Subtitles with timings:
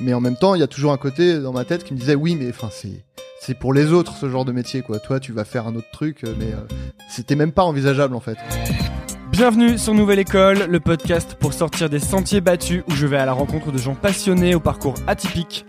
[0.00, 1.98] Mais en même temps, il y a toujours un côté dans ma tête qui me
[1.98, 3.04] disait oui, mais enfin c'est
[3.40, 5.00] c'est pour les autres ce genre de métier quoi.
[5.00, 6.76] Toi, tu vas faire un autre truc, euh, mais euh,
[7.08, 8.36] c'était même pas envisageable en fait.
[9.32, 13.26] Bienvenue sur Nouvelle École, le podcast pour sortir des sentiers battus où je vais à
[13.26, 15.66] la rencontre de gens passionnés au parcours atypique.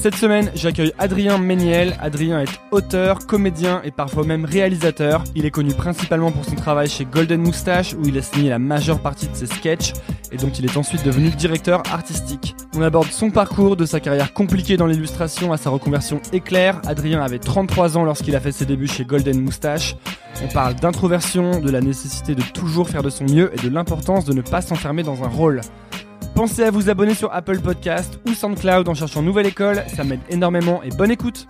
[0.00, 1.96] Cette semaine, j'accueille Adrien Méniel.
[2.00, 5.24] Adrien est auteur, comédien et parfois même réalisateur.
[5.34, 8.60] Il est connu principalement pour son travail chez Golden Moustache où il a signé la
[8.60, 9.94] majeure partie de ses sketchs
[10.30, 12.54] et dont il est ensuite devenu directeur artistique.
[12.76, 16.80] On aborde son parcours, de sa carrière compliquée dans l'illustration à sa reconversion éclair.
[16.86, 19.96] Adrien avait 33 ans lorsqu'il a fait ses débuts chez Golden Moustache.
[20.44, 24.24] On parle d'introversion, de la nécessité de toujours faire de son mieux et de l'importance
[24.24, 25.60] de ne pas s'enfermer dans un rôle.
[26.34, 30.20] Pensez à vous abonner sur Apple Podcast ou SoundCloud en cherchant Nouvelle École, ça m'aide
[30.30, 31.46] énormément et bonne écoute.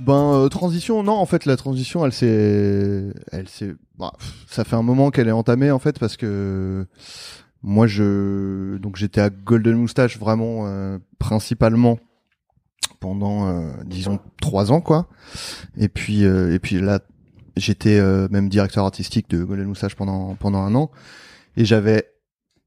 [0.00, 4.12] Ben euh, transition, non en fait la transition elle s'est, elle s'est, bah,
[4.46, 6.86] ça fait un moment qu'elle est entamée en fait parce que
[7.62, 11.98] moi je, donc j'étais à Golden Moustache vraiment euh, principalement
[12.98, 15.08] pendant euh, disons trois ans quoi,
[15.78, 17.00] et puis et puis là
[17.56, 20.90] j'étais même directeur artistique de Golden Moustache pendant pendant un an.
[21.56, 22.09] Et j'avais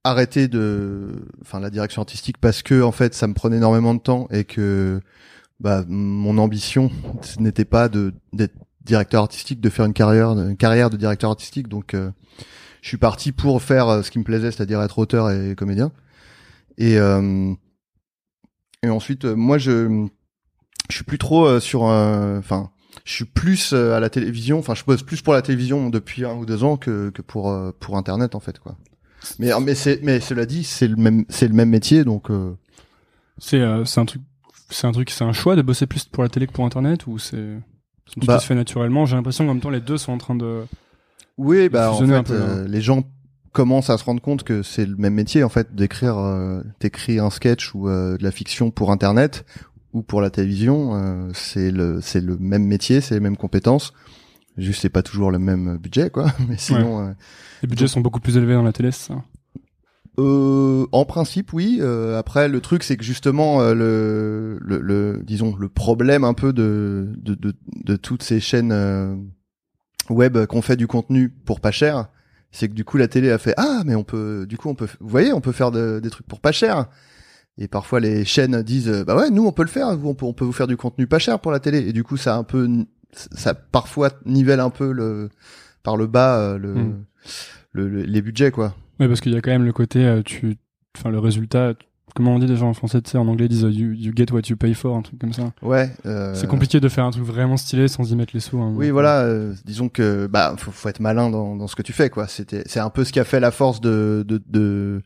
[0.04, 4.00] arrêté de enfin la direction artistique parce que en fait ça me prenait énormément de
[4.00, 5.00] temps et que
[5.60, 6.92] bah mon ambition
[7.40, 11.68] n'était pas de d'être directeur artistique de faire une carrière une carrière de directeur artistique.
[11.70, 12.12] Donc euh,
[12.82, 15.92] je suis parti pour faire euh, ce qui me plaisait c'est-à-dire être auteur et comédien.
[16.78, 17.54] Et euh,
[18.82, 20.08] et ensuite euh, moi je
[20.90, 22.72] je suis plus trop euh, sur enfin
[23.06, 24.60] je suis plus à la télévision.
[24.60, 27.56] Enfin je bosse plus pour la télévision depuis un ou deux ans que que pour
[27.80, 28.78] pour internet en fait quoi
[29.40, 32.54] mais mais c'est mais cela dit c'est le même c'est le même métier donc euh,
[33.38, 34.22] C'est euh, c'est un truc,
[34.70, 37.08] c'est un truc, c'est un choix de bosser plus pour la télé que pour Internet
[37.08, 37.58] ou c'est
[38.08, 38.40] c'est Bah.
[38.40, 39.06] se fait naturellement?
[39.06, 40.64] J'ai l'impression qu'en même temps les deux sont en train de.
[41.38, 43.04] Oui, bah en fait, peu, euh, les gens
[43.54, 47.24] commencent à se rendre compte que c'est le même métier en fait d'écrire, euh, d'écrire
[47.26, 49.46] un sketch ou euh, de la fiction pour Internet
[49.94, 50.96] ou pour la télévision.
[50.96, 53.94] euh, c'est le c'est le même métier, c'est les mêmes compétences.
[54.58, 56.28] Juste c'est pas toujours le même budget quoi.
[56.48, 57.12] Mais sinon, euh,
[57.64, 59.16] Les budgets sont beaucoup plus élevés dans la télé, ça.
[60.20, 61.80] euh, en principe oui.
[61.82, 66.34] Euh, après le truc c'est que justement euh, le, le le disons le problème un
[66.36, 67.54] peu de de de,
[67.84, 69.26] de toutes ces chaînes
[70.10, 72.10] web qu'on fait du contenu pour pas cher,
[72.52, 74.76] c'est que du coup la télé a fait ah mais on peut du coup on
[74.76, 76.86] peut vous voyez on peut faire de- des trucs pour pas cher
[77.58, 80.26] et parfois les chaînes disent bah ouais nous on peut le faire vous, on peut
[80.26, 82.36] on peut vous faire du contenu pas cher pour la télé et du coup ça
[82.36, 82.68] a un peu
[83.32, 85.30] ça parfois nivelle un peu le
[85.84, 87.04] par le bas euh, le, Mm.
[87.74, 90.22] le- le- les budgets quoi Oui, parce qu'il y a quand même le côté, euh,
[90.24, 90.58] tu,
[90.98, 91.74] enfin le résultat.
[92.16, 94.14] Comment on dit déjà en français, tu sais, en anglais ils disent euh, you, you
[94.16, 95.52] get what you pay for, un truc comme ça.
[95.64, 98.62] ouais euh, C'est compliqué de faire un truc vraiment stylé sans y mettre les sous.
[98.62, 98.72] hein.
[98.76, 99.22] Oui, voilà.
[99.22, 102.28] euh, disons que bah faut, faut être malin dans, dans ce que tu fais, quoi.
[102.28, 105.02] C'était c'est un peu ce qui a fait la force de de, de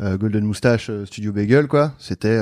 [0.00, 1.94] euh, Golden Moustache euh, Studio Bagel, quoi.
[1.98, 2.38] C'était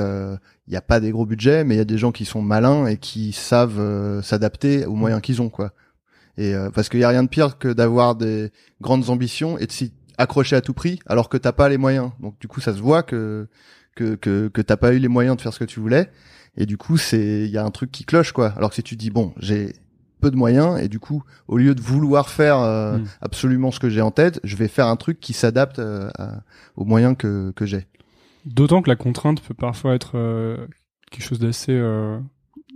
[0.67, 2.41] il y a pas des gros budgets, mais il y a des gens qui sont
[2.41, 5.73] malins et qui savent euh, s'adapter aux moyens qu'ils ont, quoi.
[6.37, 9.67] Et euh, parce qu'il y a rien de pire que d'avoir des grandes ambitions et
[9.67, 12.11] de s'y accrocher à tout prix, alors que t'as pas les moyens.
[12.19, 13.47] Donc du coup, ça se voit que
[13.95, 16.09] que que, que t'as pas eu les moyens de faire ce que tu voulais.
[16.57, 18.53] Et du coup, c'est il y a un truc qui cloche, quoi.
[18.57, 19.75] Alors que si tu dis bon, j'ai
[20.21, 23.05] peu de moyens et du coup, au lieu de vouloir faire euh, Mm.
[23.21, 26.41] absolument ce que j'ai en tête, je vais faire un truc qui s'adapte euh, à-
[26.75, 27.85] aux moyens que que j'ai.
[28.45, 30.57] D'autant que la contrainte peut parfois être euh,
[31.11, 32.19] quelque chose d'assez euh,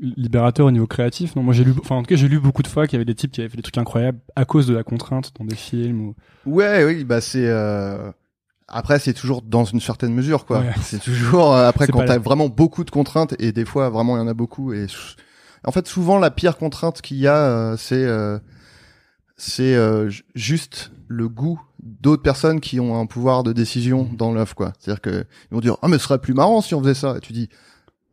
[0.02, 1.36] libérateur au niveau créatif.
[1.36, 2.98] Non, moi j'ai lu, enfin en tout cas j'ai lu beaucoup de fois qu'il y
[2.98, 5.46] avait des types qui avaient fait des trucs incroyables à cause de la contrainte dans
[5.46, 6.02] des films.
[6.02, 6.16] Ou...
[6.46, 7.48] Ouais, oui, bah c'est.
[7.48, 8.12] euh,
[8.68, 10.60] Après, c'est toujours dans une certaine mesure, quoi.
[10.60, 10.72] Ouais.
[10.82, 14.20] C'est toujours euh, après quand t'as vraiment beaucoup de contraintes et des fois vraiment il
[14.20, 14.86] y en a beaucoup et
[15.66, 18.40] en fait souvent la pire contrainte qu'il y a euh, c'est euh,
[19.38, 24.16] c'est euh, ju- juste le goût d'autres personnes qui ont un pouvoir de décision Mhm.
[24.18, 24.74] dans l'œuvre, quoi.
[24.80, 27.16] C'est-à-dire que ils vont dire ah mais ce serait plus marrant si on faisait ça
[27.18, 27.50] et tu dis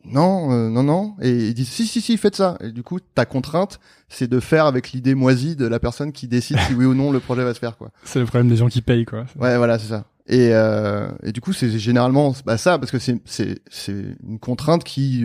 [0.04, 3.00] non euh, non non et ils disent si si si faites ça et du coup
[3.00, 6.84] ta contrainte c'est de faire avec l'idée moisie de la personne qui décide si oui
[6.84, 7.90] ou non le projet va se faire quoi.
[8.04, 9.24] C'est le problème des gens qui payent quoi.
[9.36, 10.04] Ouais, voilà, c'est ça.
[10.28, 14.40] Et, euh, et du coup, c'est généralement bah, ça, parce que c'est c'est c'est une
[14.40, 15.22] contrainte qui,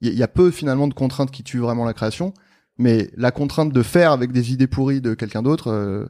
[0.00, 2.32] il y, a peu finalement de contraintes qui tuent vraiment la création,
[2.78, 6.06] mais la contrainte de faire avec des idées pourries de quelqu'un d'autre, euh,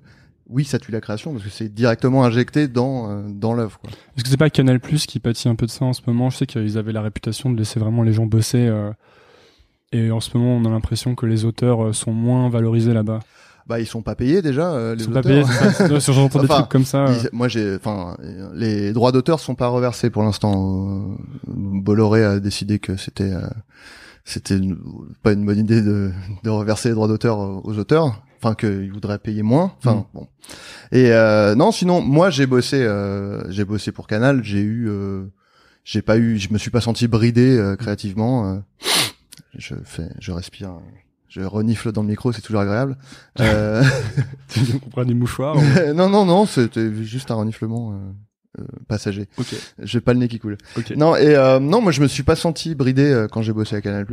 [0.48, 3.80] oui, ça tue la création parce que c'est directement injecté dans euh, dans l'œuvre.
[4.16, 6.30] Est-ce que c'est pas Canal Plus qui pâtit un peu de ça en ce moment?
[6.30, 8.66] Je sais qu'ils avaient la réputation de laisser vraiment les gens bosser.
[8.66, 8.92] euh,
[9.92, 13.20] et en ce moment, on a l'impression que les auteurs euh, sont moins valorisés là-bas.
[13.68, 14.72] Bah, ils sont pas payés déjà.
[14.72, 15.32] euh, les Ils sont pas auteurs.
[15.32, 15.44] payés.
[15.44, 15.92] c'est ça.
[15.92, 17.06] Ouais, J'entends des Enfin, trucs comme ça.
[17.06, 17.14] euh.
[17.22, 20.88] Ils- moi, j'ai, enfin, euh, les droits d'auteur sont pas reversés pour l'instant.
[21.10, 21.14] Euh,
[21.46, 23.46] Bolloré a décidé que c'était, euh,
[24.24, 24.58] c'était
[25.22, 26.10] pas une bonne idée de,
[26.44, 28.22] de reverser les droits d'auteur euh, aux auteurs.
[28.40, 29.72] Enfin, qu'ils voudraient payer moins.
[29.78, 30.04] Enfin, Mm.
[30.14, 30.28] bon.
[30.92, 34.42] Et euh, non, sinon, moi, j'ai bossé, euh, j'ai bossé pour Canal.
[34.44, 35.24] J'ai eu, euh,
[35.84, 38.46] j'ai pas eu, je me suis pas senti bridé euh, créativement.
[38.50, 38.58] euh.
[39.58, 40.70] je fais, je respire.
[41.28, 42.96] Je renifle dans le micro, c'est toujours agréable.
[43.40, 43.84] Euh,
[44.48, 44.60] Tu
[44.90, 45.60] prenne des mouchoirs ou-
[45.94, 49.28] non, non, non, c'était juste un reniflement euh, euh, passager.
[49.38, 49.54] Ok.
[49.78, 50.56] J'ai pas le nez qui coule.
[50.76, 50.90] Ok.
[50.96, 53.76] Non, et euh, non, moi je me suis pas senti bridé euh, quand j'ai bossé
[53.76, 54.06] à Canal+.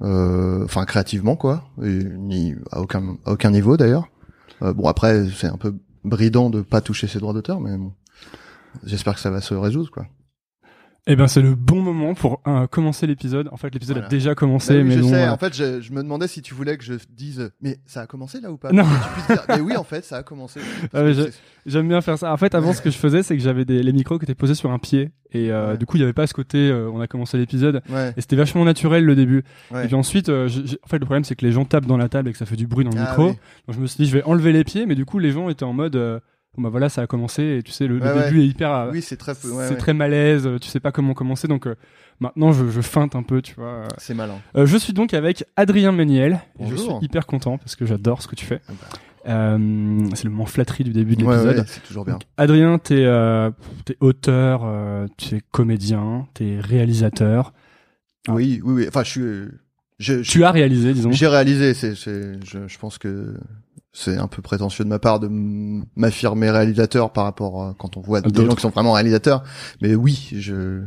[0.00, 4.08] Enfin, créativement quoi, et ni à aucun à aucun niveau d'ailleurs.
[4.62, 5.74] Euh, bon après, c'est un peu
[6.04, 7.92] bridant de pas toucher ses droits d'auteur, mais bon,
[8.84, 10.06] j'espère que ça va se résoudre quoi.
[11.12, 13.48] Eh ben, c'est le bon moment pour euh, commencer l'épisode.
[13.50, 14.06] En fait, l'épisode Voilà.
[14.06, 15.24] a déjà commencé, Bah oui, mais je sais.
[15.24, 18.02] euh, En fait, je, je me demandais si tu voulais que je dise, mais ça
[18.02, 18.70] a commencé là ou pas?
[18.70, 18.84] Non.
[19.26, 20.60] Tu dire, mais oui, en fait, ça a commencé.
[20.94, 21.30] Ah, je-
[21.66, 22.32] J'aime bien faire ça.
[22.32, 24.34] En fait, avant, ce que je faisais, c'est que j'avais des, les micros qui étaient
[24.36, 25.10] posés sur un pied.
[25.32, 25.78] Et euh, Ouais.
[25.78, 27.82] du coup, il n'y avait pas ce côté, euh, on a commencé l'épisode.
[27.90, 28.14] Ouais.
[28.16, 29.42] Et c'était vachement naturel le début.
[29.72, 29.84] ouais.
[29.84, 31.96] Et puis ensuite, euh, j'ai- en fait, le problème, c'est que les gens tapent dans
[31.98, 33.30] la table et que ça fait du bruit dans le Ah micro.
[33.30, 33.36] oui.
[33.66, 34.86] Donc je me suis dit, je vais enlever les pieds.
[34.86, 36.20] Mais du coup, les gens étaient en mode, euh,
[36.56, 37.42] bon bah voilà, ça a commencé.
[37.58, 38.24] Et tu sais, le, le Ouais, ouais.
[38.24, 38.72] début est hyper.
[38.72, 40.46] euh, Oui, c'est très ouais, c'est très malaise.
[40.46, 41.48] euh, Tu sais pas comment commencer.
[41.48, 41.74] Donc euh,
[42.20, 43.84] maintenant, je, je feinte un peu, tu vois.
[43.98, 44.38] C'est malin.
[44.56, 46.40] Euh, je suis donc avec Adrien Méniel.
[46.58, 47.02] Et je suis Bonjour.
[47.02, 48.60] hyper content parce que j'adore ce que tu fais.
[48.68, 48.98] Ah bah.
[49.28, 51.58] Euh, c'est le moment flatterie du début de l'épisode.
[51.58, 52.14] ouais, c'est toujours bien.
[52.14, 53.50] Donc, Adrien, t'es euh,
[53.84, 57.52] t'es auteur, euh, tu es comédien, t'es réalisateur.
[58.28, 58.32] Ah.
[58.32, 58.84] Oui, oui, oui.
[58.88, 59.20] Enfin, je suis.
[59.98, 61.12] je- je- Tu as réalisé, disons.
[61.12, 61.74] J'ai réalisé.
[61.74, 62.42] C'est, c'est.
[62.46, 63.34] Je, je pense que
[63.92, 65.28] c'est un peu prétentieux de ma part de
[65.96, 69.42] m'affirmer réalisateur par rapport à quand on voit des gens qui sont vraiment réalisateurs.
[69.82, 70.82] Mais oui, je.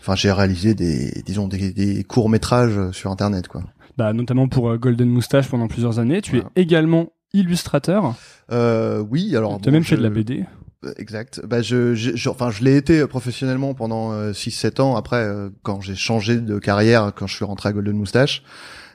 [0.00, 3.62] Enfin, j'ai réalisé des, disons, des, des courts métrages sur Internet, quoi.
[3.96, 6.22] Bah, notamment pour euh, Golden Moustache pendant plusieurs années.
[6.22, 6.50] Tu Voilà.
[6.56, 8.14] es également illustrateur.
[8.50, 9.60] Euh, oui, alors.
[9.60, 10.44] tu as bon, même fait je- de la BD.
[10.84, 11.42] Euh, Exact.
[11.46, 14.96] Bah je, je, je- enfin je l'ai été professionnellement pendant 6-7 ans.
[14.96, 18.42] Après, euh, quand j'ai changé de carrière, quand je suis rentré à Golden Moustache,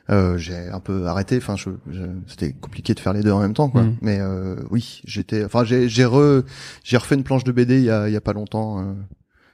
[0.09, 1.37] euh, j'ai un peu arrêté.
[1.37, 3.83] Enfin, je, je- c'était compliqué de faire les deux en même temps, quoi.
[3.83, 3.97] Mm.
[4.01, 5.43] Mais euh, oui, j'étais.
[5.45, 6.43] Enfin, j'ai, j'ai re,
[6.83, 8.93] j'ai refait une planche de BD il y a, il y a pas longtemps euh,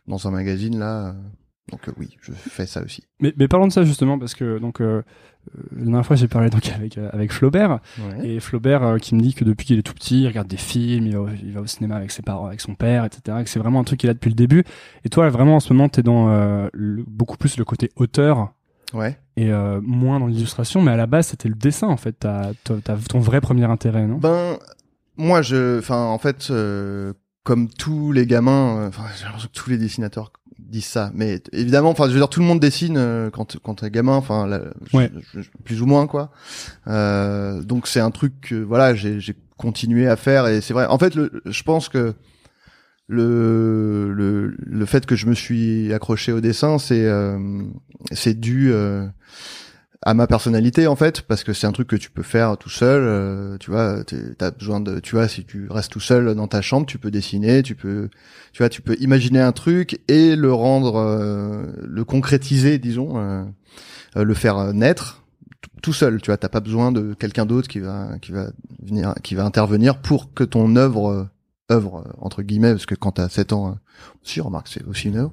[0.08, 1.16] dans un magazine là.
[1.72, 3.04] Donc euh, oui, je fais ça aussi.
[3.22, 5.04] Mais, mais parlons de ça justement parce que donc euh,
[5.74, 7.80] la dernière fois j'ai parlé donc avec avec Flaubert
[8.24, 11.06] et Flaubert qui me dit que depuis qu'il est tout petit il regarde des films,
[11.06, 13.38] il va, au- il va au cinéma avec ses parents, avec son père, etc.
[13.40, 14.66] Et que c'est vraiment un truc qu'il a depuis le début.
[15.06, 18.52] Et toi vraiment en ce moment t'es dans euh, le- beaucoup plus le côté auteur
[18.94, 19.18] Ouais.
[19.38, 22.14] et euh, moins dans l'illustration, mais à la base c'était le dessin en fait.
[22.20, 24.18] T'as t'as- ton vrai premier intérêt, non?
[24.18, 24.58] Ben,
[25.18, 29.54] moi, je, enfin, en fait, euh, comme tous les gamins, euh, enfin, j'ai l'impression que
[29.60, 31.12] tous les dessinateurs disent ça.
[31.14, 34.14] Mais évidemment, enfin, je veux dire, tout le monde dessine euh, quand quand t'es gamin,
[34.16, 34.50] enfin,
[34.94, 35.12] Ouais.
[35.64, 36.32] plus ou moins, quoi.
[36.88, 40.86] Euh, donc c'est un truc que, voilà, j'ai j'ai continué à faire et c'est vrai.
[40.88, 42.14] En fait, le, je pense que
[43.12, 47.38] le, le le fait que je me suis accroché au dessin, c'est euh,
[48.14, 49.06] c'est dû euh,
[50.02, 52.70] à ma personnalité en fait parce que c'est un truc que tu peux faire tout
[52.70, 54.04] seul euh, tu vois
[54.38, 57.12] t'as besoin de tu vois si tu restes tout seul dans ta chambre tu peux
[57.12, 58.10] dessiner tu peux
[58.54, 63.46] tu vois tu peux imaginer un truc et le rendre euh, le concrétiser disons
[64.16, 65.24] le faire naître
[65.84, 66.38] tout seul tu vois.
[66.38, 68.48] T'as pas besoin de quelqu'un d'autre qui va qui va
[68.82, 71.30] venir qui va intervenir pour que ton œuvre
[71.72, 73.74] œuvre euh, entre guillemets parce que quand t'as 7 ans euh,
[74.24, 75.32] si remarque c'est aussi une œuvre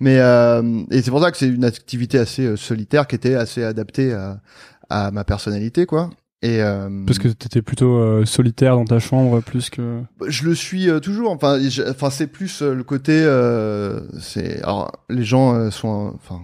[0.00, 3.34] mais euh, et c'est pour ça que c'est une activité assez euh, solitaire qui était
[3.34, 4.40] assez adaptée à,
[4.88, 6.10] à ma personnalité quoi
[6.42, 10.00] Et euh, Parce que t'étais plutôt euh, solitaire dans ta chambre plus que.
[10.26, 11.32] je le suis euh, toujours.
[11.32, 13.12] Enfin, je- enfin c'est plus le côté.
[13.12, 16.40] euh, c'est alors les gens sont enfin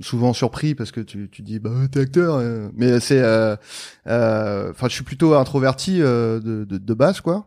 [0.00, 2.40] souvent surpris parce que tu tu dis bah t'es acteur,
[2.74, 3.54] mais c'est euh,
[4.08, 7.46] euh, enfin je suis plutôt introverti euh, de, de de base quoi.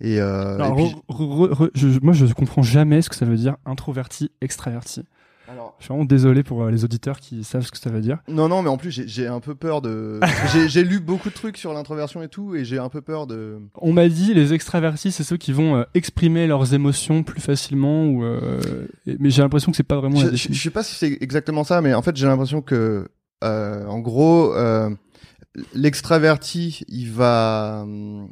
[0.00, 3.16] Et, euh, Alors, et puis- re- re- re- je- moi, je comprends jamais ce que
[3.16, 5.02] ça veut dire introverti, extraverti.
[5.50, 8.00] alors, Je suis vraiment désolé pour euh, les auditeurs qui savent ce que ça veut
[8.00, 8.18] dire.
[8.28, 10.20] non non mais en plus j'ai j'ai un peu peur de
[10.52, 13.26] j'ai j'ai lu beaucoup de trucs sur l'introversion et tout et j'ai un peu peur
[13.26, 17.40] de On m'a dit les extravertis, c'est ceux qui vont euh, exprimer leurs émotions plus
[17.40, 18.22] facilement ou.
[18.24, 20.20] euh, et- mais j'ai l'impression que c'est pas vraiment.
[20.20, 23.08] Je, je, je sais pas si c'est exactement ça, mais en fait, j'ai l'impression que,
[23.42, 24.90] euh, en gros, euh,
[25.74, 28.28] l'extraverti, il va, hum,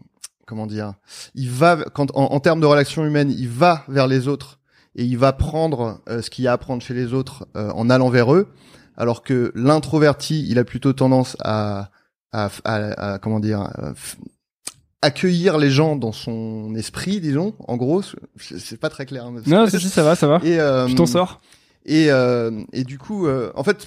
[0.46, 0.94] comment dire,
[1.34, 4.58] il va quand en, en termes de relations humaines, il va vers les autres
[4.94, 7.70] et il va prendre euh, ce qu'il y a à prendre chez les autres euh,
[7.72, 8.48] en allant vers eux,
[8.96, 11.90] alors que l'introverti, il a plutôt tendance à,
[12.32, 13.68] à, à- à- comment dire.
[15.02, 18.02] accueillir les gens dans son esprit disons en gros
[18.38, 20.40] c'est pas très clair hein, Non, si, si, ça va, ça va.
[20.42, 21.40] et euh, Tu t'en sors
[21.88, 23.86] et, euh, et du coup, euh, en fait,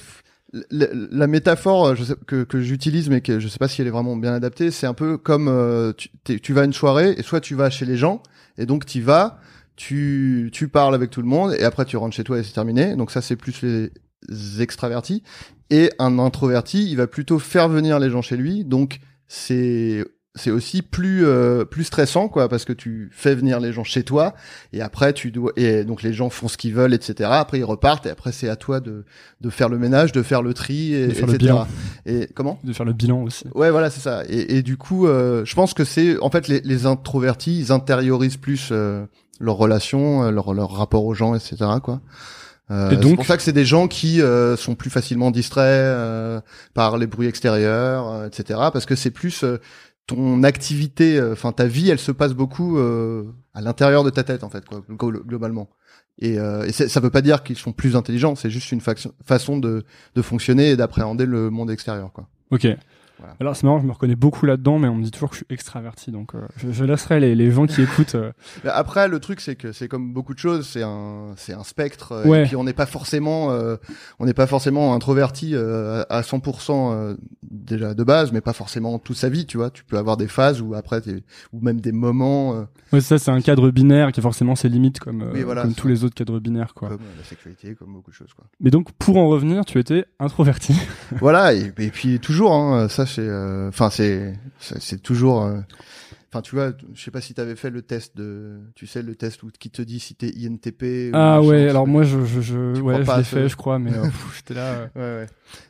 [0.71, 4.33] la, métaphore euh, que, j'utilise, mais que je sais pas si elle est vraiment bien
[4.33, 7.69] adaptée, c'est un peu comme euh, tu vas à une soirée et soit tu vas
[7.69, 8.23] chez les gens
[8.57, 9.39] et donc tu vas,
[9.75, 12.53] tu, tu parles avec tout le monde et après tu rentres chez toi et c'est
[12.53, 12.95] terminé.
[12.95, 15.23] Donc ça, c'est plus les extravertis.
[15.69, 18.65] Et un introverti, il va plutôt faire venir les gens chez lui.
[18.65, 20.03] Donc c'est
[20.39, 24.03] c'est aussi plus euh, plus stressant quoi parce que tu fais venir les gens chez
[24.03, 24.33] toi
[24.73, 27.63] et après tu dois et donc les gens font ce qu'ils veulent etc après ils
[27.63, 29.03] repartent et après c'est à toi de
[29.41, 31.67] de faire le ménage de faire le tri et, De faire le etc bilan.
[32.05, 32.59] et comment?
[32.63, 33.45] De faire le bilan aussi.
[33.53, 36.47] ouais voilà c'est ça et, et du coup euh, je pense que c'est en fait
[36.47, 39.05] les, les introvertis ils intériorisent plus euh,
[39.39, 42.01] leurs relations euh, leur leur rapport aux gens etc quoi
[42.71, 45.65] Euh, c'est donc- pour ça que c'est des gens qui euh, sont plus facilement distraits
[45.65, 46.39] euh,
[46.75, 48.59] par les bruits extérieurs, euh, etc.
[48.71, 49.57] Parce que c'est plus euh,
[50.09, 53.23] ton activité, euh, enfin ta vie, elle se passe beaucoup euh,
[53.53, 55.69] à l'intérieur de ta tête en fait, quoi, glo- globalement.
[56.17, 59.83] Et, euh, ça veut pas dire qu'ils sont plus intelligents, c'est juste une façon de,
[60.15, 62.27] de fonctionner et d'appréhender le monde extérieur, quoi.
[62.51, 62.67] Ok.
[63.19, 63.35] Voilà.
[63.39, 65.39] Alors c'est marrant, je me reconnais beaucoup là-dedans, mais on me dit toujours que je
[65.43, 68.15] suis extraverti, donc euh, je, je laisserai les, les gens qui écoutent.
[68.15, 68.31] euh,
[68.65, 72.13] Après, le truc, c'est que c'est comme beaucoup de choses, c'est un, c'est un spectre.
[72.13, 72.43] euh, Ouais.
[72.43, 73.75] Et puis on n'est pas forcément, euh,
[74.19, 78.99] on n'est pas forcément introverti à à 100% euh, déjà de base, mais pas forcément
[78.99, 79.69] toute sa vie, tu vois.
[79.69, 81.01] Tu peux avoir des phases où après,
[81.53, 84.99] ou même des moments Ouais, ça c'est un cadre binaire qui a forcément ses limites
[84.99, 85.77] comme, Oui, voilà, comme ça.
[85.81, 86.89] tous les autres cadres binaires, quoi.
[86.89, 88.45] comme la sexualité, comme beaucoup de choses, quoi.
[88.59, 90.73] Mais donc pour en revenir, tu étais introverti.
[91.19, 91.53] voilà.
[91.53, 95.43] Et, et puis toujours, hein, ça c'est, euh, enfin c'est, c'est c'est toujours.
[95.43, 95.59] euh,
[96.31, 99.15] Enfin, tu vois, je sais pas si t'avais fait le test de, tu sais, le
[99.15, 101.09] test où qui te dit si t'es INTP.
[101.11, 103.55] ou ah ouais, tu alors moi je, je, je Tu ouais, je l'ai fait, je
[103.55, 104.03] crois, mais euh,
[104.35, 104.61] j'étais là.
[104.61, 105.27] euh, Ouais, ouais.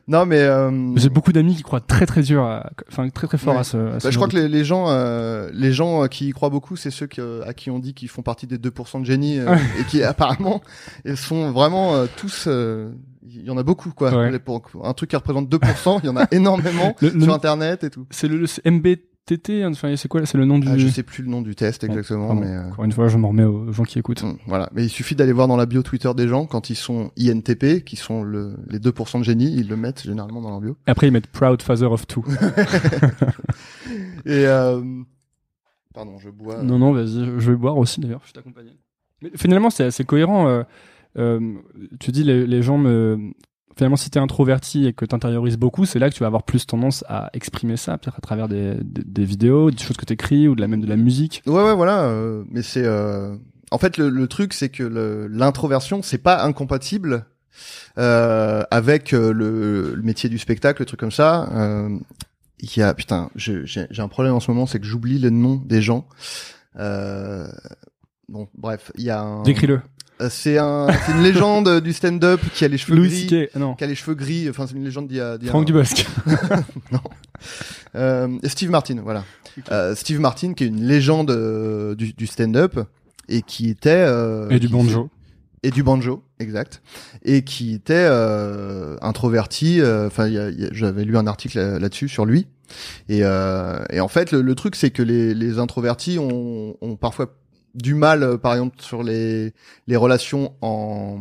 [0.09, 2.43] Non, mais euh, J'ai beaucoup d'amis qui croient très très dur,
[2.89, 3.61] enfin très très fort Ouais.
[3.61, 3.77] à ce.
[3.77, 6.49] à ce Bah, je crois que les, les gens, euh, les gens qui y croient
[6.49, 9.05] beaucoup, c'est ceux qui, euh, à qui on dit qu'ils font partie des 2% de
[9.05, 10.61] génie et qui apparemment
[11.05, 12.49] ils sont vraiment euh, tous.
[13.31, 14.13] Il y en a beaucoup quoi.
[14.15, 14.31] Ouais.
[14.31, 17.33] Les- Pour un truc qui représente 2%, il y en a énormément Le- le- sur
[17.33, 18.05] internet et tout.
[18.09, 20.67] C'est le, MBTT, enfin c'est quoi là C'est le nom du.
[20.69, 22.41] Ah, je sais plus le nom du test exactement, pardon.
[22.41, 24.23] mais euh, Encore une fois, je m'en remets aux gens qui écoutent.
[24.23, 24.69] hum, voilà.
[24.73, 27.83] Mais il suffit d'aller voir dans la bio Twitter des gens quand ils sont INTP,
[27.83, 30.77] qui sont le, les 2% de génie, ils le mettent généralement dans leur bio.
[30.87, 32.23] Après ils mettent Proud Father of Two.
[34.25, 34.81] Et euh,
[35.93, 36.61] pardon, je bois.
[36.63, 38.73] Non, non, vas-y, je- vais boire aussi d'ailleurs, je t'accompagne.
[39.21, 40.47] Mais finalement, c'est assez cohérent.
[40.47, 40.63] euh,
[41.99, 43.31] tu dis, les, les gens me.
[43.77, 46.65] Finalement, si t'es introverti et que t'intériorises beaucoup, c'est là que tu vas avoir plus
[46.67, 50.47] tendance à exprimer ça, peut-être à travers des, des, des vidéos, des choses que t'écris
[50.49, 51.41] ou de la, même de la musique.
[51.45, 52.03] Ouais, ouais, voilà.
[52.03, 53.35] euh, mais c'est, euh,
[53.71, 54.83] en fait, le, le truc, c'est que
[55.31, 57.25] l'introversion, c'est pas incompatible
[57.97, 61.49] euh, avec euh, le, le métier du spectacle, le truc comme ça.
[61.53, 61.97] Euh,
[62.61, 65.55] Il y a, putain, j'ai un problème en ce moment, c'est que j'oublie le nom
[65.55, 66.05] des gens.
[66.77, 67.47] Euh,
[68.27, 69.43] bon, bref, il y a un.
[69.43, 69.79] Décris-le.
[70.21, 73.29] Euh, C'est un, c'est une légende du stand-up qui a les cheveux Louis gris.
[73.29, 73.55] C.K.
[73.55, 73.75] Non.
[73.75, 74.49] Qui a les cheveux gris.
[74.49, 75.37] Enfin, c'est une légende d'il y a.
[75.37, 76.05] d'il y a Franck un- Dubosc.
[77.95, 79.23] euh, Steve Martin, voilà.
[79.71, 82.79] Euh, Steve Martin, qui est une légende euh, du, du stand-up
[83.27, 85.09] et qui était euh, et du banjo.
[85.63, 86.81] et du banjo, exact,
[87.23, 89.81] et qui était euh, introverti.
[89.81, 92.25] euh, Enfin, il y a- il y a- j'avais lu un article là- là-dessus sur
[92.25, 92.47] lui.
[93.09, 96.95] Et, euh, et en fait, le, le truc, c'est que les, les introvertis ont, ont
[96.95, 97.35] parfois
[97.75, 99.53] du mal, euh, par exemple, sur les,
[99.87, 101.17] les relations en,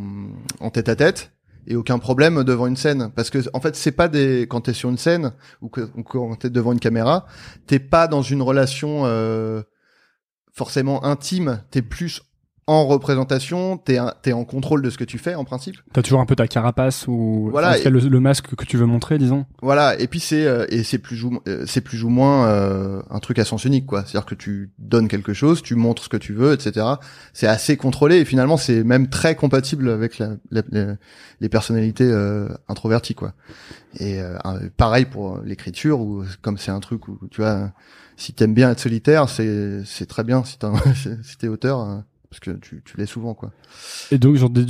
[0.73, 1.33] tête à tête.
[1.67, 4.73] Et aucun problème devant une scène, parce que en fait c'est pas des quand t'es
[4.73, 7.27] sur une scène ou quand t'es devant une caméra,
[7.67, 9.61] t'es pas dans une relation euh,
[10.51, 12.23] forcément intime, t'es plus
[12.69, 15.77] en représentation, t'es es en contrôle de ce que tu fais en principe.
[15.95, 19.47] T'as toujours un peu ta carapace ou voilà, le, masque que tu veux montrer, disons?
[19.63, 23.01] Voilà, et puis c'est euh, et c'est plus ou euh, c'est plus ou moins euh,
[23.09, 24.03] un truc à sens unique quoi.
[24.03, 26.85] C'est-à-dire que tu donnes quelque chose, tu montres ce que tu veux, etc.
[27.33, 30.37] C'est assez contrôlé et finalement c'est même très compatible avec la,
[31.41, 32.13] les personnalités
[32.69, 33.33] introverties quoi.
[33.99, 34.21] Et
[34.77, 37.73] pareil pour l'écriture ou comme c'est un truc où tu vois
[38.19, 40.67] si t'aimes bien être solitaire, c'est c'est très bien si t'es
[41.23, 43.53] si t'es auteur parce que tu, tu l'es souvent quoi.
[44.11, 44.63] Et donc genre de,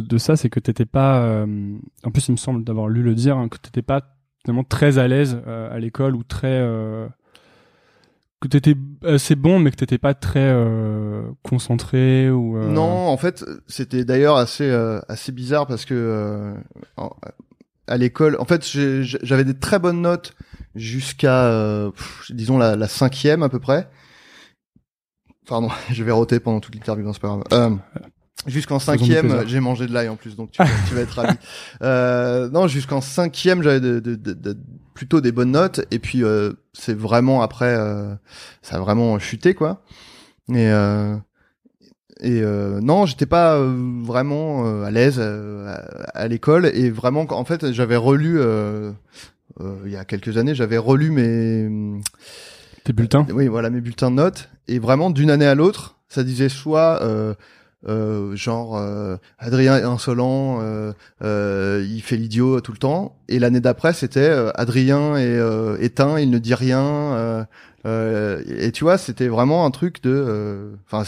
[0.00, 3.14] de, ça c'est que t'étais pas euh, en plus il me semble d'avoir lu le
[3.14, 7.06] dire hein, que t'étais pas vraiment très à l'aise euh, à l'école ou très euh,
[8.40, 8.74] que t'étais
[9.04, 10.54] assez bon mais que t'étais pas très
[11.42, 14.70] concentré ou Non, en fait, c'était d'ailleurs assez
[15.08, 16.54] assez bizarre parce que
[17.88, 20.36] à l'école, en fait, j'avais des très bonnes notes
[20.76, 21.90] jusqu'à
[22.30, 23.88] disons la, la cinquième à peu près
[25.48, 27.44] Pardon, je vais roter pendant toute l'interview, c'est pas grave.
[27.52, 27.70] Euh,
[28.46, 30.62] jusqu'en cinquième, j'ai mangé de l'ail en plus, donc tu,
[30.94, 31.36] vas être ravi.
[31.82, 34.56] Euh, non, jusqu'en cinquième, j'avais de, de, de,
[34.94, 38.14] plutôt des bonnes notes, et puis euh, c'est vraiment après, euh,
[38.62, 39.82] ça a vraiment chuté quoi.
[40.50, 41.16] Et euh,
[42.20, 47.96] et euh, non, j'étais pas vraiment à l'aise à, l'école, et vraiment, en fait, j'avais
[47.96, 48.40] relu
[49.60, 52.00] il y a quelques années, j'avais relu mes
[52.84, 53.26] tes bulletins?
[53.32, 57.02] Oui, voilà mes bulletins de notes et vraiment d'une année à l'autre, ça disait soit
[57.02, 57.34] euh,
[57.86, 63.38] euh, genre euh, Adrien est insolent, euh, euh, il fait l'idiot tout le temps, et
[63.38, 65.38] l'année d'après c'était Adrien est
[65.80, 67.46] éteint, il ne dit rien,
[67.86, 71.04] et tu vois c'était vraiment un truc de, enfin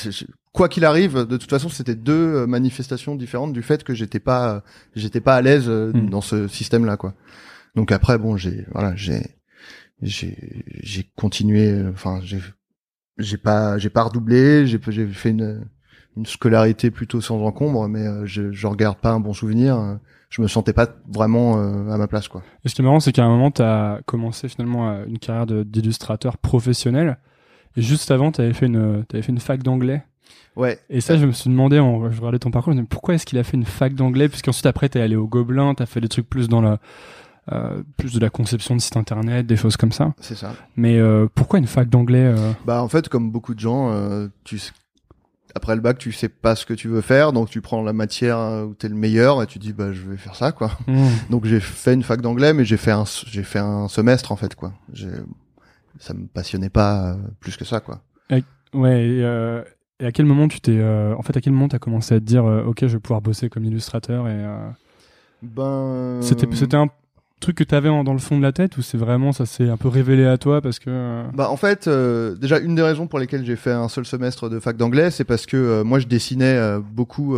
[0.53, 4.63] quoi qu'il arrive, de toute façon c'était deux manifestations différentes du fait que j'étais pas
[4.95, 6.09] j'étais pas à l'aise hmm.
[6.09, 7.15] dans ce système là quoi.
[7.75, 9.23] Donc après bon j'ai voilà j'ai
[10.03, 12.41] j'ai j'ai continué enfin j'ai
[13.21, 15.67] j'ai pas j'ai pas redoublé j'ai j'ai fait une
[16.17, 19.99] une scolarité plutôt sans encombre mais euh, je je regarde pas un bon souvenir
[20.31, 22.43] je me sentais pas vraiment euh, à ma place quoi.
[22.65, 25.19] Et ce qui est marrant c'est qu'à un moment tu as commencé finalement euh, une
[25.19, 27.19] carrière d'illustrateur professionnel
[27.77, 30.03] et juste avant tu avais fait une avais fait une fac d'anglais.
[30.57, 30.79] Ouais.
[30.89, 33.27] Et ça je me suis demandé en je regardais ton parcours je me pourquoi est-ce
[33.27, 36.09] qu'il a fait une fac d'anglais puisqu'ensuite après t'es allé au Gobelin t'as fait des
[36.09, 36.79] trucs plus dans la
[37.51, 40.15] euh, plus de la conception de site internet, des choses comme ça.
[40.21, 40.55] C'est ça.
[40.77, 42.53] Mais euh, pourquoi une fac d'anglais euh?
[42.65, 43.93] Bah en fait, comme beaucoup de gens,
[44.45, 44.61] tu
[45.57, 47.93] après le bac, tu sais pas ce que tu veux faire, donc tu prends la
[47.93, 50.71] matière où t'es le meilleur et tu dis bah je vais faire ça quoi.
[50.87, 51.07] Mmh.
[51.31, 54.37] Donc j'ai fait une fac d'anglais, mais j'ai fait un j'ai fait un semestre en
[54.37, 54.73] fait quoi.
[55.99, 58.01] Ça me passionnait pas plus que ça quoi.
[58.75, 59.05] ouais.
[59.09, 59.65] Et,
[59.99, 62.25] et à quel moment tu t'es en fait à quel moment t'as commencé à te
[62.25, 64.47] dire ok je vais pouvoir bosser comme illustrateur et
[65.43, 66.89] ben c'était c'était un
[67.41, 69.69] truc que tu avais dans le fond de la tête ou c'est vraiment ça s'est
[69.69, 72.83] un peu révélé à toi parce que euh, bah en fait euh, déjà une des
[72.83, 75.85] raisons pour lesquelles j'ai fait un seul semestre de fac d'anglais c'est parce que euh,
[75.85, 76.59] moi je dessinais
[76.93, 77.37] beaucoup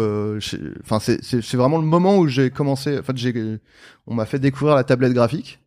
[0.83, 3.33] enfin c'est c'est vraiment le moment où j'ai commencé en fait j'ai
[4.07, 5.61] on m'a fait découvrir la tablette graphique.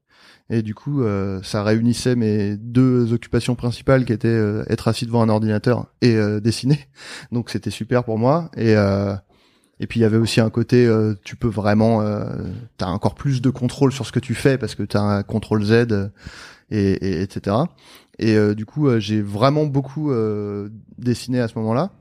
[0.52, 1.04] Et du coup
[1.42, 6.80] ça réunissait mes deux occupations principales qui étaient être assis devant un ordinateur et dessiner.
[7.32, 8.52] Donc c'était super pour moi.
[8.56, 8.76] Et
[9.80, 12.26] et puis il y avait aussi un côté, euh, tu peux vraiment, euh,
[12.78, 15.64] t'as encore plus de contrôle sur ce que tu fais parce que t'as un contrôle
[15.64, 16.08] Z euh,
[16.70, 17.58] et, et etc.
[18.18, 20.12] Et euh, du coup, j'ai vraiment beaucoup
[20.98, 21.92] dessiné à ce moment-là.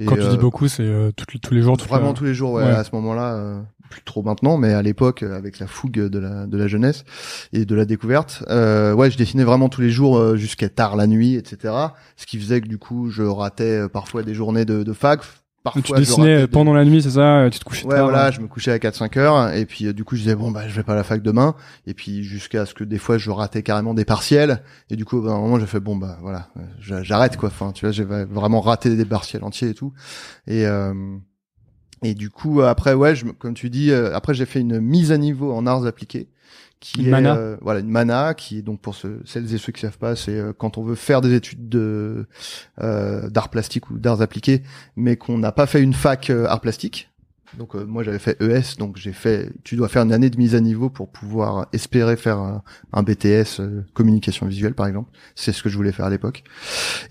[0.00, 1.76] Et Quand tu dis beaucoup, c'est tous les jours.
[1.76, 5.58] Vraiment tous les jours, ouais, À ce moment-là, plus trop maintenant, mais à l'époque, avec
[5.58, 7.04] la fougue de la de la jeunesse
[7.52, 11.34] et de la découverte, ouais, je dessinais vraiment tous les jours jusqu'à tard la nuit,
[11.34, 11.74] etc.
[12.14, 15.22] Ce qui faisait que du coup, je ratais parfois des journées de, de fac
[15.74, 18.40] Parfois, tu dessinais pendant la nuit, c'est ça Tu te couchais ouais, tard voilà, je
[18.40, 20.74] me couchais à 4-5 heures et puis euh, du coup je disais bon bah je
[20.74, 21.54] vais pas à la fac demain
[21.86, 25.26] et puis jusqu'à ce que des fois je ratais carrément des partiels et du coup
[25.26, 26.48] à un moment j'ai fait bon bah voilà
[26.80, 27.48] j'arrête quoi.
[27.48, 29.92] Enfin tu vois j'ai vraiment raté des partiels entiers et tout.
[30.46, 30.94] Et euh,
[32.02, 35.12] et du coup après ouais je, comme tu dis euh, après j'ai fait une mise
[35.12, 36.28] à niveau en arts appliqués
[36.80, 37.36] qui une est mana.
[37.36, 40.16] Euh, voilà une mana qui est donc pour ceux, celles et ceux qui savent pas
[40.16, 42.26] c'est euh, quand on veut faire des études de
[42.80, 44.62] euh, d'art plastique ou d'arts appliqués
[44.96, 47.10] mais qu'on n'a pas fait une fac art plastique
[47.56, 50.54] donc moi j'avais fait ES donc j'ai fait tu dois faire une année de mise
[50.54, 53.62] à niveau pour pouvoir espérer faire un, BTS
[53.94, 56.44] communication visuelle par exemple c'est ce que je voulais faire à l'époque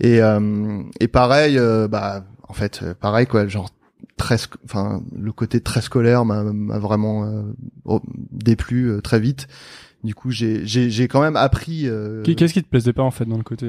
[0.00, 0.20] et
[1.00, 1.58] et pareil
[1.90, 3.68] bah en fait pareil quoi genre
[4.18, 6.42] très enfin le côté très scolaire m'a
[6.78, 7.98] vraiment euh,
[8.30, 9.48] déplu euh, très vite
[10.04, 13.24] du coup j'ai j'ai quand même appris euh, qu'est-ce qui te plaisait pas en fait
[13.24, 13.66] dans le côté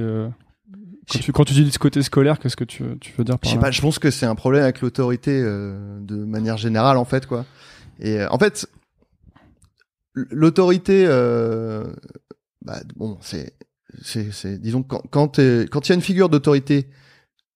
[1.10, 3.50] quand tu, quand tu dis ce côté scolaire, qu'est-ce que tu, tu veux dire par
[3.50, 7.06] Je sais pas, je pense que c'est un problème avec l'autorité de manière générale en
[7.06, 7.46] fait quoi.
[8.00, 8.70] Et en fait
[10.14, 11.08] l'autorité
[12.62, 13.56] bah, bon, c'est
[14.04, 16.90] c'est disons quand quand il y a une figure d'autorité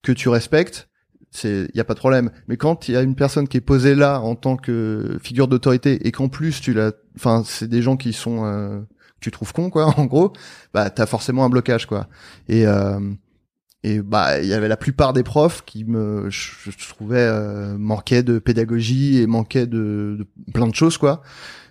[0.01, 0.89] que tu respectes,
[1.33, 2.29] c'est il y a pas de problème.
[2.47, 5.47] Mais quand il y a une personne qui est posée là en tant que figure
[5.47, 8.79] d'autorité et qu'en plus tu l'as, enfin c'est des gens qui sont euh,
[9.19, 10.31] tu trouves con quoi en gros,
[10.73, 12.07] bah t'as forcément un blocage quoi.
[12.47, 12.99] Et euh,
[13.83, 17.77] et bah il y avait la plupart des profs qui me je, je trouvais euh,
[17.77, 21.23] manquaient de pédagogie et manquaient de, plein de choses quoi.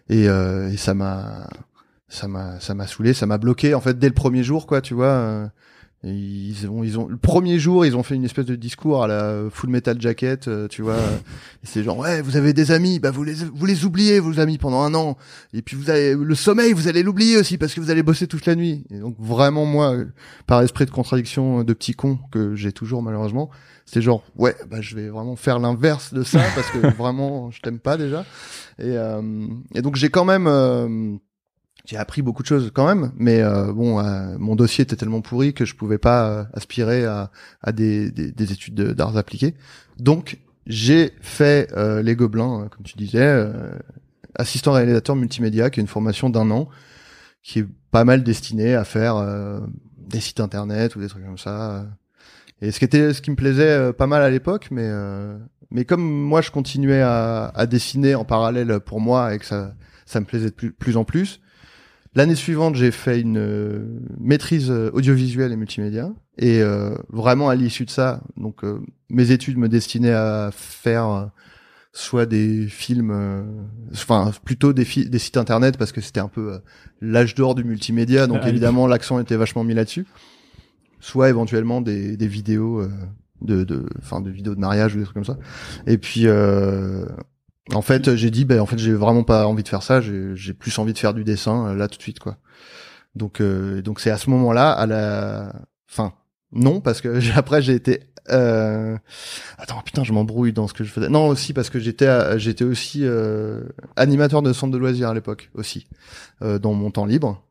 [0.08, 1.48] Et, euh, et ça m'a
[2.08, 4.80] ça m'a ça m'a saoulé, ça m'a bloqué en fait dès le premier jour quoi,
[4.80, 5.50] tu vois.
[6.04, 9.06] Ils ont, ils ont, le premier jour, ils ont fait une espèce de discours à
[9.06, 10.98] la Full Metal Jacket, euh, tu vois.
[11.62, 14.58] C'est genre, ouais, vous avez des amis, bah vous les, vous les oubliez vos amis
[14.58, 15.16] pendant un an.
[15.52, 18.26] Et puis vous avez le sommeil, vous allez l'oublier aussi parce que vous allez bosser
[18.26, 18.84] toute la nuit.
[18.90, 19.94] Et donc vraiment moi,
[20.48, 23.48] par esprit de contradiction euh, de petit con que j'ai toujours malheureusement,
[23.86, 27.60] c'est genre, ouais, bah je vais vraiment faire l'inverse de ça parce que vraiment, je
[27.60, 28.24] t'aime pas déjà.
[28.80, 31.16] Et, euh, et donc j'ai quand même euh,
[31.84, 35.20] j'ai appris beaucoup de choses quand même, mais euh, bon, euh, mon dossier était tellement
[35.20, 39.16] pourri que je pouvais pas euh, aspirer à, à des, des, des études de- d'arts
[39.16, 39.54] appliqués.
[39.98, 43.72] Donc, j'ai fait euh, les Gobelins, euh, comme tu disais, euh,
[44.36, 46.68] assistant réalisateur multimédia, qui est une formation d'un an,
[47.42, 49.16] qui est pas mal destinée à faire
[49.98, 51.84] des sites internet ou des trucs comme ça.
[52.60, 54.88] Et ce qui était, ce qui me plaisait pas mal à l'époque, mais
[55.70, 59.74] mais comme moi je continuais à, à dessiner en parallèle pour moi et que ça
[60.06, 61.40] ça me plaisait de plus en plus.
[62.14, 66.12] L'année suivante, j'ai fait une euh, maîtrise euh, audiovisuelle et multimédia.
[66.38, 71.08] Et euh, vraiment à l'issue de ça, donc euh, mes études me destinaient à faire
[71.08, 71.24] euh,
[71.92, 73.42] soit des films, euh,
[73.92, 76.60] enfin plutôt des, sites internet parce que c'était un peu
[77.00, 78.50] l'âge d'or du multimédia, donc Ah oui.
[78.50, 80.06] évidemment l'accent était vachement mis là-dessus.
[81.00, 82.86] Soit éventuellement des, des vidéos
[83.42, 85.38] de, de, enfin de vidéos de mariage ou des trucs comme ça.
[85.86, 87.04] Et puis euh,
[87.70, 90.00] en fait, j'ai dit, ben en fait, j'ai vraiment pas envie de faire ça.
[90.00, 92.36] J'ai plus envie de faire du dessin euh, là tout de suite, quoi.
[93.14, 95.52] Donc, euh, donc c'est à ce moment-là, à la
[95.86, 96.14] fin,
[96.52, 98.00] non, parce que après j'ai été.
[98.30, 98.96] Euh...
[99.58, 101.08] Attends, putain, je m'embrouille dans ce que je faisais.
[101.08, 103.62] Non, aussi parce que j'étais, j'étais aussi euh,
[103.96, 105.86] animateur de centre de loisirs à l'époque aussi,
[106.40, 107.42] dans mon temps libre.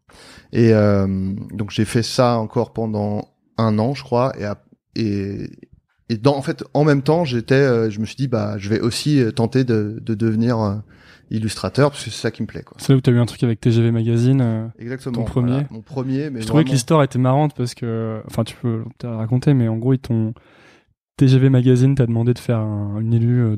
[0.53, 0.71] Et
[1.51, 4.45] donc j'ai fait ça encore pendant un an, je crois, et
[4.95, 5.49] et
[6.11, 8.69] et dans en fait en même temps j'étais euh, je me suis dit bah je
[8.69, 10.75] vais aussi euh, tenter de, de devenir euh,
[11.29, 13.25] illustrateur parce que c'est ça qui me plaît quoi C'est là où t'as eu un
[13.25, 14.41] truc avec TGV Magazine.
[14.41, 17.73] euh, exactement Ton premier Voilà, mon premier mais Je trouvais que l'histoire était marrante parce
[17.73, 20.33] que, enfin, tu peux la raconter, mais en gros, ils t'ont
[21.17, 23.57] TGV Magazine t'a demandé de faire un, une élue euh,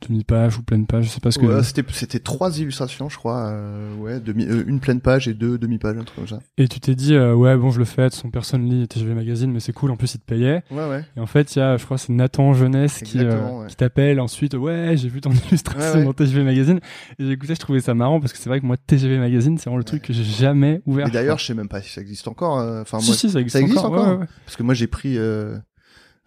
[0.00, 1.46] demi-page ou pleine page, je sais pas ce que.
[1.46, 5.34] Ouais, c'était c'était trois illustrations je crois euh, ouais demi euh, une pleine page et
[5.34, 7.78] deux demi pages un truc comme ça Et tu t'es dit, euh, ouais, bon, je
[7.78, 10.24] le fais, de façon, personne lit TGV Magazine, mais c'est cool, en plus, il te
[10.24, 10.62] payait.
[10.70, 13.60] ouais ouais Et en fait, il y a, je crois, c'est Nathan Jeunesse qui, euh,
[13.60, 13.66] ouais.
[13.68, 16.80] qui t'appelle ensuite, ouais, j'ai vu ton illustration Ouais, dans TGV Magazine.
[17.18, 19.58] Et j'ai écouté, je trouvais ça marrant parce que c'est vrai que moi, TGV Magazine,
[19.58, 21.08] c'est vraiment le truc que j'ai jamais ouvert.
[21.08, 23.30] et d'ailleurs je sais même pas si ça existe encore euh, enfin si, moi si,
[23.30, 24.06] ça existe, ça existe encore.
[24.06, 25.56] encore parce que moi j'ai pris euh...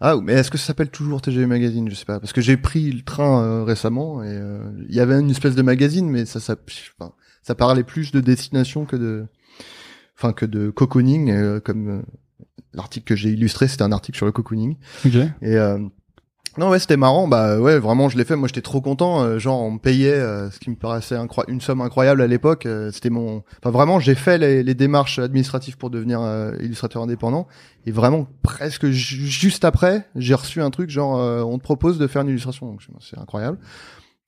[0.00, 1.88] ah mais est-ce que ça s'appelle toujours TGV Magazine?
[1.88, 2.20] Je sais pas.
[2.20, 5.54] Parce que j'ai pris le train euh, récemment et euh, il y avait une espèce
[5.54, 6.56] de magazine mais ça ça
[6.98, 9.26] enfin, ça parlait plus de destination que de
[10.18, 12.02] enfin que de cocooning euh, comme euh,
[12.72, 14.76] l'article que j'ai illustré c'était un article sur le cocooning.
[15.06, 15.14] Ok.
[15.14, 15.78] et euh,
[16.58, 17.28] non ouais c'était marrant.
[17.28, 18.36] Bah ouais vraiment je l'ai fait.
[18.36, 19.22] Moi j'étais trop content.
[19.22, 21.16] Euh, genre on me payait euh, ce qui me paraissait
[21.48, 22.66] une somme incroyable à l'époque.
[22.66, 27.46] Euh, c'était mon enfin vraiment j'ai fait les, démarches administratives pour devenir euh, illustrateur indépendant.
[27.86, 32.06] Et vraiment presque ju- juste après j'ai reçu un truc genre on te propose de
[32.06, 32.76] faire une illustration.
[33.00, 33.58] C'est incroyable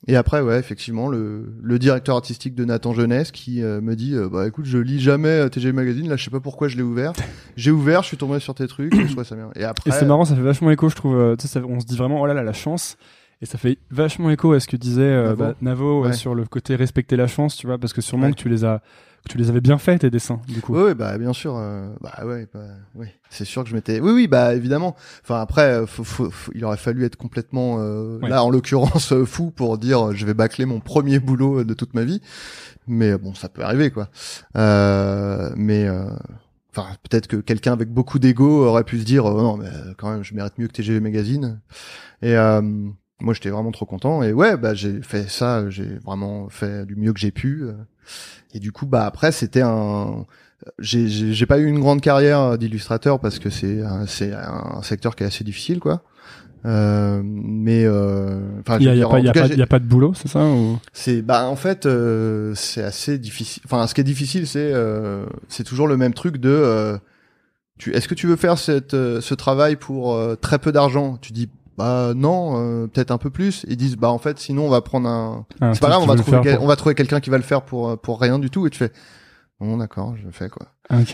[0.09, 4.15] et après ouais effectivement le, le directeur artistique de Nathan Jeunesse qui euh, me dit
[4.15, 6.77] euh, bah écoute je lis jamais euh, TG Magazine là je sais pas pourquoi je
[6.77, 7.13] l'ai ouvert
[7.57, 9.93] j'ai ouvert je suis tombé sur tes trucs je trouvais ça bien et après Et
[9.93, 11.17] c'est marrant, ça fait vachement écho, je trouve.
[11.17, 12.97] euh, ça- on se dit vraiment, oh là là, la chance.
[13.43, 15.37] Et ça fait vachement écho à ce que disait Navo.
[15.37, 16.13] bah, Navo Ouais.
[16.15, 18.33] sur le côté respecter la chance, tu vois, parce que sûrement Ouais.
[18.33, 18.81] que tu les as,
[19.29, 20.75] tu les avais bien fait tes dessins, du coup.
[20.77, 21.57] Oui, oui, bah bien sûr.
[21.57, 22.61] euh, bah ouais, bah,
[22.95, 23.07] oui.
[23.29, 24.01] C'est sûr que je m'étais.
[24.01, 24.95] Oui, oui, bah évidemment.
[25.23, 28.29] Enfin après, euh, faut, faut- faut- il aurait fallu être complètement euh, Ouais.
[28.29, 31.95] là, en l'occurrence, euh, fou pour dire je vais bâcler mon premier boulot de toute
[31.95, 32.21] ma vie.
[32.87, 34.09] Mais bon, ça peut arriver quoi.
[34.57, 36.05] Euh, mais euh,
[36.77, 40.11] enfin, peut-être que quelqu'un avec beaucoup d'ego aurait pu se dire euh, non, mais quand
[40.11, 41.61] même, je mérite mieux que TGV Magazine.
[42.23, 42.63] Et euh,
[43.21, 44.23] moi, j'étais vraiment trop content.
[44.23, 45.69] Et ouais, bah j'ai fait ça.
[45.71, 47.63] J'ai vraiment fait du mieux que j'ai pu.
[47.63, 47.73] euh.
[48.55, 50.27] Et du coup, bah après, c'était un
[50.79, 55.23] j'ai j'ai pas eu une grande carrière d'illustrateur parce que c'est c'est un secteur qui
[55.23, 56.03] est assez difficile quoi.
[56.65, 59.63] Euh, mais euh, enfin, Il y a, y a pas, y a cas, pas, y
[59.63, 60.79] a pas de boulot, c'est ça ou...
[60.93, 63.63] c'est bah en fait euh, c'est assez difficile.
[63.67, 66.99] Enfin, ce qui est difficile, c'est euh, c'est toujours le même truc de euh,
[67.79, 71.19] tu est-ce que tu veux faire cette euh, ce travail pour euh, très peu d'argent?
[71.21, 73.65] Tu dis bah non, euh, peut-être un peu plus.
[73.69, 76.15] Ils disent bah en fait sinon on va prendre un c'est pas grave, on va
[76.23, 77.97] trouver le faire quel- pour- on va trouver quelqu'un qui va le faire pour euh,
[77.97, 78.93] pour rien du tout et tu fais
[79.61, 80.67] bon d'accord, je le fais quoi.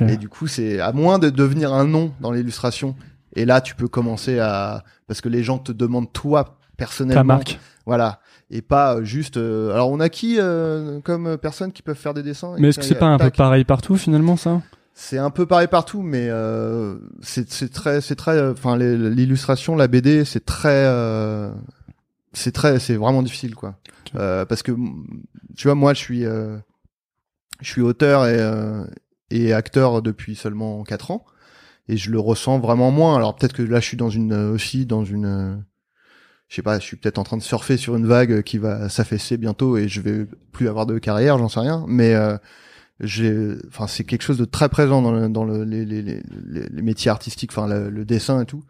[0.09, 2.95] Et du coup, c'est à moins de devenir un nom dans l'illustration
[3.35, 7.21] Et là, tu peux commencer à parce que les gens te demandent toi personnellement.
[7.21, 7.59] Ta marque.
[7.87, 8.21] Voilà.
[8.51, 9.39] Et pas euh, juste.
[9.39, 12.79] euh, Alors, on a qui euh, comme personnes qui peuvent faire des dessins Mais est-ce
[12.79, 14.61] que c'est pas un peu pareil partout finalement ça?
[14.95, 18.33] C'est un peu pareil partout, mais euh, c'est très c'est très.
[18.37, 20.85] euh, Enfin, l'illustration, la BD, c'est très.
[20.87, 21.51] euh,
[22.35, 23.79] c'est très, c'est vraiment difficile, quoi.
[24.17, 24.73] Euh, parce que
[25.57, 26.59] tu vois, moi, je suis, euh,
[27.61, 28.85] je suis auteur et euh,
[29.31, 31.25] et acteur depuis seulement quatre ans,
[31.89, 33.17] et je le ressens vraiment moins.
[33.17, 35.65] Alors peut-être que là, je suis dans une aussi dans une.
[36.49, 38.89] je sais pas, je suis peut-être en train de surfer sur une vague qui va
[38.91, 41.85] s'affaisser bientôt et je vais plus avoir de carrière, j'en sais rien.
[41.89, 42.37] Mais euh,
[43.01, 46.21] enfin, c'est quelque chose de très présent dans, le, dans le, les, les, les,
[46.71, 48.63] les métiers artistiques, enfin, le, le dessin et tout.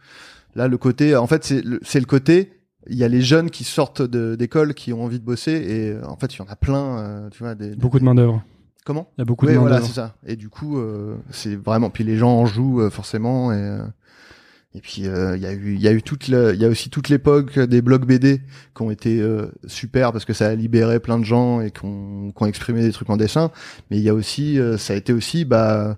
[0.55, 2.53] Là, le côté, en fait, c'est le, c'est le côté.
[2.89, 6.17] Il y a les jeunes qui sortent d'école, qui ont envie de bosser, et en
[6.17, 7.55] fait, il y en a plein, euh, tu vois.
[7.55, 8.43] Des, des- Beaucoup de main d'œuvre.
[8.85, 9.09] Comment?
[9.17, 10.17] Il y a beaucoup de main voilà, c'est ça.
[10.27, 11.91] Et du coup, euh, c'est vraiment.
[11.91, 13.79] Puis les gens en jouent euh, forcément, et euh,
[14.75, 16.69] et puis euh, il y a eu, il y a eu toute, il y a
[16.69, 18.41] aussi toute l'époque des blogs BD
[18.75, 21.85] qui ont été euh, super parce que ça a libéré plein de gens et qui
[21.85, 23.51] ont exprimé des trucs en dessin.
[23.91, 25.97] Mais il y a aussi, euh, ça a été aussi, bah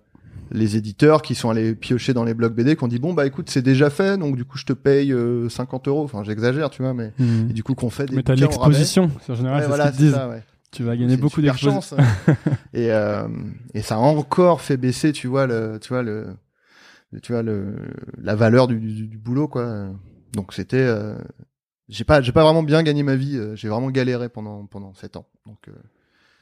[0.50, 3.26] les éditeurs qui sont allés piocher dans les blogs BD qui ont dit bon bah
[3.26, 6.68] écoute c'est déjà fait donc du coup je te paye euh, 50 euros enfin j'exagère
[6.68, 7.48] tu vois mais Mhm.
[7.50, 9.10] et du coup qu'on fait des Mais t'as l'exposition.
[9.28, 10.14] En général, Ouais, c'est voilà ce qu'ils c'est te disent.
[10.14, 11.80] ça ouais Tu vas gagner beaucoup hein.
[12.74, 13.26] et euh,
[13.72, 16.26] et ça a encore fait baisser tu vois le tu vois le-
[17.20, 17.74] tu vois le
[18.20, 19.88] la valeur du, du, du boulot quoi
[20.34, 21.16] donc c'était euh,
[21.88, 24.94] j'ai pas j'ai pas vraiment bien gagné ma vie euh, j'ai vraiment galéré pendant pendant
[24.94, 25.72] sept ans donc euh,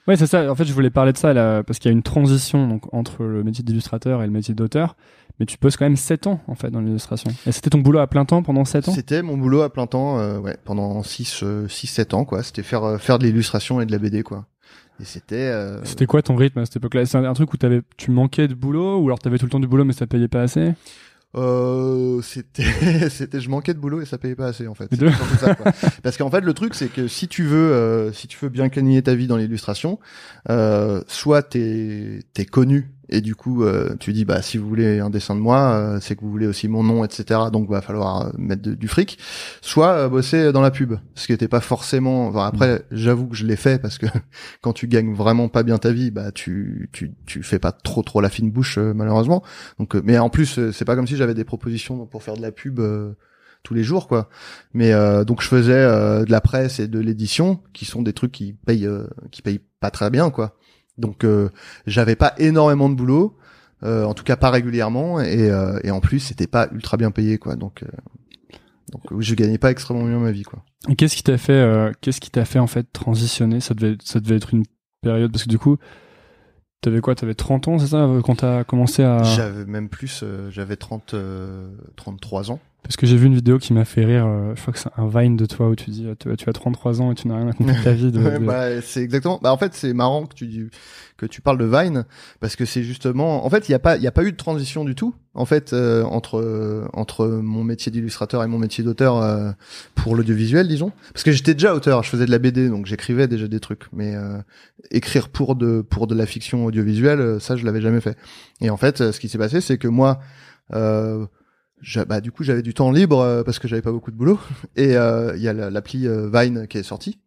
[0.08, 0.50] Ouais, c'est ça.
[0.50, 2.92] En fait, je voulais parler de ça là, parce qu'il y a une transition donc
[2.92, 4.96] entre le métier d'illustrateur et le métier d'auteur.
[5.38, 7.30] Mais tu poses quand même 7 ans en fait dans l'illustration.
[7.46, 8.92] Et c'était ton boulot à plein temps pendant 7 ans?
[8.92, 12.62] C'était mon boulot à plein temps euh, ouais pendant 6 6 7 ans quoi c'était
[12.62, 14.46] faire euh, faire de l'illustration et de la BD quoi
[15.02, 17.04] et c'était euh, C'était quoi ton rythme à cette époque-là?
[17.06, 19.50] C'est un, un truc où t'avais, tu manquais de boulot ou alors t'avais tout le
[19.50, 20.72] temps du boulot mais ça payait pas assez?
[21.34, 24.88] Euh, c'était, c'était, je manquais de boulot et ça payait pas assez en fait.
[25.40, 25.72] Ça, quoi.
[26.02, 28.68] Parce qu'en fait, le truc, c'est que si tu veux, euh, si tu veux bien
[28.68, 29.98] gagner ta vie dans l'illustration,
[30.50, 34.98] euh, soit t'es, t'es connu et du coup, euh, tu dis bah si vous voulez
[35.00, 37.40] un dessin de moi, euh, c'est que vous voulez aussi mon nom, etc.
[37.52, 39.18] Donc va falloir euh, mettre de- du fric.
[39.60, 42.28] Soit euh, bosser dans la pub, ce qui était pas forcément.
[42.28, 44.06] Enfin, après, j'avoue que je l'ai fait parce que
[44.62, 48.02] quand tu gagnes vraiment pas bien ta vie, bah tu, tu, tu fais pas trop
[48.02, 49.42] trop la fine bouche euh, malheureusement.
[49.78, 52.42] Donc, euh, mais en plus, c'est pas comme si j'avais des propositions pour faire de
[52.42, 53.12] la pub euh,
[53.62, 54.28] tous les jours, quoi.
[54.74, 58.12] Mais euh, donc, je faisais euh, de la presse et de l'édition, qui sont des
[58.12, 60.56] trucs qui payent, euh, qui payent pas très bien, quoi.
[60.98, 61.48] Donc, euh,
[61.86, 63.36] j'avais pas énormément de boulot,
[63.82, 67.10] euh, en tout cas pas régulièrement, et, euh, et en plus, c'était pas ultra bien
[67.10, 67.56] payé, quoi.
[67.56, 67.86] Donc, euh,
[68.92, 70.62] donc, je gagnais pas extrêmement bien ma vie, quoi.
[70.88, 73.60] Et qu'est-ce qui t'a fait, euh, qu'est-ce qui t'a fait en fait transitionner?
[73.60, 74.64] Ça devait, ça devait être une
[75.00, 75.78] période parce que du coup,
[76.80, 77.14] t'avais quoi?
[77.14, 81.14] T'avais 30 ans, c'est ça, quand t'as commencé à J'avais même plus, euh, j'avais 30,
[81.14, 82.60] euh, 33 ans.
[82.82, 84.26] Parce que j'ai vu une vidéo qui m'a fait rire.
[84.26, 86.48] euh, je crois que c'est un Vine de toi où tu dis, euh, tu, tu
[86.48, 88.10] as 33 ans et tu n'as rien compris de ta vie.
[88.10, 89.38] De, bah, c'est exactement.
[89.40, 90.66] Bah, en fait, c'est marrant que tu dis-
[91.16, 92.04] que tu parles de Vine
[92.40, 93.46] parce que c'est justement.
[93.46, 95.14] En fait, il y a pas il y a pas eu de transition du tout.
[95.34, 99.52] En fait, euh, entre entre mon métier d'illustrateur et mon métier d'auteur euh,
[99.94, 100.90] pour l'audiovisuel, disons.
[101.14, 102.02] Parce que j'étais déjà auteur.
[102.02, 103.84] Je faisais de la BD, donc j'écrivais déjà des trucs.
[103.92, 104.38] Mais euh,
[104.90, 108.16] écrire pour de pour de la fiction audiovisuelle, euh, ça, je l'avais jamais fait.
[108.60, 110.18] Et en fait, ce qui s'est passé, c'est que moi.
[110.74, 111.24] Euh,
[112.06, 114.38] bah, du coup, j'avais du temps libre euh, parce que j'avais pas beaucoup de boulot.
[114.76, 117.18] Et euh, il y a la- l'appli euh, Vine qui est sortie.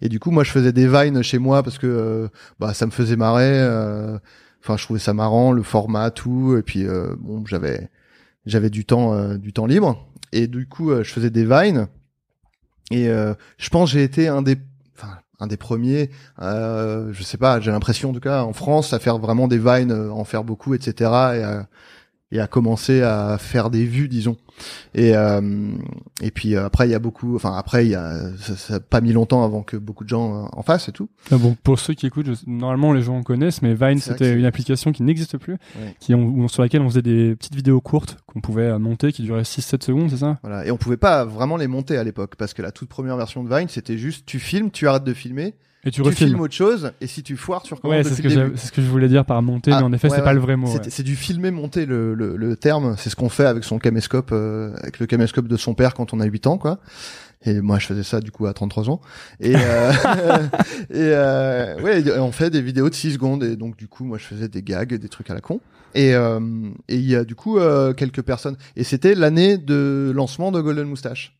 [0.00, 2.28] Et du coup, moi, je faisais des vines chez moi parce que
[2.60, 3.60] bah ça me faisait marrer.
[4.62, 6.56] Enfin, je trouvais ça marrant, le format, tout.
[6.56, 6.86] Et puis
[7.18, 7.90] bon, j'avais
[8.44, 10.06] j'avais du temps du temps libre.
[10.30, 11.88] Et du coup, je faisais des vines.
[12.92, 14.56] Et je pense j'ai été un des
[15.40, 16.10] un des premiers.
[16.40, 19.90] Je sais pas, j'ai l'impression en tout cas en France à faire vraiment des vines,
[19.92, 21.10] en faire beaucoup, etc.
[21.34, 21.42] Et
[22.32, 24.36] et à commencer à faire des vues, disons.
[24.94, 25.70] Et euh,
[26.22, 28.74] et puis euh, après il y a beaucoup, enfin après il y a ça, ça
[28.76, 31.08] a pas mis longtemps avant que beaucoup de gens euh, en fassent et tout.
[31.30, 34.46] Ah bon, pour ceux qui écoutent, je- normalement les gens connaissent, mais Vine c'était une
[34.46, 35.94] application qui n'existe plus, Ouais.
[36.00, 39.44] qui on- sur laquelle on faisait des petites vidéos courtes qu'on pouvait monter qui duraient
[39.44, 40.38] 6-7 secondes, c'est ça?
[40.42, 40.64] Voilà.
[40.66, 43.44] Et on pouvait pas vraiment les monter à l'époque parce que la toute première version
[43.44, 45.54] de Vine c'était juste tu filmes, tu arrêtes de filmer,
[45.86, 48.56] Et tu tu, filmes autre chose et si tu foires tu recommences Ouais, c'est ce,
[48.56, 50.40] ce que je voulais dire par monter, Ah, mais en effet, ouais, c'est pas le
[50.40, 50.68] vrai mot.
[50.88, 54.30] C'est du filmer monter le, le, le terme, c'est ce qu'on fait avec son caméscope,
[54.32, 56.80] euh, avec le caméscope de son père quand on a 8 ans, quoi.
[57.44, 59.00] Et moi, je faisais ça du coup à 33 ans.
[59.40, 59.92] Et, euh,
[60.90, 63.44] et euh, ouais, on fait des vidéos de 6 secondes.
[63.44, 65.60] Et donc du coup, moi, je faisais des gags, des trucs à la con.
[65.94, 66.40] Et euh,
[66.88, 68.56] et il y a du coup euh, quelques personnes.
[68.74, 71.38] Et c'était l'année de lancement de Golden Moustache.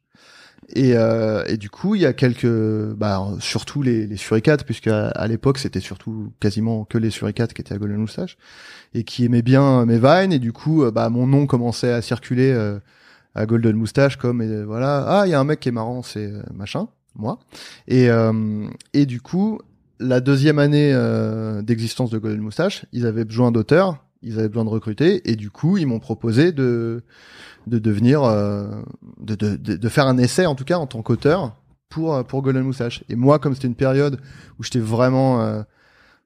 [0.75, 4.89] Et, euh, et du coup, il y a quelques, bah, surtout les, les suricates, puisque
[4.89, 8.37] à, l'époque c'était surtout quasiment que les suricates qui étaient à Golden Moustache
[8.95, 10.33] et qui aimaient bien mes vines.
[10.33, 12.81] Et du coup, euh, bah, mon nom commençait à circuler euh,
[13.35, 16.03] à Golden Moustache comme et voilà, ah, il y a un mec qui est marrant,
[16.03, 17.39] c'est euh, machin, moi.
[17.87, 18.09] Et
[18.93, 19.61] et du coup,
[20.01, 20.93] la deuxième année
[21.63, 25.51] d'existence de Golden Moustache, ils avaient besoin d'auteurs, ils avaient besoin de recruter, et du
[25.51, 27.05] coup, ils m'ont proposé de
[27.67, 28.69] de devenir, euh,
[29.21, 31.57] de, de, de, faire un essai en tout cas en tant qu'auteur
[31.89, 32.71] pour euh, pour Golden.
[33.09, 34.21] Et moi, comme c'était une période
[34.59, 35.63] où j'étais vraiment, euh,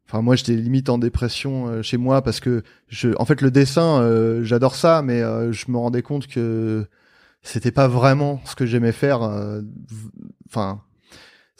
[0.08, 4.42] enfin moi j'étais limite en dépression chez moi parce que je, en fait le dessin,
[4.42, 5.20] j'adore ça, mais
[5.52, 6.86] je me rendais compte que
[7.42, 9.20] c'était pas vraiment ce que j'aimais faire.
[10.46, 10.82] Enfin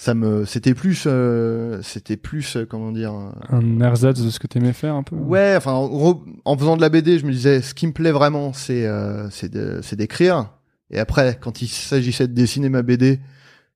[0.01, 4.39] ça me c'était plus euh, c'était plus euh, comment dire euh, un ersatz de ce
[4.39, 7.33] que t'aimais faire un peu ouais enfin en, en, faisant de la BD je me
[7.33, 8.89] disais ce qui me plaît vraiment c'est
[9.31, 10.55] c'est c'est d'écrire.
[10.89, 13.21] Et après quand il s'agissait de dessiner ma BD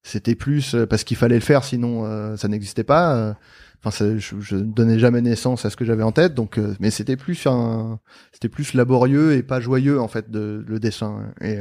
[0.02, 2.06] c'était plus parce qu'il fallait le faire sinon
[2.38, 3.36] ça n'existait pas
[3.84, 6.90] enfin je, je ne donnais jamais naissance à ce que j'avais en tête donc mais
[6.90, 8.00] c'était plus un
[8.32, 11.34] c'était plus laborieux et pas joyeux en fait de le dessin.
[11.42, 11.58] Et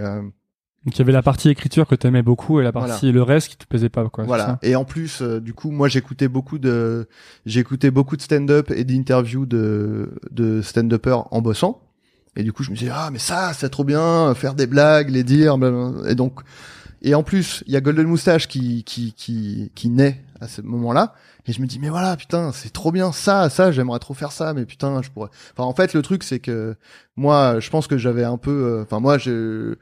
[0.85, 3.47] donc il y avait la partie écriture que t'aimais beaucoup et la partie le reste
[3.47, 4.25] qui te plaisait pas quoi.
[4.25, 4.59] Voilà.
[4.61, 7.07] Et en plus, euh, du coup, moi j'écoutais beaucoup de
[7.45, 11.81] j'écoutais beaucoup de stand-up et d'interviews de de stand-uppers en bossant.
[12.35, 15.09] Et du coup, je me disais ah mais ça c'est trop bien, faire des blagues,
[15.09, 15.57] les dire.
[16.07, 16.41] Et donc
[17.03, 20.61] et en plus, il y a Golden Moustache qui qui qui qui naît à ce
[20.61, 21.13] moment-là.
[21.45, 24.31] Et je me dis mais voilà putain c'est trop bien ça ça j'aimerais trop faire
[24.31, 25.29] ça mais putain je pourrais.
[25.51, 26.77] Enfin en fait le truc c'est que
[27.17, 29.75] moi je pense que j'avais un peu euh, enfin moi je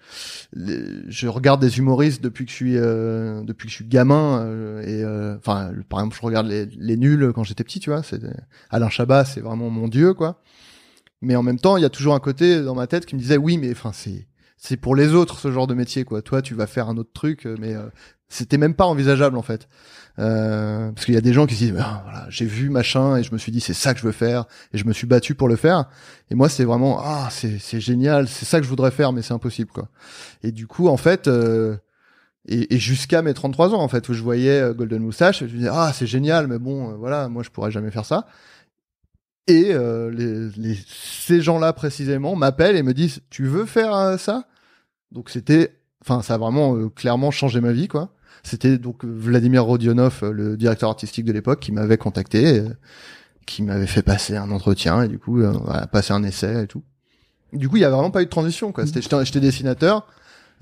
[0.55, 4.81] je regarde des humoristes depuis que je suis euh, depuis que je suis gamin euh,
[4.81, 8.21] et enfin par exemple je regarde les, les nuls quand j'étais petit tu vois c'est
[8.71, 10.41] Alain Chabat c'est vraiment mon dieu quoi.
[11.21, 13.19] Mais en même temps il y a toujours un côté dans ma tête qui me
[13.19, 16.21] disait oui mais enfin c'est c'est pour les autres ce genre de métier quoi.
[16.21, 17.75] Toi tu vas faire un autre truc mais
[18.31, 19.67] c'était même pas envisageable en fait.
[20.19, 23.15] Euh, parce qu'il y a des gens qui se disent ah, voilà, j'ai vu machin
[23.15, 25.07] et je me suis dit c'est ça que je veux faire et je me suis
[25.07, 25.85] battu pour le faire
[26.29, 29.21] et moi c'est vraiment ah c'est c'est génial c'est ça que je voudrais faire mais
[29.21, 29.87] c'est impossible quoi
[30.43, 31.77] et du coup en fait euh,
[32.45, 35.45] et, et jusqu'à mes 33 ans en fait où je voyais euh, Golden Moustache je
[35.45, 38.27] me disais ah c'est génial mais bon voilà moi je pourrais jamais faire ça
[39.47, 44.47] et les, les, ces gens-là précisément m'appellent et me disent tu veux faire ça?
[45.11, 50.19] Donc c'était enfin ça a vraiment clairement changé ma vie quoi c'était donc Vladimir Rodionov,
[50.23, 52.69] euh, le directeur artistique de l'époque, qui m'avait contacté, euh,
[53.45, 56.67] qui m'avait fait passer un entretien et du coup, euh, voilà, passer un essai et
[56.67, 56.83] tout.
[57.53, 58.71] Du coup, il y a vraiment pas eu de transition.
[58.71, 58.85] Quoi.
[58.85, 60.07] J'étais dessinateur.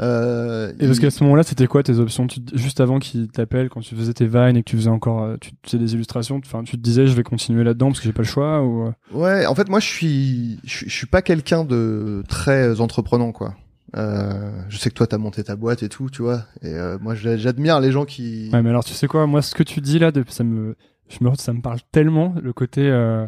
[0.01, 2.27] Euh, et parce qu'à ce moment-là, c'était quoi tes options?
[2.27, 5.37] Tu, Juste avant qu'il t'appelle, quand tu faisais tes vines et que tu faisais encore,
[5.41, 8.13] tu, faisais des illustrations, enfin, tu te disais, je vais continuer là-dedans parce que j'ai
[8.13, 11.65] pas le choix ou Ouais, en fait, moi, je suis, je, je suis pas quelqu'un
[11.65, 13.55] de très entreprenant, quoi.
[13.97, 16.43] Euh, je sais que toi t'as monté ta boîte et tout, tu vois.
[16.61, 18.49] Et euh, moi j'admire les gens qui.
[18.53, 20.75] Ouais, mais alors tu sais quoi, moi ce que tu dis là, ça me,
[21.07, 23.25] je me, ça me parle tellement le côté, euh,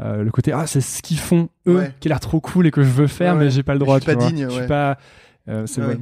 [0.00, 2.70] euh le côté ah c'est ce qu'ils font eux qui a l'air trop cool et
[2.70, 3.98] que je veux faire mais j'ai pas le droit.
[3.98, 4.30] Je suis pas vois.
[4.30, 4.46] digne.
[4.48, 4.98] Je suis pas.
[5.46, 5.98] C'est ouais.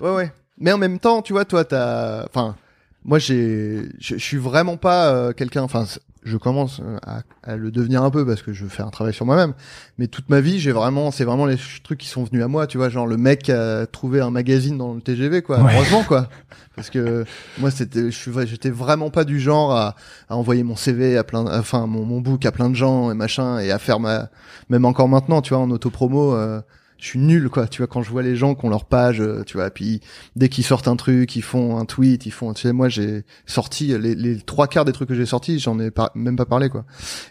[0.00, 0.32] ouais ouais.
[0.58, 2.56] Mais en même temps, tu vois, toi t'as, enfin,
[3.04, 5.86] moi j'ai, je suis vraiment pas quelqu'un, enfin
[6.24, 9.12] je commence euh, à, à, le devenir un peu parce que je fais un travail
[9.12, 9.52] sur moi-même.
[9.98, 12.66] Mais toute ma vie, j'ai vraiment, c'est vraiment les trucs qui sont venus à moi,
[12.66, 15.58] tu vois, genre le mec a trouvé un magazine dans le TGV, quoi.
[15.58, 16.28] Heureusement, quoi.
[16.76, 17.24] Parce que
[17.58, 19.94] moi, c'était, je suis, j'étais vraiment pas du genre à,
[20.28, 23.14] à, envoyer mon CV à plein, enfin mon, mon book à plein de gens et
[23.14, 24.28] machin et à faire ma,
[24.70, 26.34] même encore maintenant, tu vois, en autopromo.
[26.34, 26.60] Euh,
[26.98, 27.66] je suis nul quoi.
[27.66, 30.00] Tu vois quand je vois les gens qui ont leur page euh, tu vois puis
[30.36, 33.24] dès qu'ils sortent un truc ils font un tweet ils font tu sais moi j'ai
[33.46, 36.68] sorti les, les trois quarts des trucs que j'ai sortis j'en ai même pas parlé
[36.68, 36.84] quoi.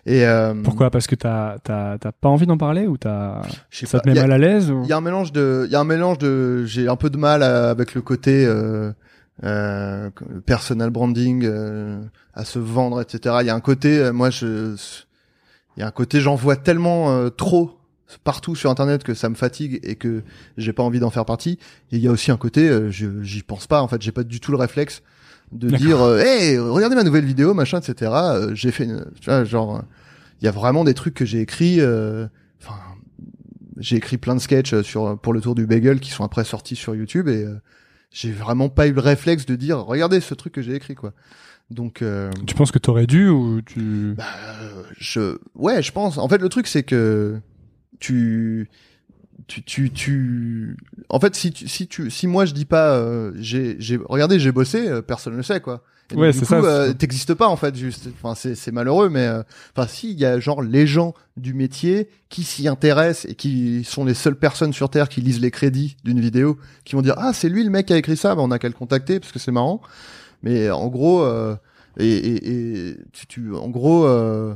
[0.06, 0.92] Et euh, pourquoi?
[0.92, 4.32] Parce que t'as t'as t'as pas envie d'en parler ou t'as ça te met mal
[4.32, 4.82] à l'aise ou?
[4.84, 7.10] il y a un mélange de il y a un mélange de j'ai un peu
[7.10, 8.92] de mal avec le côté euh,
[9.44, 10.10] euh,
[10.46, 12.02] personal branding euh,
[12.34, 14.76] à se vendre etc il y a un côté moi je
[15.76, 17.80] il y a un côté j'en vois tellement trop
[18.24, 20.24] partout sur internet que ça me fatigue et que
[20.58, 21.58] j'ai pas envie d'en faire partie.
[21.92, 24.24] Et il y a aussi un côté, euh, j'y pense pas en fait, j'ai pas
[24.24, 25.02] du tout le réflexe
[25.52, 28.12] de dire, euh, hey, regardez ma nouvelle vidéo, machin, etc.
[28.14, 29.84] Euh, j'ai fait, une, tu vois, genre,
[30.42, 31.80] il y a vraiment des trucs que j'ai écrits.
[31.82, 32.80] Enfin,
[33.78, 36.76] j'ai écrit plein de sketchs sur pour le tour du bagel qui sont après sortis
[36.76, 37.46] sur YouTube et
[38.12, 41.14] j'ai vraiment pas eu le réflexe de dire, regardez ce truc que j'ai écrit quoi.
[41.70, 42.04] Donc,
[42.46, 44.26] tu penses que t'aurais dû ou tu bah,
[44.98, 46.18] je, ouais, je pense.
[46.18, 47.40] En fait, le truc c'est que
[48.00, 48.70] tu
[49.48, 50.78] tu, tu, tu,
[51.10, 54.40] en fait, si tu, si tu, si moi je dis pas, euh, j'ai, j'ai, regardez,
[54.40, 55.84] j'ai bossé, euh, personne ne le sait, quoi.
[56.12, 58.10] Et Ouais, du c'est ça, euh, t'existes pas, en fait, juste.
[58.14, 59.44] Enfin, c'est, c'est malheureux, mais, euh,
[59.76, 63.84] enfin, si, il y a genre les gens du métier qui s'y intéressent et qui
[63.84, 67.16] sont les seules personnes sur Terre qui lisent les crédits d'une vidéo, qui vont dire,
[67.18, 69.20] ah, c'est lui le mec qui a écrit ça, bah, on a qu'à le contacter
[69.20, 69.82] parce que c'est marrant.
[70.42, 71.56] Mais en gros, euh,
[71.98, 74.56] et, et, et tu, tu, en gros, euh,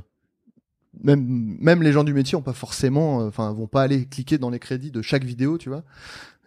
[1.03, 4.37] même même les gens du métier ont pas forcément euh, enfin vont pas aller cliquer
[4.37, 5.83] dans les crédits de chaque vidéo tu vois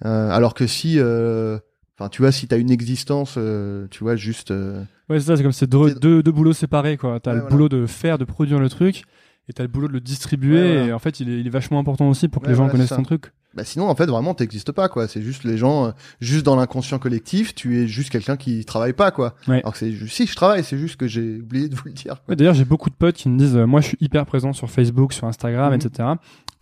[0.05, 1.59] Euh, alors que si euh,
[1.99, 5.37] enfin tu vois si t'as une existence euh, tu vois juste euh, Ouais, c'est ça,
[5.37, 7.19] c'est comme c'est deux, deux, deux boulots séparés, quoi.
[7.21, 7.51] T'as Ouais, le voilà.
[7.57, 9.03] boulot de faire, de produire le truc,
[9.49, 10.87] et t'as le boulot de le distribuer, Ouais, voilà.
[10.87, 12.65] et en fait, il est, il est vachement important aussi pour que Ouais, les gens
[12.65, 13.33] voilà, connaissent ton truc.
[13.55, 16.55] bah sinon en fait vraiment t'existes pas quoi c'est juste les gens euh, juste dans
[16.55, 19.59] l'inconscient collectif tu es juste quelqu'un qui travaille pas quoi Ouais.
[19.63, 21.93] alors que c'est juste si je travaille c'est juste que j'ai oublié de vous le
[21.93, 22.23] dire.
[22.29, 24.53] Ouais, D'ailleurs, j'ai beaucoup de potes qui me disent, euh, moi, je suis hyper présent
[24.53, 25.81] sur Facebook, sur Instagram, Mhm.
[25.81, 26.09] etc.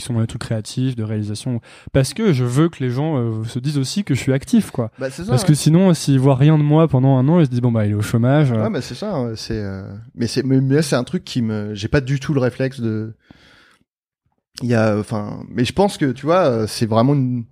[0.01, 1.61] Qui sont dans les trucs créatifs, de réalisation,
[1.92, 4.70] parce que je veux que les gens euh, se disent aussi que je suis actif,
[4.70, 4.92] quoi.
[4.96, 5.49] bah ça Parce ouais.
[5.49, 7.84] que sinon, s'ils voient rien de moi pendant un an, ils se disent bon bah
[7.84, 8.53] il est au chômage.
[8.53, 9.12] euh, Ouais, mais c'est ça.
[9.12, 9.82] hein, C'est, euh,
[10.14, 13.16] mais c'est, mais, c'est un truc qui me, j'ai pas du tout le réflexe de.
[14.62, 17.46] Il y a, enfin, mais je pense que tu vois, c'est vraiment une.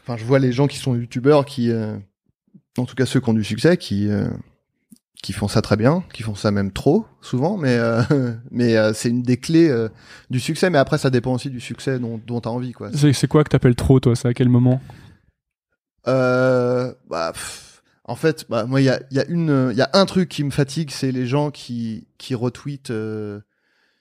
[0.00, 1.72] Enfin, je vois les gens qui sont youtubeurs qui,
[2.78, 4.08] en tout cas ceux qui ont du succès, qui,
[5.22, 8.02] qui font ça très bien, qui font ça même trop souvent, mais, euh,
[8.50, 9.88] mais euh, c'est une des clés euh,
[10.30, 10.70] du succès.
[10.70, 12.90] Mais après, ça dépend aussi du succès dont, dont t'as envie, quoi.
[12.92, 14.80] C'est quoi que t'appelles trop toi C'est à quel moment?
[16.06, 19.76] Euh, bah, pff, en fait, bah, moi, il y a, il y a une, il
[19.76, 22.90] y a un truc qui me fatigue, c'est les gens qui, qui retweetent.
[22.90, 23.40] euh,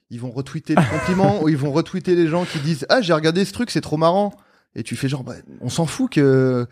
[0.09, 3.11] ils vont retweeter les compliments ou ils vont retweeter les gens qui disent ah j'ai
[3.11, 4.31] regardé ce truc c'est trop marrant
[4.73, 6.65] et tu fais genre bah, on s'en fout que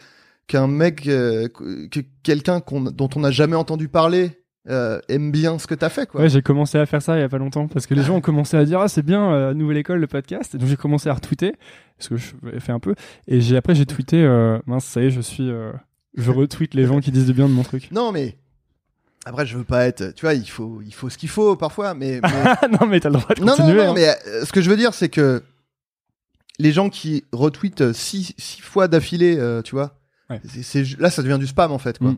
[0.48, 4.32] qu'un mec euh, que que quelqu'un qu'on dont on n'a jamais entendu parler
[4.68, 7.22] euh, aime bien ce que t'as fait quoi Ouais, j'ai commencé à faire ça il
[7.22, 9.32] y a pas longtemps parce que les gens ont commencé à dire ah c'est bien
[9.32, 11.54] euh, nouvelle école le podcast et donc j'ai commencé à retweeter
[12.00, 12.26] ce que je
[12.60, 12.96] fais un peu
[13.28, 15.52] et j'ai après j'ai tweeté euh, mince ça y est je suis
[16.18, 17.90] je retweet les gens qui disent du bien de mon truc.
[17.92, 18.38] non mais
[19.26, 21.94] après je veux pas être tu vois il faut il faut ce qu'il faut parfois
[21.94, 23.84] mais, mais non mais t'as le droit de non, non, continuer.
[23.84, 23.94] non, hein.
[23.96, 25.44] mais euh, ce que je veux dire, c'est que
[26.58, 30.00] les gens qui retweetent six, six fois d'affilée, tu vois,
[30.30, 30.42] Ouais.
[30.62, 32.12] c'est, là, ça devient du spam, en fait, quoi.
[32.12, 32.18] Mm.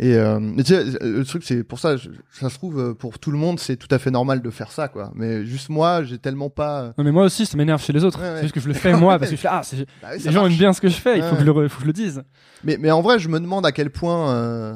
[0.00, 2.94] Et euh, mais tu sais, le truc, c'est pour ça, je- ça se trouve, euh,
[2.94, 5.10] pour tout le monde, c'est tout à fait normal de faire ça, quoi.
[5.16, 6.82] Mais juste moi, j'ai tellement pas.
[6.82, 8.20] euh, Non mais moi aussi ça m'énerve chez les autres.
[8.20, 8.36] Ouais, ouais.
[8.36, 9.62] C'est juste que je le fais moi parce que je fais ah
[10.02, 10.52] bah oui, les gens marche.
[10.52, 11.92] aiment bien ce que je fais il faut que je le faut que je le
[11.92, 12.22] dise.
[12.62, 14.30] Mais, mais en vrai, je me demande à quel point.
[14.36, 14.74] euh,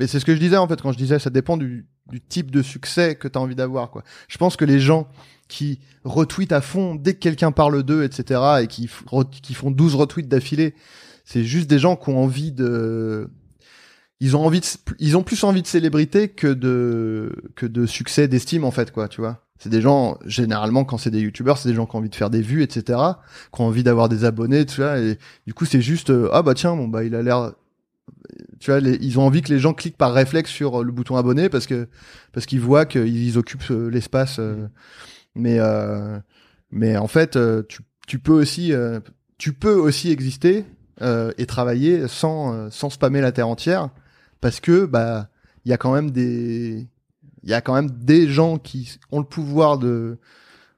[0.00, 2.20] Mais c'est ce que je disais en fait quand je disais ça dépend du, du
[2.20, 3.90] type de succès que tu as envie d'avoir.
[3.90, 4.02] quoi.
[4.28, 5.08] Je pense que les gens
[5.48, 8.90] qui retweetent à fond dès que quelqu'un parle d'eux, etc., et qui,
[9.40, 10.74] qui font 12 retweets d'affilée,
[11.28, 13.28] c'est juste des gens qui ont envie de.
[14.18, 14.66] Ils ont envie de,
[14.98, 19.08] ils ont plus envie de célébrité que de que de succès, d'estime en fait quoi,
[19.08, 19.44] tu vois.
[19.58, 22.14] C'est des gens généralement quand c'est des youtubeurs, c'est des gens qui ont envie de
[22.14, 22.98] faire des vues, etc.,
[23.52, 24.98] qui ont envie d'avoir des abonnés, tu vois.
[24.98, 27.52] Et du coup, c'est juste euh, ah bah tiens, bon bah il a l'air
[28.58, 31.16] tu vois, ils ont envie que les gens cliquent par réflexe sur euh, le bouton
[31.16, 31.88] abonner parce que
[32.32, 34.38] parce qu'ils voient qu'ils occupent euh, l'espace.
[34.38, 34.66] euh,
[35.34, 35.58] mais
[36.70, 38.72] mais en fait, tu, tu peux aussi
[39.36, 40.64] tu peux aussi exister
[41.02, 43.88] euh, et travailler sans euh, sans spammer la terre entière
[44.40, 45.28] parce que bah
[45.64, 46.88] il y a quand même des
[47.42, 50.18] il y a quand même des gens qui ont le pouvoir de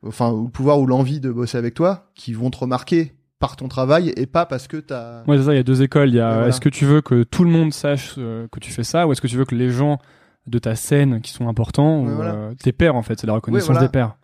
[0.06, 3.56] enfin ou le pouvoir ou l'envie de bosser avec toi qui vont te remarquer par
[3.56, 6.10] ton travail et pas parce que t'as Ouais, c'est ça, il y a deux écoles.
[6.10, 6.48] Il y a voilà.
[6.48, 9.12] est-ce que tu veux que tout le monde sache euh, que tu fais ça ou
[9.12, 9.98] est-ce que tu veux que les gens
[10.46, 12.34] de ta scène qui sont importants Ouais, ou voilà.
[12.34, 13.86] euh, tes pairs en fait, c'est la reconnaissance voilà.
[13.86, 14.16] des pairs.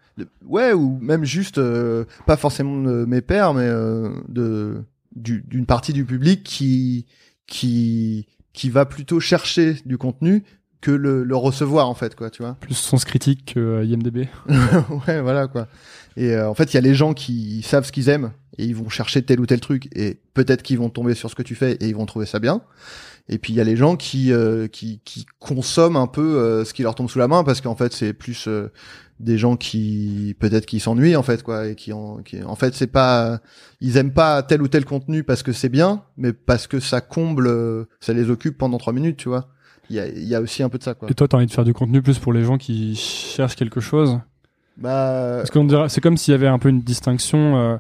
[0.45, 4.83] ouais ou même juste euh, pas forcément de mes pairs mais euh, de
[5.17, 7.07] du- d'une partie du public qui
[7.47, 10.43] qui qui va plutôt chercher du contenu
[10.81, 12.55] que le, le recevoir en fait quoi tu vois.
[12.61, 14.27] Plus sens critique que euh, IMDb.
[15.09, 15.69] ouais voilà quoi.
[16.17, 18.65] Et euh, en fait il y a les gens qui savent ce qu'ils aiment et
[18.65, 21.43] ils vont chercher tel ou tel truc et peut-être qu'ils vont tomber sur ce que
[21.43, 22.63] tu fais et ils vont trouver ça bien.
[23.29, 26.65] Et puis il y a les gens qui euh, qui qui consomment un peu euh,
[26.65, 28.69] ce qui leur tombe sous la main parce qu'en fait c'est plus euh,
[29.19, 32.75] des gens qui peut-être qui s'ennuient en fait quoi et qui en qui en fait
[32.75, 33.41] c'est pas
[33.81, 37.01] ils aiment pas tel ou tel contenu parce que c'est bien mais parce que ça
[37.01, 39.49] comble euh, ça les occupe pendant trois minutes tu vois
[39.89, 41.37] il y a il y a aussi un peu de ça quoi Et toi, t'as
[41.37, 44.19] envie de faire du contenu plus pour les gens qui cherchent quelque chose?
[44.77, 47.57] Bah Parce qu'on dirait, c'est comme s'il y avait un peu une distinction.
[47.57, 47.77] euh,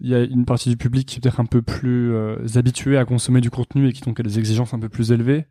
[0.00, 2.98] il y a une partie du public qui est peut-être un peu plus euh, habituée
[2.98, 5.46] à consommer du contenu et qui donc a des exigences un peu plus élevées,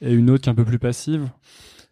[0.00, 1.28] et une autre qui est un peu plus passive.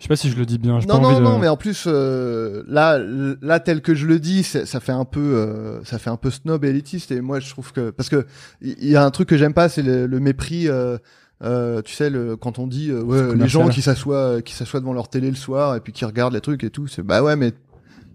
[0.02, 0.80] Je sais pas si je le dis bien.
[0.88, 1.22] Non, non, de...
[1.22, 2.98] non, mais en plus, euh, là,
[3.40, 6.28] là, tel que je le dis, ça fait un peu, euh, ça fait un peu
[6.28, 7.12] snob et élitiste.
[7.12, 8.26] Et moi, je trouve que, parce que
[8.60, 10.66] il y a un truc que j'aime pas, c'est le, le mépris.
[10.66, 10.98] Euh,
[11.44, 14.80] euh, tu sais, le, quand on dit, euh, ouais, les gens qui s'assoient, qui s'assoient
[14.80, 17.22] devant leur télé le soir et puis qui regardent les trucs et tout, c'est bah
[17.22, 17.52] ouais, mais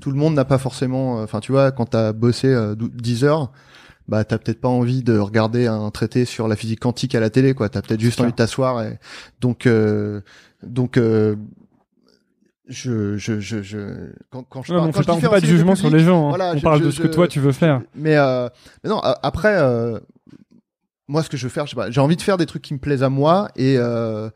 [0.02, 1.22] tout le monde n'a pas forcément.
[1.22, 3.54] euh, Enfin, tu vois, quand t'as bossé euh, dou- 10 heures,
[4.10, 7.30] bah t'as peut-être pas envie de regarder un traité sur la physique quantique à la
[7.30, 9.00] télé quoi t'as peut-être juste envie de t'asseoir et
[9.42, 10.22] donc euh,
[10.64, 11.36] donc euh,
[12.68, 13.78] je, je, je, je,
[14.30, 15.76] quand, quand je Non, parle- on quand fait je pas, on fait pas de jugement
[15.76, 16.26] sur les gens.
[16.28, 16.30] hein.
[16.30, 17.82] voilà, on je- parle je- de ce que toi tu veux faire.
[17.96, 18.50] Mais, euh,
[18.84, 20.00] mais non, après, euh,
[21.08, 23.04] moi, ce que je veux faire, j'ai envie de faire des trucs qui me plaisent
[23.04, 24.30] à moi et euh,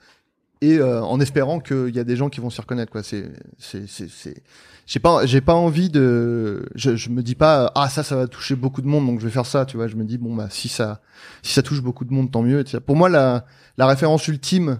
[0.61, 3.01] et euh, en espérant qu'il y a des gens qui vont s'y reconnaître, quoi.
[3.03, 4.43] C'est, c'est, c'est, c'est.
[4.85, 6.65] J'ai pas, j'ai pas envie de.
[6.75, 9.25] Je, je me dis pas, ah ça, ça va toucher beaucoup de monde, donc je
[9.25, 9.87] vais faire ça, tu vois.
[9.87, 11.01] Je me dis bon bah si ça,
[11.41, 12.63] si ça touche beaucoup de monde, tant mieux.
[12.85, 13.45] Pour moi, la
[13.77, 14.79] la référence ultime,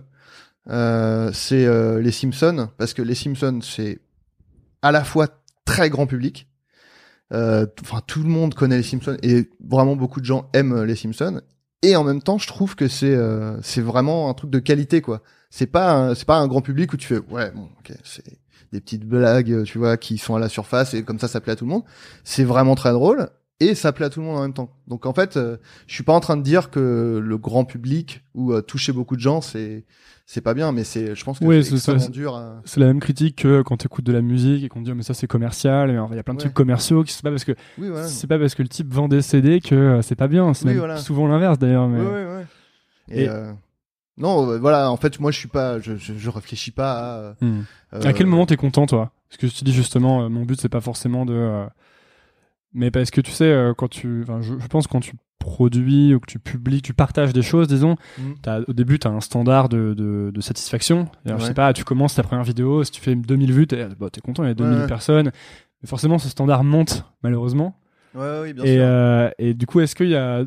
[0.68, 4.00] c'est euh, les Simpsons, parce que les Simpsons, c'est
[4.82, 5.28] à la fois
[5.66, 6.48] très grand public.
[7.34, 10.86] Euh, Enfin, tout le monde connaît les Simpsons et vraiment beaucoup de gens aiment euh,
[10.86, 11.42] les Simpsons.
[11.84, 15.02] Et en même temps, je trouve que c'est euh, c'est vraiment un truc de qualité,
[15.02, 15.22] quoi.
[15.50, 18.24] C'est pas c'est pas un grand public où tu fais ouais bon ok c'est
[18.72, 21.42] des petites blagues euh, tu vois qui sont à la surface et comme ça ça
[21.42, 21.84] plaît à tout le monde.
[22.24, 24.72] C'est vraiment très drôle et ça plaît à tout le monde en même temps.
[24.88, 25.58] Donc en fait, euh,
[25.88, 29.16] je suis pas en train de dire que le grand public ou euh, toucher beaucoup
[29.16, 29.86] de gens c'est
[30.34, 32.36] c'est pas bien, mais c'est je pense que Oui, c'est extrêmement dur.
[32.36, 32.62] À...
[32.64, 34.92] C'est la même critique que quand tu écoutes de la musique et qu'on te dit
[34.92, 35.90] oh, mais ça c'est commercial.
[35.90, 36.44] Il y a plein de Ouais.
[36.46, 39.08] trucs commerciaux qui c'est pas parce que Oui c'est pas parce que le type vend
[39.10, 40.54] des CD que euh, c'est pas bien.
[40.54, 40.98] C'est Oui, voilà.
[40.98, 41.88] souvent l'inverse d'ailleurs.
[41.90, 42.00] Mais...
[43.10, 43.52] Et, Et- euh,
[44.18, 47.46] non, euh, voilà, en fait, moi, je suis pas, je, je, je réfléchis pas à.
[47.46, 47.62] Hmm.
[47.94, 49.12] euh, À quel moment t'es content toi?
[49.30, 51.34] Parce que je te dis justement, euh, mon but c'est pas forcément de.
[51.34, 51.66] euh,
[52.74, 56.20] Mais parce que tu sais, quand tu, enfin, je, je pense quand tu produis ou
[56.22, 57.96] que tu publies, tu partages des choses, disons,
[58.42, 61.08] t'as- au début t'as un standard de, de, de satisfaction.
[61.26, 61.48] Alors, Je Ouais.
[61.50, 64.22] sais pas, tu commences ta première vidéo, si tu fais 2000 vues, t'es bah, t'es
[64.22, 64.88] content, il y a 2000 Ouais.
[64.88, 65.32] personnes.
[65.84, 67.76] Mais forcément, ce standard monte malheureusement.
[68.16, 68.84] Ouais, oui, bien Et, sûr.
[68.84, 70.44] euh, et du coup, est-ce qu'il y a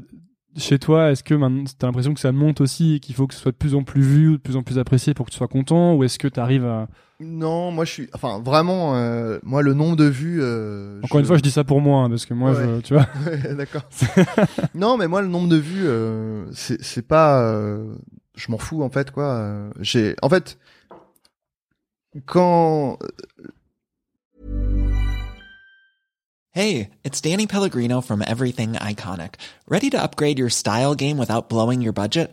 [0.56, 3.34] chez toi, est-ce que maintenant t'as l'impression que ça monte aussi et qu'il faut que
[3.34, 5.36] ce soit de plus en plus vu, de plus en plus apprécié pour que tu
[5.38, 6.86] sois content, ou est-ce que tu arrives à
[7.20, 10.40] Non, moi, je suis, enfin, vraiment, euh, moi, le nombre de vues.
[10.42, 12.64] euh, Encore une fois, je dis ça pour moi, hein, parce que moi, Ouais.
[12.76, 13.06] je, tu vois.
[13.26, 13.82] Ouais, D'accord.
[14.74, 17.94] non, mais moi, le nombre de vues, euh, c'est c'est pas, euh,
[18.36, 19.70] je m'en fous en fait, quoi.
[19.80, 20.58] J'ai, en fait,
[22.26, 22.98] quand
[26.56, 29.34] Hey, it's Danny Pellegrino from Everything Iconic.
[29.68, 32.32] Ready to upgrade your style game without blowing your budget?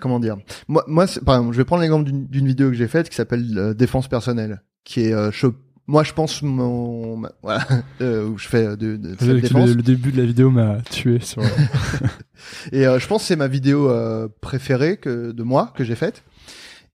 [0.00, 0.36] Comment dire?
[0.68, 3.46] Moi moi par exemple je vais prendre l'exemple d'une vidéo que j'ai faite qui s'appelle
[3.58, 5.46] euh, défense personnelle qui est euh, je-
[5.86, 7.66] moi je pense mon ma- voilà
[8.00, 9.68] euh, où je fais euh, de, de, de Le, défense.
[9.70, 11.42] le début de la vidéo m'a tué sur.
[12.72, 16.22] et euh, je pense c'est ma vidéo euh, préférée que de moi que j'ai faite.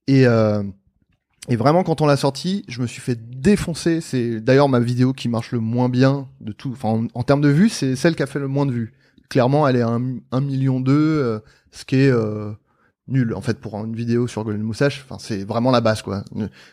[0.07, 0.25] Et
[1.49, 4.01] et vraiment quand on l'a sortie je me suis fait défoncer.
[4.01, 7.41] C'est d'ailleurs ma vidéo qui marche le moins bien de tout enfin en, en termes
[7.41, 8.93] de vues c'est celle qui a fait le moins de vues.
[9.29, 11.39] Clairement elle est à un, un million deux euh,
[11.71, 12.51] ce qui est euh,
[13.07, 15.03] nul en fait pour une vidéo sur Golden Moustache.
[15.03, 16.23] Enfin c'est vraiment la base quoi.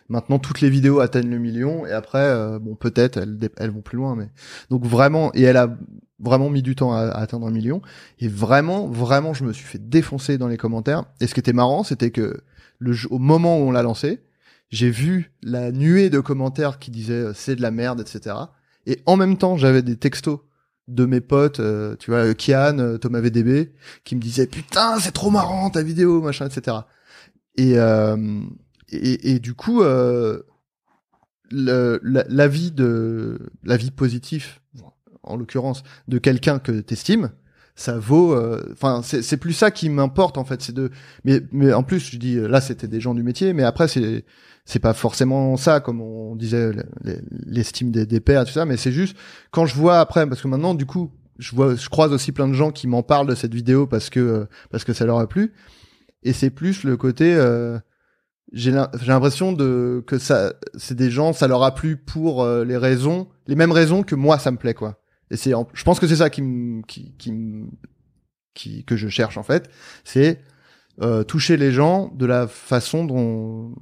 [0.08, 3.96] Maintenant toutes les vidéos atteignent le million et après euh, bon peut-être elles, vont plus
[3.96, 4.28] loin mais
[4.70, 5.76] donc vraiment et elle a
[6.20, 7.82] vraiment mis du temps à, atteindre un million.
[8.18, 11.04] Et vraiment vraiment je me suis fait défoncer dans les commentaires.
[11.20, 12.40] Et ce qui était marrant c'était que
[12.78, 14.20] le au moment où on l'a lancé
[14.70, 18.36] j'ai vu la nuée de commentaires qui disaient euh, c'est de la merde etc
[18.86, 20.40] et en même temps j'avais des textos
[20.88, 23.72] de mes potes, euh, tu vois, Kian, euh, Thomas VDB,
[24.04, 26.78] qui me disaient putain c'est trop marrant ta vidéo, machin, etc.
[27.56, 28.42] Et euh,
[28.90, 30.42] et, du coup, euh,
[31.50, 33.90] le, la, de la vie
[35.22, 37.32] en l'occurrence, de quelqu'un que t'estimes,
[37.74, 38.32] ça vaut.
[38.34, 40.62] euh, Enfin, c'est c'est plus ça qui m'importe en fait.
[40.62, 40.90] C'est de.
[41.24, 44.24] Mais mais en plus, je dis là, c'était des gens du métier, mais après c'est
[44.66, 46.70] c'est pas forcément ça comme on disait
[47.46, 49.14] l'estime des, des pairs tout ça mais c'est juste
[49.50, 52.48] quand je vois après parce que maintenant du coup je vois je croise aussi plein
[52.48, 55.18] de gens qui m'en parlent de cette vidéo parce que euh, parce que ça leur
[55.18, 55.52] a plu
[56.22, 57.78] et c'est plus le côté euh,
[58.54, 58.70] j'ai
[59.06, 63.28] l'impression de que ça c'est des gens ça leur a plu pour euh, les raisons
[63.46, 64.98] les mêmes raisons que moi ça me plaît quoi
[65.30, 67.32] et c'est je pense que c'est ça qui me qui, qui
[68.54, 69.68] qui que je cherche en fait,
[70.04, 70.40] c'est
[71.02, 73.74] euh, toucher les gens de la façon dont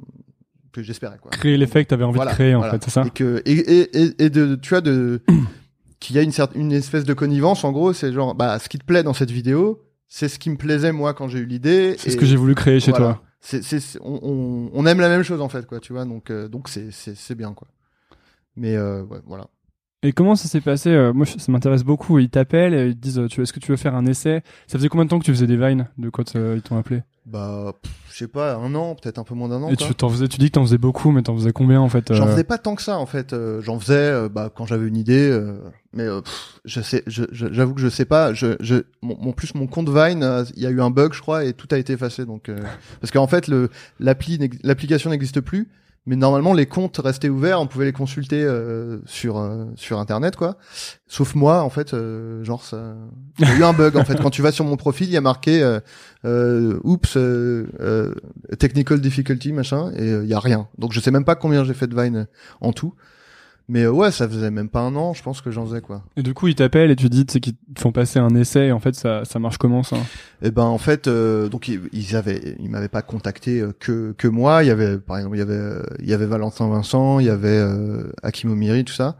[0.72, 1.30] que j'espérais quoi.
[1.30, 2.72] Créer l'effet que t'avais envie Voilà, de créer en voilà.
[2.74, 5.20] fait, c'est ça Et que et, et, et, de tu vois de
[6.00, 8.68] qu'il y a une certaine une espèce de connivence en gros, c'est genre bah ce
[8.68, 11.46] qui te plaît dans cette vidéo, c'est ce qui me plaisait moi quand j'ai eu
[11.46, 11.96] l'idée.
[11.98, 13.06] C'est ce que j'ai voulu créer chez voilà.
[13.14, 13.22] toi.
[13.40, 16.30] C'est c'est on, on on aime la même chose en fait quoi, tu vois donc
[16.30, 17.68] euh, donc c'est c'est c'est bien quoi.
[18.56, 19.48] Mais euh, ouais, voilà.
[20.04, 22.18] Et comment ça s'est passé euh, Moi, je- ça m'intéresse beaucoup.
[22.18, 24.42] Ils t'appellent et ils te disent euh, Est-ce que tu veux faire un essai?
[24.66, 26.76] Ça faisait combien de temps que tu faisais des vines de quand euh, ils t'ont
[26.76, 27.02] appelé?
[27.24, 27.72] Bah
[28.10, 29.86] je sais pas, un an, peut-être un peu moins d'un an Et quoi.
[29.86, 32.12] tu t'en faisais, tu dis que t'en faisais beaucoup, mais t'en faisais combien en fait
[32.12, 33.32] J'en faisais pas tant que ça en fait.
[33.60, 35.30] J'en faisais bah, quand j'avais une idée,
[35.92, 38.34] mais pff, je sais, je- je- j'avoue que je sais pas.
[38.34, 41.20] Je, je, mon, mon- plus mon compte Vine, il y a eu un bug je
[41.20, 42.26] crois et tout a été effacé.
[42.26, 42.58] Donc euh,
[43.00, 45.68] parce qu'en fait le l'appli, l'application n'existe plus.
[46.04, 50.34] Mais normalement, les comptes restaient ouverts, on pouvait les consulter euh, sur euh, sur internet,
[50.34, 50.56] quoi.
[51.06, 52.96] Sauf moi, en fait, euh, genre ça,
[53.38, 54.20] il y a eu un bug en fait.
[54.20, 55.78] Quand tu vas sur mon profil, il y a marqué euh,
[56.24, 58.14] euh, oups euh,
[58.58, 60.66] technical difficulty machin et il y a rien.
[60.76, 62.26] Donc je sais même pas combien j'ai fait de Vine
[62.60, 62.94] en tout.
[63.68, 66.02] Mais euh, ouais, ça faisait même pas un an, je pense que j'en faisais quoi.
[66.16, 68.34] Et du coup, ils t'appellent et tu dis tu sais, qu'ils te font passer un
[68.34, 68.66] essai.
[68.66, 69.96] Et en fait, ça, ça marche comment ça?
[70.42, 74.12] Et ben en fait, euh, donc ils, ils avaient, ils m'avaient pas contacté euh, que
[74.18, 74.64] que moi.
[74.64, 77.30] Il y avait par exemple, il y avait il y avait Valentin Vincent, il y
[77.30, 79.16] avait euh, Hakim Omiri, tout ça.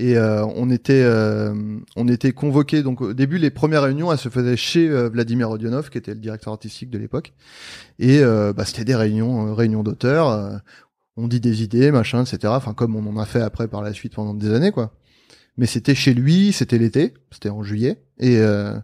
[0.00, 1.52] Et euh, on était euh,
[1.96, 2.84] on était convoqués.
[2.84, 6.20] Donc au début, les premières réunions, elles se faisaient chez Vladimir Odionov, qui était le
[6.20, 7.32] directeur artistique de l'époque.
[7.98, 10.60] Et euh, bah, c'était des réunions réunions d'auteurs.
[11.18, 12.52] On dit des idées, machin, etc.
[12.56, 14.92] Enfin comme on en a fait après par la suite pendant des années, quoi.
[15.56, 18.78] Mais c'était chez lui, c'était l'été, c'était en juillet, et euh,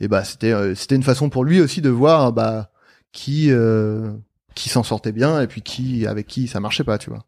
[0.00, 2.70] et bah c'était euh, c'était une façon pour lui aussi de voir bah
[3.12, 4.12] qui euh,
[4.54, 7.24] qui s'en sortait bien et puis qui avec qui ça marchait pas tu vois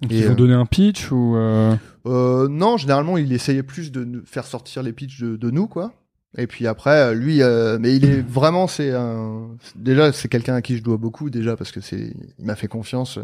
[0.00, 1.76] Donc, Et, Ils vont euh, donner un pitch ou euh,
[2.06, 5.92] euh, non généralement il essayait plus de faire sortir les pitchs de, de nous quoi
[6.38, 10.62] et puis après lui euh, mais il est vraiment c'est un déjà c'est quelqu'un à
[10.62, 13.18] qui je dois beaucoup déjà parce que c'est il m'a fait confiance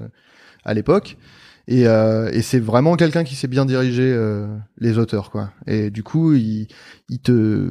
[0.68, 1.16] à l'époque.
[1.66, 4.46] Et, euh, et c'est vraiment quelqu'un qui sait bien diriger euh,
[4.78, 5.50] les auteurs quoi.
[5.66, 6.68] Et du coup il,
[7.10, 7.70] il te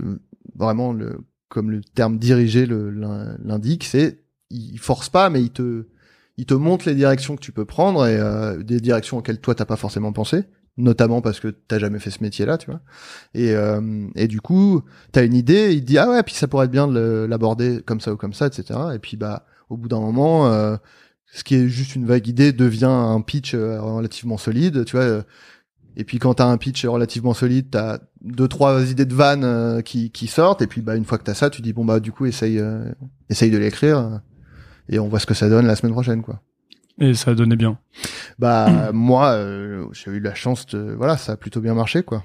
[0.56, 1.20] vraiment le
[1.50, 4.20] comme le terme diriger l'indique c'est
[4.52, 5.88] il force pas mais il te
[6.38, 9.56] il te montre les directions que tu peux prendre et euh, des directions auxquelles toi
[9.56, 10.44] t'as pas forcément pensé
[10.78, 12.82] notamment parce que t'as jamais fait ce métier là tu vois.
[13.34, 16.48] Et euh, et du coup t'as une idée il te dit ah ouais puis ça
[16.48, 19.78] pourrait être bien de l'aborder comme ça ou comme ça etc et puis bah au
[19.78, 20.78] bout d'un moment euh,
[21.34, 25.06] ce qui est juste une vague idée devient un pitch euh, relativement solide tu vois
[25.06, 25.22] euh,
[25.96, 29.82] et puis quand t'as un pitch relativement solide t'as deux trois idées de vannes euh,
[29.82, 32.00] qui qui sortent et puis bah une fois que t'as ça tu dis bon bah
[32.00, 32.92] du coup essaye euh,
[33.30, 34.22] essaye de l'écrire
[34.90, 36.42] et on voit ce que ça donne la semaine prochaine quoi
[37.00, 37.78] et ça donnait bien.
[38.40, 42.24] bah moi euh, j'ai eu la chance de voilà ça a plutôt bien marché quoi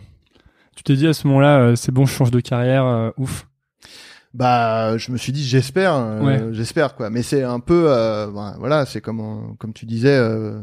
[0.77, 3.47] Tu t'es dit à ce moment-là, euh, c'est bon, je change de carrière, ouf.
[4.35, 6.43] Bah je me suis dit j'espère euh, Ouais.
[6.53, 10.61] j'espère quoi mais c'est un peu euh, bah, voilà c'est comme comme tu disais euh,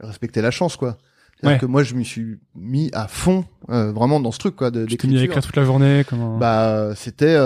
[0.00, 0.96] respecter la chance quoi
[1.42, 1.58] Ouais.
[1.58, 4.96] que moi je me suis mis à fond vraiment dans ce truc quoi de Tu
[4.96, 7.36] t'es mis à écrire toute la journée, comment bah c'était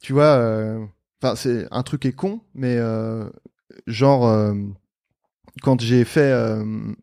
[0.00, 0.40] tu vois
[1.22, 2.78] enfin c'est un truc est con mais
[3.86, 4.54] genre
[5.62, 6.32] quand j'ai fait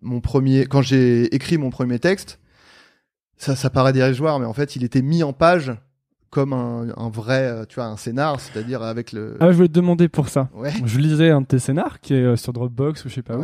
[0.02, 2.40] mon premier quand j'ai écrit mon premier texte
[3.38, 5.74] ça ça paraît dérisoire mais en fait il était mis en page
[6.30, 9.68] comme un, un vrai euh, tu vois un scénar c'est-à-dire avec le Ah, je voulais
[9.68, 10.50] te demander pour ça.
[10.54, 13.22] ouais Je lisais un de tes scénars qui est euh, sur Dropbox ou je sais
[13.22, 13.44] pas où.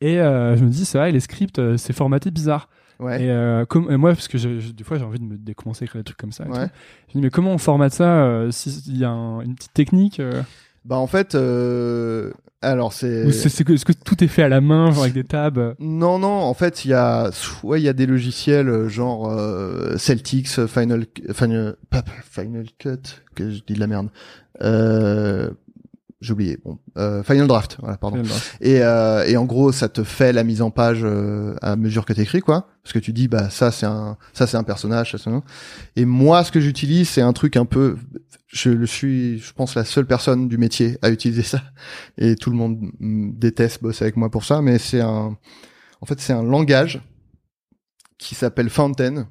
[0.00, 2.68] Et euh, je me dis, c'est vrai, les scripts, c'est formaté bizarre.
[2.98, 5.38] ouais Et, euh, comme, et moi, parce que je- des fois, j'ai envie de me
[5.38, 6.44] de commencer à écrire des trucs comme ça.
[6.44, 6.64] Je me
[7.14, 10.20] dis, mais comment on formate ça euh, S'il y a un- une petite technique
[10.84, 11.36] bah en fait
[12.62, 15.58] alors c'est que, est-ce que tout est fait à la main, genre avec des tabs
[15.58, 17.30] euh Non, non, en fait, il y a,
[17.62, 23.02] ouais, il y a des logiciels euh, genre euh, Celtics, Final, Final, pas Final Cut,
[23.34, 24.08] que je dis de la merde.
[24.62, 25.50] Euh,
[26.22, 26.58] j'ai oublié.
[26.64, 28.22] Bon, euh, Final Draft, voilà, pardon.
[28.60, 32.04] Et, euh, et en gros, ça te fait la mise en page euh, à mesure
[32.04, 32.68] que t'écris, quoi.
[32.84, 35.42] Parce que tu dis, bah ça c'est un, ça c'est un personnage, ça c'est un.
[35.96, 37.96] Et moi, ce que j'utilise, c'est un truc un peu.
[38.52, 41.62] Je le suis, je pense, la seule personne du métier à utiliser ça.
[42.18, 45.38] Et tout le monde déteste bosser avec moi pour ça, mais c'est un.
[46.00, 47.00] En fait, c'est un langage
[48.18, 49.28] qui s'appelle Fountain.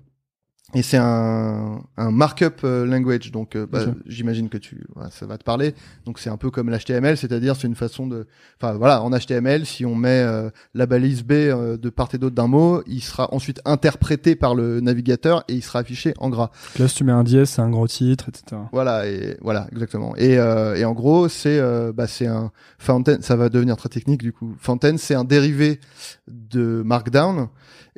[0.74, 5.26] Et c'est un, un markup euh, language, donc euh, bah, j'imagine que tu, voilà, ça
[5.26, 5.76] va te parler.
[6.06, 8.26] Donc c'est un peu comme l'HTML, c'est-à-dire c'est une façon de,
[8.62, 12.18] enfin voilà, en HTML, si on met euh, la balise B euh, de part et
[12.18, 16.30] d'autre d'un mot, il sera ensuite interprété par le navigateur et il sera affiché en
[16.30, 16.52] gras.
[16.80, 18.62] Là, si tu mets un dièse, c'est un gros titre, etc.
[18.72, 20.16] Voilà et voilà exactement.
[20.16, 21.62] Et, euh, et en gros c'est
[21.94, 24.56] bah, c'est un Fountain, ça va devenir très technique du coup.
[24.58, 25.80] Fountain c'est un dérivé
[26.30, 27.50] de Markdown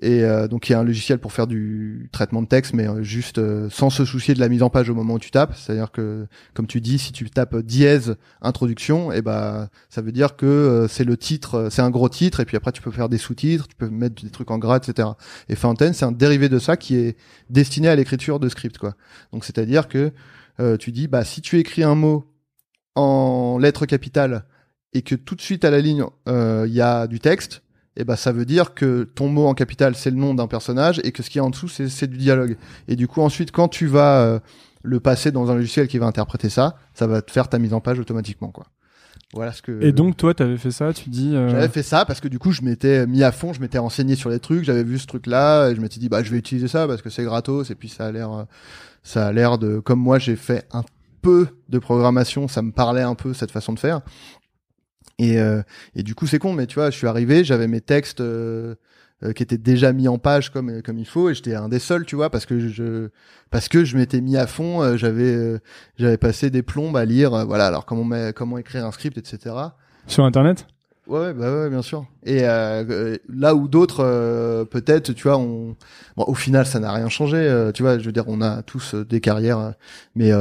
[0.02, 2.88] et euh, donc il y a un logiciel pour faire du traitement de texte mais
[2.88, 5.30] euh, juste euh, sans se soucier de la mise en page au moment où tu
[5.30, 5.56] tapes.
[5.56, 6.26] C'est-à-dire que
[6.56, 11.04] comme tu dis si tu tapes dièse introduction et ben ça veut dire que c'est
[11.04, 13.76] le titre c'est un gros titre et puis après tu peux faire des sous-titres tu
[13.76, 15.10] peux mettre des trucs en gras etc
[15.48, 17.16] et Fountain c'est un dérivé de ça qui est
[17.52, 18.96] destiné à l'écriture de script quoi.
[19.32, 20.12] Donc c'est-à-dire que
[20.80, 22.26] tu dis bah si tu écris un mot
[22.96, 24.46] en lettres capitales
[24.94, 27.63] et que tout de suite à la ligne il y a du texte
[27.96, 31.00] eh ben ça veut dire que ton mot en capital c'est le nom d'un personnage
[31.04, 32.58] et que ce qui est en dessous c'est du dialogue.
[32.88, 34.40] Et du coup ensuite quand tu vas euh,
[34.82, 37.74] le passer dans un logiciel qui va interpréter ça, ça va te faire ta mise
[37.74, 38.66] en page automatiquement quoi.
[39.34, 39.82] Voilà ce que.
[39.82, 41.36] Et donc toi t'avais fait ça, tu dis.
[41.36, 43.80] Euh, j'avais fait ça parce que du coup je m'étais mis à fond, je m'étais
[43.80, 46.32] renseigné sur les trucs, j'avais vu ce truc là et je m'étais dit bah je
[46.32, 48.44] vais utiliser ça parce que c'est gratos et puis ça a l'air euh,
[49.02, 50.84] ça a l'air de comme moi j'ai fait un
[51.24, 54.02] peu de programmation, ça me parlait un peu cette façon de faire.
[55.20, 55.62] Et, euh,
[55.96, 58.76] et du coup, c'est con, mais tu vois, je suis arrivé, j'avais mes textes euh,
[59.24, 61.80] euh, qui étaient déjà mis en page comme comme il faut, et j'étais un des
[61.80, 63.10] seuls, tu vois, parce que je
[63.52, 65.60] parce que je m'étais mis à fond, j'avais
[65.98, 69.56] j'avais passé des plombes à lire, voilà, alors comment comment écrire un script, etc.
[70.08, 70.66] Sur Internet?
[71.06, 72.06] Ouais, bah ouais, bien sûr.
[72.24, 75.76] Et là où d'autres, peut-être, tu vois, on,
[76.18, 77.72] bon, au final, ça n'a rien changé.
[77.74, 79.74] tu vois, je veux dire, on a tous des carrières,
[80.16, 80.32] mais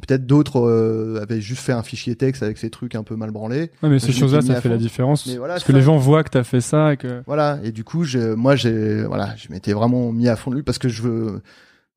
[0.00, 3.30] Peut-être d'autres euh, avaient juste fait un fichier texte avec ces trucs un peu mal
[3.30, 3.70] branlés.
[3.80, 5.28] Ouais, mais ces choses-là, ça fait la différence.
[5.46, 7.22] parce que les gens voient que t'as fait ça et que.
[7.26, 7.60] Voilà.
[7.62, 10.62] Et du coup, je, moi, j'ai, voilà, je m'étais vraiment mis à fond de lui
[10.64, 11.42] parce que je veux,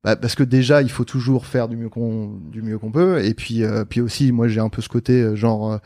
[0.04, 3.24] bah, parce que déjà, il faut toujours faire du mieux qu'on, du mieux qu'on peut.
[3.24, 5.80] Et puis, euh, puis aussi, moi, j'ai un peu ce côté, euh, genre,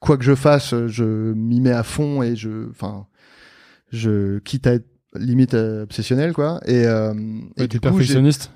[0.00, 1.04] quoi que je fasse, je
[1.34, 3.06] m'y mets à fond et je, enfin,
[3.92, 6.60] je quitte à être limite obsessionnel, quoi.
[6.66, 6.82] Et,
[7.58, 8.50] et du perfectionniste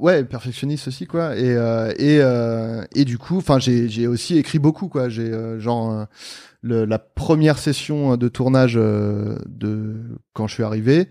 [0.00, 1.36] ouais perfectionniste aussi quoi.
[1.36, 5.08] Et euh, et euh, et du coup enfin j'ai j'ai aussi écrit beaucoup quoi.
[5.08, 6.06] J'ai euh, genre
[6.62, 10.00] le, la première session de tournage de
[10.32, 11.08] quand je suis arrivé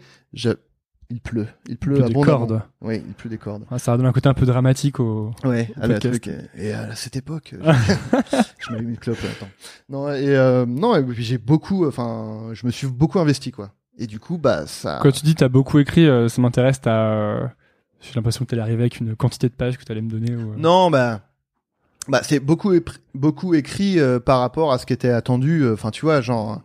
[1.11, 1.47] il pleut.
[1.67, 2.61] Il pleut il pleut des cordes.
[2.81, 3.63] oui il pleut des cordes.
[3.71, 6.93] Ah, ça donne un côté un peu dramatique au ouais à la truc, et à
[6.95, 7.55] cette époque
[8.59, 9.49] je m'allume une clope attends.
[9.87, 13.71] Non et non et puis j'ai beaucoup enfin je me suis beaucoup investi quoi.
[14.01, 17.49] Et du coup bah ça quand tu dis t'as beaucoup écrit ça m'intéresse t'as
[18.01, 20.09] j'ai l'impression que tu allais arriver avec une quantité de pages que tu allais me
[20.09, 20.35] donner.
[20.35, 20.53] Ou...
[20.53, 20.55] Euh.
[20.57, 21.21] Non, bah,
[22.07, 22.73] bah c'est beaucoup,
[23.13, 25.61] beaucoup écrit euh, par rapport à ce qui était attendu.
[25.61, 26.61] Euh, enfin, tu vois, genre,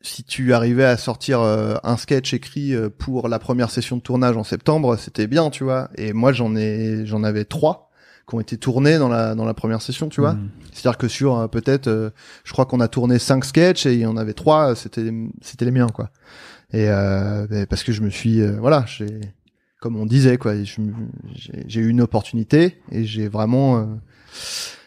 [0.00, 4.44] si tu arrivais à sortir un sketch écrit pour la première session de tournage en
[4.44, 5.90] septembre, c'était bien, tu vois.
[5.96, 7.90] Et moi, j'en ai, j'en avais trois
[8.26, 10.34] qui ont été tournés dans la dans la première session, tu vois.
[10.34, 10.50] Mmh.
[10.72, 14.16] C'est-à-dire que sur peut-être, je crois qu'on a tourné cinq sketchs et il y en
[14.16, 16.08] avait trois, c'était c'était les miens, quoi.
[16.72, 16.88] Et
[17.68, 19.20] parce que je me suis, voilà, j'ai
[19.80, 20.54] comme on disait quoi.
[21.66, 23.86] J'ai eu une opportunité et j'ai vraiment, euh,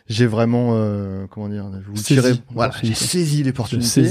[0.08, 4.10] j'ai vraiment, euh, comment dire, vous saisi, voilà, j'ai saisi l'opportunité.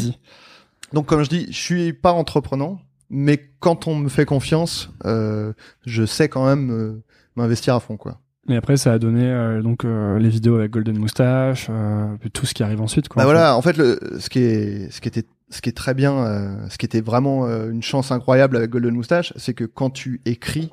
[0.93, 5.53] Donc comme je dis, je suis pas entreprenant, mais quand on me fait confiance, euh,
[5.87, 7.03] je sais quand même euh,
[7.37, 8.20] m'investir à fond quoi.
[8.49, 11.70] Et après, ça a donné euh, donc les vidéos avec Golden Moustache,
[12.33, 13.09] tout ce qui arrive ensuite.
[13.09, 15.76] Quoi, bah voilà, en fait, le, ce qui est, ce qui était ce qui est
[15.76, 19.55] très bien, euh, ce qui était vraiment euh, une chance incroyable avec Golden Moustache, c'est
[19.55, 20.70] que quand tu écris,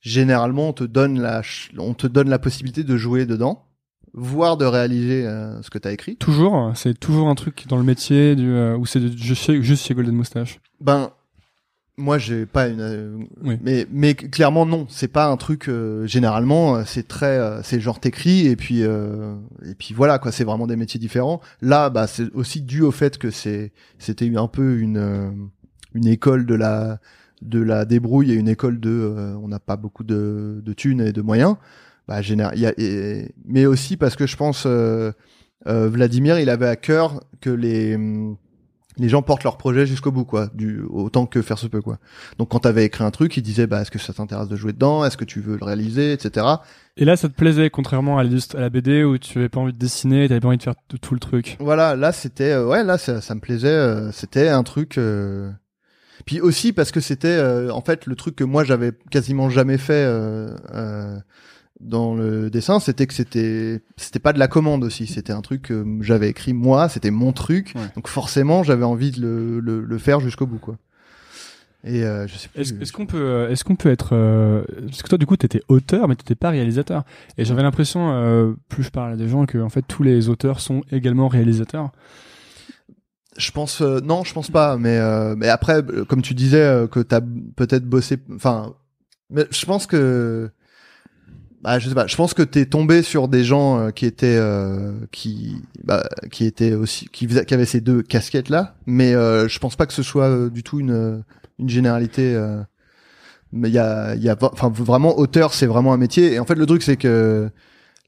[0.00, 1.42] généralement on te donne la,
[1.78, 3.64] on te donne la possibilité de jouer dedans,
[4.12, 6.16] voire de réaliser euh, ce que tu as écrit.
[6.16, 10.16] Toujours, c'est toujours un truc dans le métier du, ou c'est juste, juste chez Golden
[10.16, 10.58] Moustache.
[10.80, 11.12] Ben
[11.98, 13.18] moi, j'ai pas une, euh,
[13.62, 15.68] mais mais clairement non, c'est pas un truc.
[15.68, 20.32] Euh, généralement, euh, c'est très, c'est genre t'écris et puis et puis voilà quoi.
[20.32, 21.40] C'est vraiment des métiers différents.
[21.60, 25.50] Là, bah c'est aussi dû au fait que c'est c'était un peu une
[25.94, 27.00] une école de la
[27.42, 31.12] de la débrouille et une école de on n'a pas beaucoup de de thunes et
[31.12, 31.56] de moyens.
[32.06, 32.72] Bah général, y a,
[33.44, 34.66] mais aussi parce que je pense
[35.66, 37.98] Vladimir, il avait à cœur que les
[38.98, 41.98] les gens portent leur projet jusqu'au bout, quoi, du autant que faire se peut, quoi.
[42.38, 44.72] Donc quand t'avais écrit un truc, ils disaient, bah, est-ce que ça t'intéresse de jouer
[44.72, 46.46] dedans, est-ce que tu veux le réaliser, etc.
[46.96, 49.60] Et là, ça te plaisait, contrairement à la, à la BD où tu avais pas
[49.60, 51.56] envie de dessiner, t'avais pas envie de faire tout, le truc?
[51.60, 54.98] Voilà, là c'était, euh, ouais, là ça, ça me plaisait, euh, c'était un truc.
[54.98, 55.50] Euh,
[56.26, 57.40] puis aussi parce que c'était,
[57.70, 60.04] en fait, le truc que moi j'avais quasiment jamais fait
[61.80, 65.62] dans le dessin, c'était que c'était c'était pas de la commande aussi, c'était un truc
[65.62, 69.98] que j'avais écrit moi, c'était mon truc, donc forcément j'avais envie de le, le, le
[69.98, 70.76] faire jusqu'au bout quoi.
[71.84, 75.02] Et euh, je sais Est-ce, est qu'on peut euh, est-ce qu'on peut être euh, parce
[75.02, 77.04] que toi du coup t'étais auteur mais t'étais pas réalisateur.
[77.36, 80.28] Et j'avais l'impression euh, plus je parle à des gens que en fait tous les
[80.28, 81.92] auteurs sont également réalisateurs.
[83.36, 84.98] Je pense non, je pense pas mais
[85.36, 87.20] mais après comme tu disais que t'as
[87.54, 88.74] peut-être bossé enfin
[89.30, 90.50] mais je pense que
[91.62, 92.06] bah, je sais pas.
[92.06, 96.44] Je pense que t'es tombé sur des gens euh, qui étaient euh, qui bah, qui
[96.44, 99.92] étaient aussi qui, qui avaient ces deux casquettes là, mais euh, je pense pas que
[99.92, 101.24] ce soit euh, du tout une
[101.58, 102.34] une généralité.
[102.34, 102.62] euh.
[103.52, 106.38] mais il y a il y a enfin vraiment auteur c'est vraiment un métier et
[106.38, 107.50] en fait le truc c'est que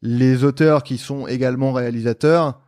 [0.03, 2.61] les auteurs qui sont également réalisateurs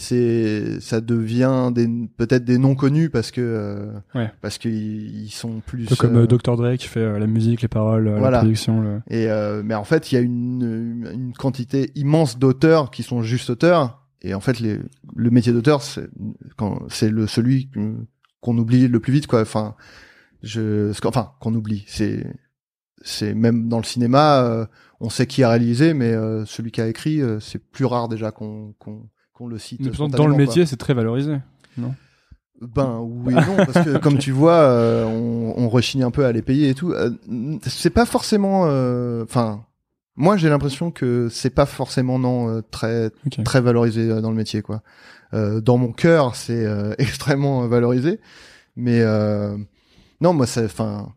[0.00, 1.86] c'est ça devient des
[2.16, 4.30] peut-être des non connus parce que euh, Ouais.
[4.40, 6.56] parce qu'ils ils sont plus peu comme euh, euh, Dr.
[6.56, 8.38] Dre qui fait euh, la musique, les paroles, euh, Voilà.
[8.38, 8.80] la production.
[8.80, 9.02] Le...
[9.08, 13.22] Et euh, mais en fait, il y a une, une quantité immense d'auteurs qui sont
[13.22, 14.06] juste auteurs.
[14.22, 14.78] Et en fait, les,
[15.16, 16.08] le métier d'auteur, c'est
[16.56, 17.70] quand c'est le celui
[18.40, 19.42] qu'on oublie le plus vite, quoi.
[19.42, 19.74] Enfin,
[20.42, 21.84] je, enfin, qu'on oublie.
[21.88, 22.26] C'est
[23.02, 24.66] c'est même dans le cinéma,
[25.00, 26.12] on sait qui a réalisé, mais
[26.46, 29.08] celui qui a écrit, c'est plus rare déjà qu'on qu'on
[29.40, 29.80] qu'on le cite.
[29.80, 31.38] Mais pourtant, dans le métier, c'est très valorisé.
[31.78, 31.94] Non?
[32.60, 36.32] Ben oui non parce que comme tu vois euh, on, on rechigne un peu à
[36.32, 36.92] les payer et tout.
[36.92, 37.10] Euh,
[37.62, 39.64] c'est pas forcément euh, enfin
[40.14, 43.12] moi j'ai l'impression que c'est pas forcément non euh, très
[43.46, 44.82] très valorisé dans le métier quoi.
[45.32, 48.20] Euh, dans mon cœur c'est euh, extrêmement valorisé
[48.76, 49.56] mais euh,
[50.20, 51.14] non moi ça enfin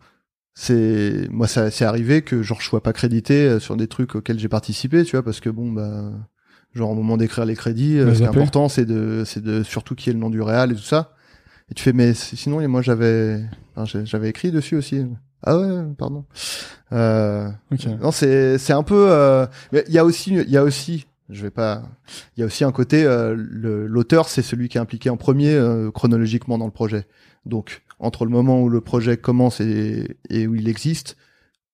[0.54, 4.40] c'est moi ça c'est arrivé que genre je sois pas crédité sur des trucs auxquels
[4.40, 6.10] j'ai participé tu vois parce que bon bah
[6.74, 9.64] genre au moment d'écrire les crédits euh, ce qui est important c'est de c'est de
[9.64, 11.14] surtout qui est le nom du réal et tout ça.
[11.70, 13.42] Et tu fais mais sinon et moi j'avais
[13.76, 15.06] enfin, j'avais écrit dessus aussi.
[15.44, 16.26] Ah ouais pardon.
[16.92, 17.50] Euh,
[18.02, 21.06] non c'est c'est un peu euh, mais il y a aussi il y a aussi
[21.30, 21.84] je vais pas
[22.36, 25.54] il y a aussi un côté euh, l'auteur c'est celui qui est impliqué en premier
[25.54, 27.06] euh, chronologiquement dans le projet.
[27.46, 31.18] Donc entre le moment où le projet commence et, et où il existe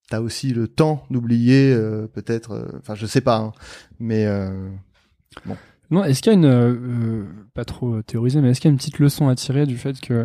[0.09, 3.51] t'as aussi le temps d'oublier euh, peut-être euh, enfin je sais pas hein,
[3.99, 4.69] mais euh,
[5.91, 7.25] Non, est-ce qu'il y a une, euh, euh,
[7.55, 9.99] pas trop théorisé, mais est-ce qu'il y a une petite leçon à tirer du fait
[9.99, 10.23] que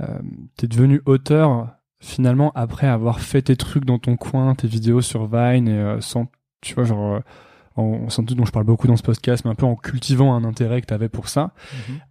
[0.00, 0.18] euh,
[0.56, 1.68] t'es devenu auteur
[2.00, 6.00] finalement après avoir fait tes trucs dans ton coin, tes vidéos sur Vine et euh,
[6.00, 6.26] sans,
[6.60, 7.22] tu vois, genre,
[7.76, 10.32] en, sans doute dont je parle beaucoup dans ce podcast, mais un peu en cultivant
[10.34, 11.54] un intérêt que t'avais pour ça.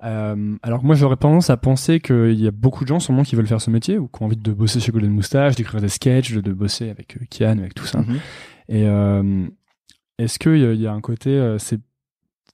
[0.04, 3.24] Euh, alors que moi, j'aurais tendance à penser qu'il y a beaucoup de gens sûrement
[3.24, 5.80] qui veulent faire ce métier ou qui ont envie de bosser chez Golden Moustache, d'écrire
[5.80, 8.00] des sketchs, de, de bosser avec Kian, avec tout ça.
[8.02, 8.20] mhm.
[8.68, 8.84] Et
[10.18, 11.80] est-ce qu'il y, y a un côté, c'est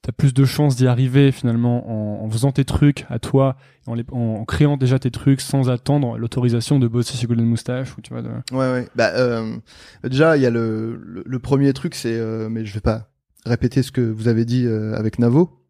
[0.02, 3.94] t'as plus de chances d'y arriver finalement en, en faisant tes trucs à toi, en,
[3.94, 8.00] les- en, créant déjà tes trucs sans attendre l'autorisation de bosser chez Golden Moustache ou
[8.00, 8.28] tu vois de...
[8.52, 8.88] Ouais, ouais.
[8.94, 9.56] Bah, euh,
[10.04, 13.10] déjà, il y a le, le, premier truc, c'est, euh, mais je vais pas
[13.44, 15.60] répéter ce que vous avez dit euh, avec Navo,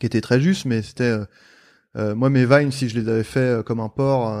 [0.00, 1.24] qui était très juste, mais c'était, euh,
[1.96, 4.34] euh, moi, mes vines, si je les avais fait euh, comme un porc,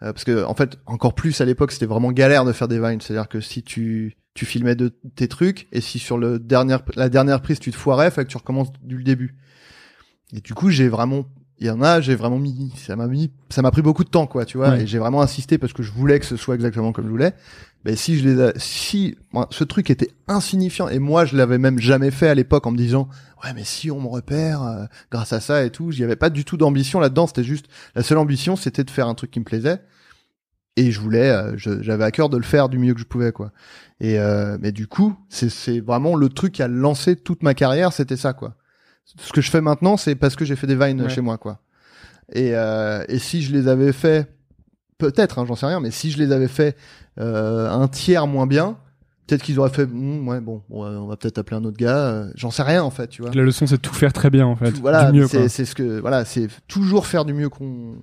[0.00, 3.00] parce que en fait, encore plus à l'époque, c'était vraiment galère de faire des vines.
[3.02, 7.08] C'est-à-dire que si tu tu filmais de tes trucs et si sur le dernière la
[7.08, 9.36] dernière prise tu te foirais, fait que tu recommences du le début.
[10.32, 11.24] Et du coup, j'ai vraiment
[11.62, 14.08] il y en a, j'ai vraiment mis ça m'a mis ça m'a pris beaucoup de
[14.08, 14.82] temps quoi, tu vois, Ouais.
[14.82, 17.34] et j'ai vraiment insisté parce que je voulais que ce soit exactement comme je voulais.
[17.84, 19.16] Mais si je les a, si
[19.50, 22.76] ce truc était insignifiant et moi je l'avais même jamais fait à l'époque en me
[22.78, 23.08] disant
[23.44, 26.30] ouais mais si on me repère euh, grâce à ça et tout, j'y avais pas
[26.30, 29.40] du tout d'ambition là-dedans, c'était juste la seule ambition c'était de faire un truc qui
[29.40, 29.82] me plaisait
[30.76, 33.32] et je voulais euh, j'avais à cœur de le faire du mieux que je pouvais
[33.32, 33.52] quoi.
[34.00, 37.92] Et euh, mais du coup, c'est vraiment le truc qui a lancé toute ma carrière,
[37.92, 38.54] c'était ça quoi.
[39.18, 41.08] Ce que je fais maintenant, c'est parce que j'ai fait des vines Ouais.
[41.08, 41.60] chez moi quoi.
[42.32, 44.32] Et euh, et si je les avais fait
[44.98, 46.76] peut-être hein, j'en sais rien, mais si je les avais fait
[47.18, 48.76] euh, un tiers moins bien,
[49.26, 52.30] peut-être qu'ils auraient fait Hmm, ouais bon, on va peut-être appeler un autre gars, euh,
[52.36, 53.32] j'en sais rien en fait, tu vois.
[53.34, 55.98] La leçon c'est de tout faire très bien en fait, Tout- voilà, c'est ce que
[56.00, 57.96] voilà, c'est toujours faire du mieux qu'on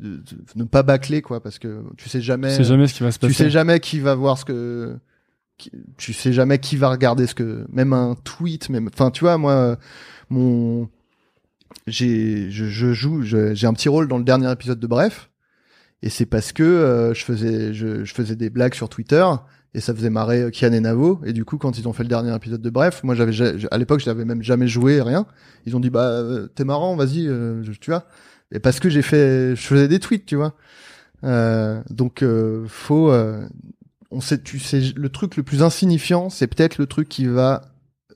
[0.00, 0.22] de- de-
[0.56, 3.12] ne pas bâcler quoi parce que tu sais jamais Tu sais jamais ce qui va
[3.12, 3.32] se passer.
[3.32, 4.96] tu sais jamais qui va voir ce que
[5.56, 9.20] qui- tu sais jamais qui va regarder ce que même un tweet même enfin tu
[9.24, 9.78] vois moi
[10.30, 10.88] mon
[11.86, 15.30] j'ai je, je joue j'ai un petit rôle dans le dernier épisode de Bref
[16.02, 19.24] et c'est parce que euh, je faisais je, je faisais des blagues sur Twitter
[19.74, 22.02] et ça faisait marrer euh, Kian et Navo et du coup quand ils ont fait
[22.04, 25.00] le dernier épisode de Bref moi j'avais ja- à l'époque je l'avais même jamais joué
[25.02, 25.26] rien
[25.66, 28.06] ils ont dit bah euh, t'es marrant vas-y euh, tu vois
[28.54, 30.54] et parce que j'ai fait je faisais des tweets tu vois.
[31.24, 33.46] Euh, donc euh, faut euh,
[34.10, 37.62] on sait tu sais le truc le plus insignifiant c'est peut-être le truc qui va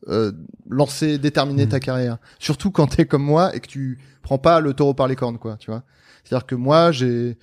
[0.08, 0.32] euh,
[0.70, 1.70] lancer déterminer Mhm.
[1.70, 2.18] ta carrière.
[2.38, 5.38] Surtout quand t'es comme moi et que tu prends pas le taureau par les cornes
[5.38, 5.82] quoi tu vois.
[6.24, 7.36] C'est à dire que moi j'ai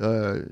[0.00, 0.42] euh,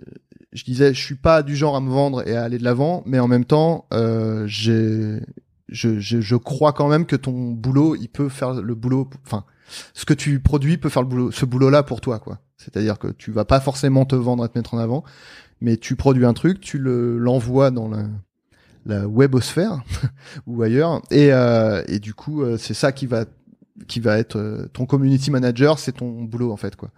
[0.53, 3.03] je disais je suis pas du genre à me vendre et à aller de l'avant
[3.07, 5.21] mais en même temps euh, j'ai
[5.69, 9.45] je, je, je crois quand même que ton boulot il peut faire le boulot enfin
[9.95, 12.41] ce que tu produis peut faire le boulot ce boulot là pour toi quoi.
[12.57, 15.05] C'est-à-dire que tu vas pas forcément te vendre et te mettre en avant
[15.61, 18.05] mais tu produis un truc tu le l'envoies dans la
[18.87, 19.83] la webosphère
[20.47, 23.25] ou ailleurs et euh, et du coup euh, c'est ça qui va
[23.87, 26.91] qui va être euh, ton community manager c'est ton boulot en fait quoi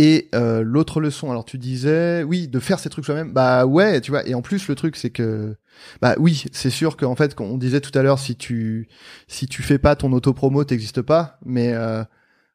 [0.00, 3.32] Et euh, l'autre leçon, alors tu disais, oui, de faire ces trucs soi-même.
[3.32, 4.24] Bah ouais, tu vois.
[4.28, 5.56] Et en plus, le truc, c'est que,
[6.00, 8.88] bah oui, c'est sûr qu'en fait, on disait tout à l'heure, si tu
[9.26, 11.40] si tu fais pas ton auto-promo, t'existes pas.
[11.44, 12.04] Mais euh,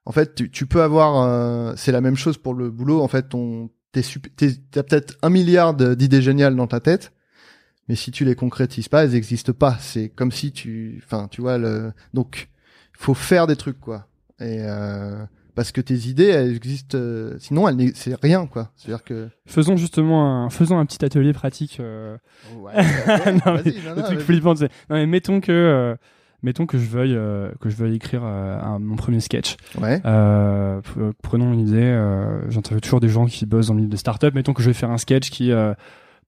[0.06, 3.02] en fait, tu, tu peux avoir, euh, c'est la même chose pour le boulot.
[3.02, 7.12] En fait, ton t'as peut-être un milliard d'idées géniales dans ta tête,
[7.90, 9.78] mais si tu les concrétises pas, elles n'existent pas.
[9.82, 12.48] C'est comme si tu, enfin, tu vois le, donc
[12.94, 14.08] faut faire des trucs quoi.
[14.40, 15.26] Et euh,
[15.56, 18.70] parce que tes idées elles existent euh, sinon elles c'est rien quoi.
[18.76, 22.18] C'est à dire que faisons justement un faisons un petit atelier pratique euh...
[22.58, 22.74] ouais,
[23.46, 25.96] non, mais, non, le truc flippant c'est non mais mettons que euh,
[26.42, 27.18] mettons que je veuille
[27.60, 29.56] que je veuille écrire un, mon premier sketch.
[29.80, 30.02] Ouais.
[30.02, 34.54] Prenons une idée j'entends toujours des gens qui bossent dans le milieu des startups mettons
[34.54, 35.52] que je vais faire un sketch qui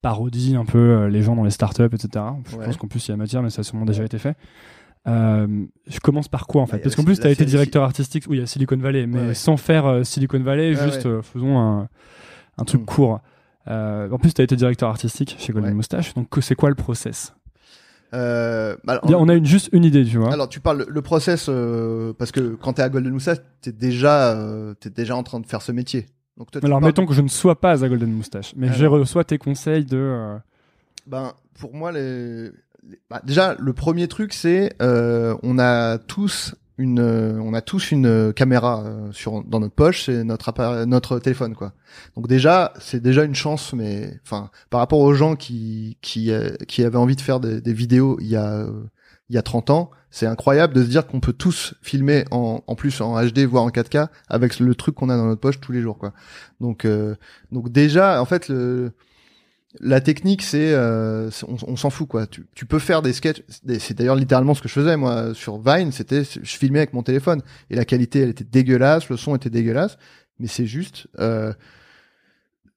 [0.01, 3.13] parodie un peu les gens dans les startups etc je pense qu'en plus il y
[3.13, 4.37] a matière mais ça a sûrement déjà été fait
[5.07, 8.25] euh, je commence par quoi en fait Parce qu'en plus, tu as été directeur artistique,
[8.27, 11.87] oui, à Silicon Valley, mais sans faire euh, Silicon Valley, juste euh, faisons un,
[12.57, 12.85] un truc mm.
[12.85, 13.19] court.
[13.67, 17.33] en plus, tu as été directeur artistique chez Golden Moustache, donc c'est quoi le process?
[18.11, 20.31] Bah, on a une, juste une idée, tu vois.
[20.31, 21.49] Alors, tu parles le process
[22.17, 24.35] parce que quand tu es à Golden Moustache, tu es, déjà,
[24.83, 26.07] es déjà en train de faire ce métier.
[26.37, 29.37] Donc, alors, mettons que je ne sois pas à Golden Moustache, mais je reçois tes
[29.37, 30.37] conseils de.
[31.05, 32.49] Ben, pour moi, les
[33.09, 38.33] bah, déjà le premier truc c'est euh, on a tous une on a tous une
[38.33, 41.73] caméra euh, sur dans notre poche c'est notre appareil, notre téléphone quoi.
[42.15, 46.51] Donc déjà c'est déjà une chance mais enfin par rapport aux gens qui qui euh,
[46.67, 48.67] qui avaient envie de faire des, des vidéos il y a
[49.29, 52.61] il y a 30 ans c'est incroyable de se dire qu'on peut tous filmer en,
[52.67, 55.59] en plus en HD voire en 4K avec le truc qu'on a dans notre poche
[55.59, 56.13] tous les jours quoi.
[56.59, 56.85] Donc
[57.51, 58.93] donc déjà en fait le
[59.79, 62.27] la technique, c'est, euh, on, s'en fout quoi.
[62.27, 63.43] Tu, tu, peux faire des sketchs.
[63.79, 65.91] C'est d'ailleurs littéralement ce que je faisais moi sur Vine.
[65.91, 69.49] C'était, je filmais avec mon téléphone et la qualité, elle était dégueulasse, le son était
[69.49, 69.97] dégueulasse.
[70.39, 71.53] Mais c'est juste, euh,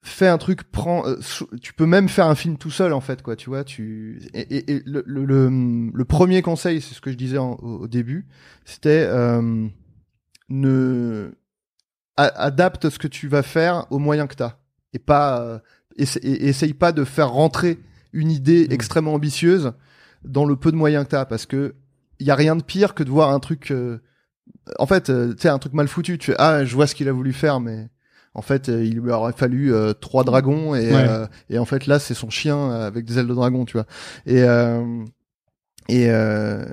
[0.01, 1.05] fais un truc, prends.
[1.07, 1.17] Euh,
[1.61, 3.35] tu peux même faire un film tout seul en fait quoi.
[3.35, 7.37] Tu vois, tu et, et, le, le, le, premier conseil, c'est ce que je disais
[7.37, 8.27] au, début,
[8.65, 9.67] c'était euh,
[10.49, 11.31] ne
[12.17, 14.57] adapte ce que tu vas faire aux moyens que t'as
[14.91, 15.61] et pas
[15.99, 17.79] euh, et, essaye pas de faire rentrer
[18.13, 18.73] une idée mmh.
[18.73, 19.73] extrêmement ambitieuse
[20.23, 21.75] dans le peu de moyens que t'as parce que
[22.19, 23.99] il y a rien de pire que de voir un truc euh,
[24.77, 26.17] en fait euh, tu sais un truc mal foutu.
[26.17, 27.89] Tu fais ah je vois ce qu'il a voulu faire mais
[28.33, 30.91] en fait euh, il lui aurait fallu trois dragons et
[31.49, 33.85] et en fait là c'est son chien avec des ailes de dragon tu vois.
[34.25, 34.43] Et
[35.87, 36.11] et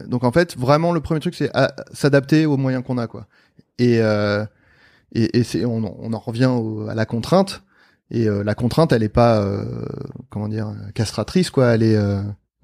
[0.09, 1.51] donc en fait vraiment le premier truc c'est
[1.93, 3.27] s'adapter aux moyens qu'on a quoi.
[3.79, 4.01] Et
[5.14, 6.51] et, et c'est on, on, en revient
[6.91, 7.62] à la contrainte
[8.11, 9.84] et euh, la contrainte, elle est pas, euh,
[10.30, 11.74] comment dire, castratrice, quoi.
[11.74, 12.22] Elle est, euh,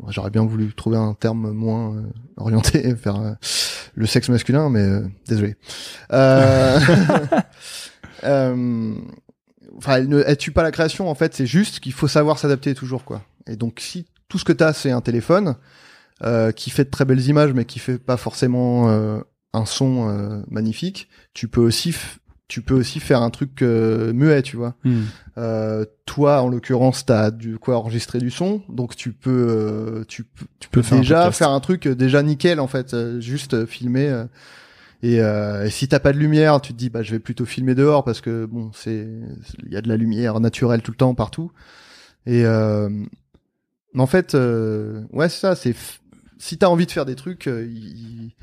[0.08, 1.96] j'aurais bien voulu trouver un terme moins
[2.36, 3.36] orienté vers
[3.94, 4.86] le sexe masculin, mais
[5.26, 5.56] désolé.
[9.78, 11.08] Enfin, elle, ne, elle tue pas la création.
[11.08, 13.22] En fait, c'est juste qu'il faut savoir s'adapter toujours, quoi.
[13.48, 15.56] Et donc, si tout ce que t'as, c'est un téléphone
[16.54, 18.88] qui fait de très belles images, mais qui fait pas forcément
[19.54, 21.92] un son magnifique, tu peux aussi
[22.48, 24.74] tu peux aussi faire un truc euh, muet, tu vois.
[24.84, 25.04] Hmm.
[25.38, 30.26] Euh, toi, en l'occurrence, t'as du quoi enregistrer du son, donc tu peux, euh, tu,
[30.60, 34.24] tu peux déjà faire un truc déjà nickel en fait, juste filmer.
[35.02, 37.74] Et, et, si t'as pas de lumière, tu te dis bah je vais plutôt filmer
[37.74, 39.08] dehors parce que bon c'est
[39.64, 41.50] il y a de la lumière naturelle tout le temps partout.
[42.26, 45.74] Et en fait ouais c'est ça c'est
[46.38, 48.34] si t'as envie de faire des trucs, il,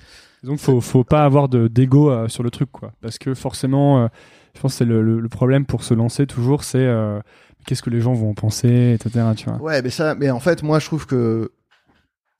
[0.44, 4.04] donc faut faut pas avoir de d'ego euh, sur le truc quoi, parce que forcément,
[4.04, 4.08] euh,
[4.56, 7.20] je pense que c'est le, problème pour se lancer toujours, c'est euh,
[7.66, 9.26] qu'est-ce que les gens vont penser, etc.
[9.36, 9.62] Tu vois.
[9.62, 11.52] Ouais, mais ça, mais en fait, moi je trouve que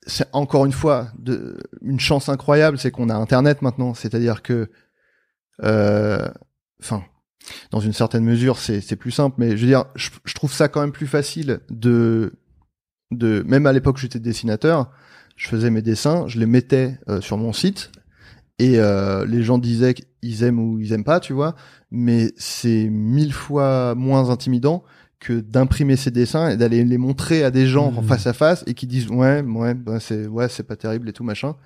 [0.06, 1.08] c'est encore une fois
[1.82, 4.70] une chance incroyable, c'est qu'on a Internet maintenant, c'est-à-dire que,
[5.60, 7.04] enfin,
[7.70, 10.80] dans une certaine mesure, c'est plus simple, mais je veux dire, je, trouve ça quand
[10.80, 12.32] même plus facile de
[13.10, 14.88] de même à l'époque j'étais dessinateur
[15.40, 17.90] je faisais mes dessins, je les mettais euh, sur mon site
[18.58, 21.56] et euh, les gens disaient qu'ils aiment ou ils aiment pas, tu vois.
[21.90, 24.84] Mais c'est mille fois moins intimidant
[25.18, 28.06] que d'imprimer ces dessins et d'aller les montrer à des gens en mmh.
[28.06, 31.12] face à face et qui disent ouais ouais bah, c'est ouais c'est pas terrible et
[31.14, 31.56] tout machin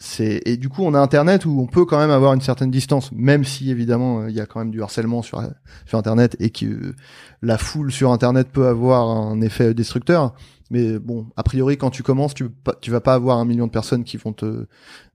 [0.00, 2.70] c'est et du coup on a internet où on peut quand même avoir une certaine
[2.70, 5.42] distance même si évidemment il y a quand même du harcèlement sur
[5.86, 6.94] sur internet et que
[7.42, 10.34] la foule sur internet peut avoir un effet destructeur
[10.70, 12.48] mais bon, a priori, quand tu commences, tu,
[12.80, 14.66] tu vas pas avoir un million de personnes qui vont te,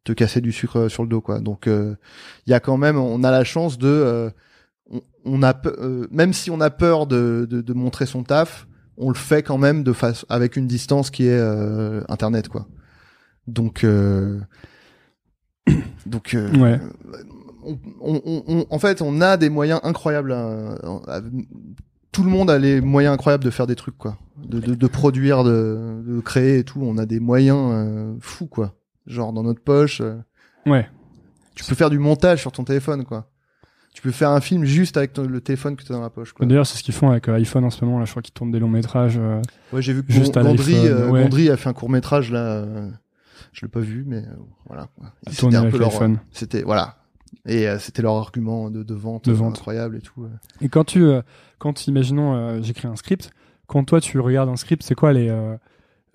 [0.04, 1.40] te casser du sucre euh, sur le dos, quoi.
[1.40, 1.96] Donc, euh,
[2.48, 4.30] il y a quand même, on a la chance de, euh,
[5.26, 5.54] on, a,
[6.12, 8.68] même si on a peur de, de, de, montrer son taf,
[8.98, 11.42] on le fait quand même de face, avec une distance qui est
[12.10, 12.68] Internet, quoi.
[13.48, 13.86] Donc,
[16.05, 16.80] donc, ouais
[17.66, 17.78] on,
[18.26, 20.34] on, on- en fait, on a des moyens incroyables.
[20.34, 20.76] à-
[21.07, 21.22] à-
[22.11, 24.18] tout le monde a les moyens incroyables de faire des trucs, quoi.
[24.38, 26.80] De, de, de produire, de, de créer et tout.
[26.84, 28.76] On a des moyens euh, fous, quoi.
[29.07, 30.01] Genre dans notre poche.
[30.01, 30.18] euh,
[30.66, 30.88] Ouais.
[31.55, 33.30] tu peux faire du montage sur ton téléphone, quoi.
[33.95, 36.09] Tu peux faire un film juste avec ton- le téléphone que tu as dans la
[36.09, 36.34] poche.
[36.39, 37.97] D'ailleurs, c'est ce qu'ils font avec euh, iPhone en ce moment.
[37.99, 39.18] Là, je crois qu'ils tournent des longs métrages.
[39.18, 39.41] euh,
[39.72, 41.24] Ouais, j'ai vu que Juste Gondry, euh, ouais.
[41.24, 42.66] Gondry a fait un court métrage là.
[43.54, 44.36] Je l'ai pas vu, mais euh,
[44.68, 44.89] voilà.
[45.28, 45.91] C'était un peu leur.
[46.32, 46.97] C'était voilà.
[47.45, 49.58] Et euh, c'était leur argument de, de vente, De euh, vente.
[49.58, 50.28] incroyable et tout.
[50.62, 51.06] Et quand tu,
[51.58, 53.32] quand imaginons, j'écris un script,
[53.68, 55.30] quand toi tu regardes un script, c'est quoi les,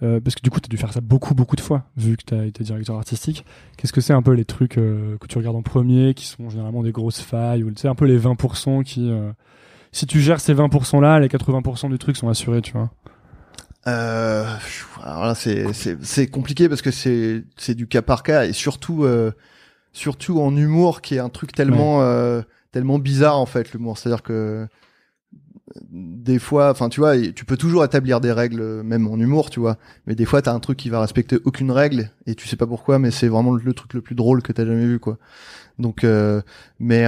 [0.02, 2.16] euh, parce que du coup tu as dû faire ça beaucoup beaucoup de fois, vu
[2.16, 3.44] que tu as été directeur artistique.
[3.76, 6.50] Qu'est-ce que c'est un peu les trucs euh, que tu regardes en premier, qui sont
[6.50, 9.32] généralement des grosses failles, ou tu sais un peu les 20% qui, euh,
[9.90, 12.90] si tu gères ces 20% là, les 80% du truc sont assurés, tu vois.
[13.88, 18.22] Euh, pfiou, alors là, c'est c'est c'est compliqué parce que c'est c'est du cas par
[18.22, 19.32] cas et surtout euh,
[19.92, 23.98] surtout en humour qui est un truc tellement euh, tellement bizarre en fait l'humour.
[23.98, 24.66] C'est-à-dire que
[25.90, 29.50] des fois, enfin tu vois, tu peux toujours établir des règles euh, même en humour,
[29.50, 29.76] tu vois.
[30.06, 32.66] Mais des fois, t'as un truc qui va respecter aucune règle et tu sais pas
[32.66, 35.18] pourquoi, mais c'est vraiment le, le truc le plus drôle que t'as jamais vu, quoi.
[35.78, 36.42] Donc, euh,
[36.80, 37.06] mais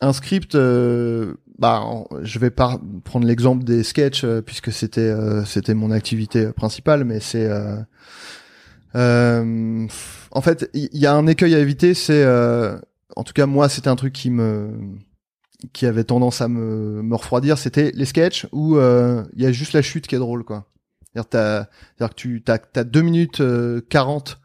[0.00, 5.44] un script, euh, bah, je vais pas prendre l'exemple des sketchs euh, puisque c'était euh,
[5.44, 7.76] c'était mon activité principale, mais c'est euh,
[8.94, 9.86] euh,
[10.32, 12.26] en fait il y, a un écueil à éviter, c'est
[13.16, 14.70] en tout cas moi c'était un truc qui me
[15.72, 19.72] qui avait tendance à me, me refroidir, c'était les sketchs où il y a juste
[19.72, 20.66] la chute qui est drôle quoi.
[21.22, 24.40] C'est-à-dire que tu t'as as 2 minutes euh, 40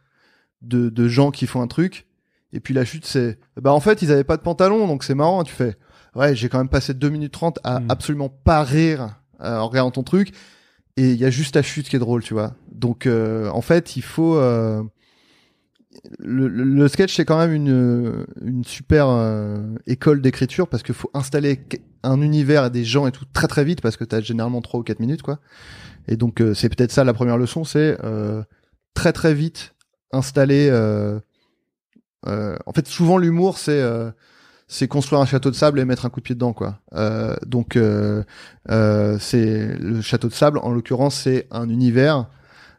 [0.62, 2.08] de, de gens qui font un truc
[2.54, 5.16] et puis la chute c'est bah en fait ils avaient pas de pantalon donc c'est
[5.16, 5.76] marrant tu fais
[6.16, 7.86] ouais j'ai quand même passé 2 minutes 30 à Mm.
[7.90, 10.34] absolument pas rire euh, en regardant ton truc.
[10.98, 12.54] Et il y a juste la chute qui est drôle tu vois.
[12.72, 14.84] Donc euh, en fait il faut euh,
[16.20, 21.10] le, le- sketch c'est quand même une une super euh, école d'écriture parce qu'il faut
[21.14, 21.60] installer
[22.04, 24.80] un univers et des gens et tout très très vite parce que t'as généralement 3
[24.80, 25.40] ou 4 minutes quoi.
[26.08, 28.44] Et donc euh, c'est peut-être ça la première leçon c'est euh,
[28.94, 29.76] très très vite
[30.12, 30.70] installer
[32.28, 34.12] en fait souvent l'humour c'est euh,
[34.68, 36.80] c'est construire un château de sable et mettre un coup de pied dedans quoi.
[36.94, 38.24] Euh, donc euh,
[38.70, 42.28] euh, c'est le château de sable en l'occurrence c'est un univers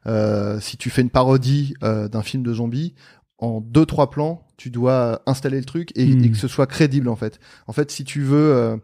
[0.07, 2.95] euh, si tu fais une parodie euh, d'un film de zombies
[3.39, 7.09] en deux trois plans tu dois installer le truc et, et que ce soit crédible
[7.09, 7.41] en fait.
[7.67, 8.77] En fait si tu veux euh,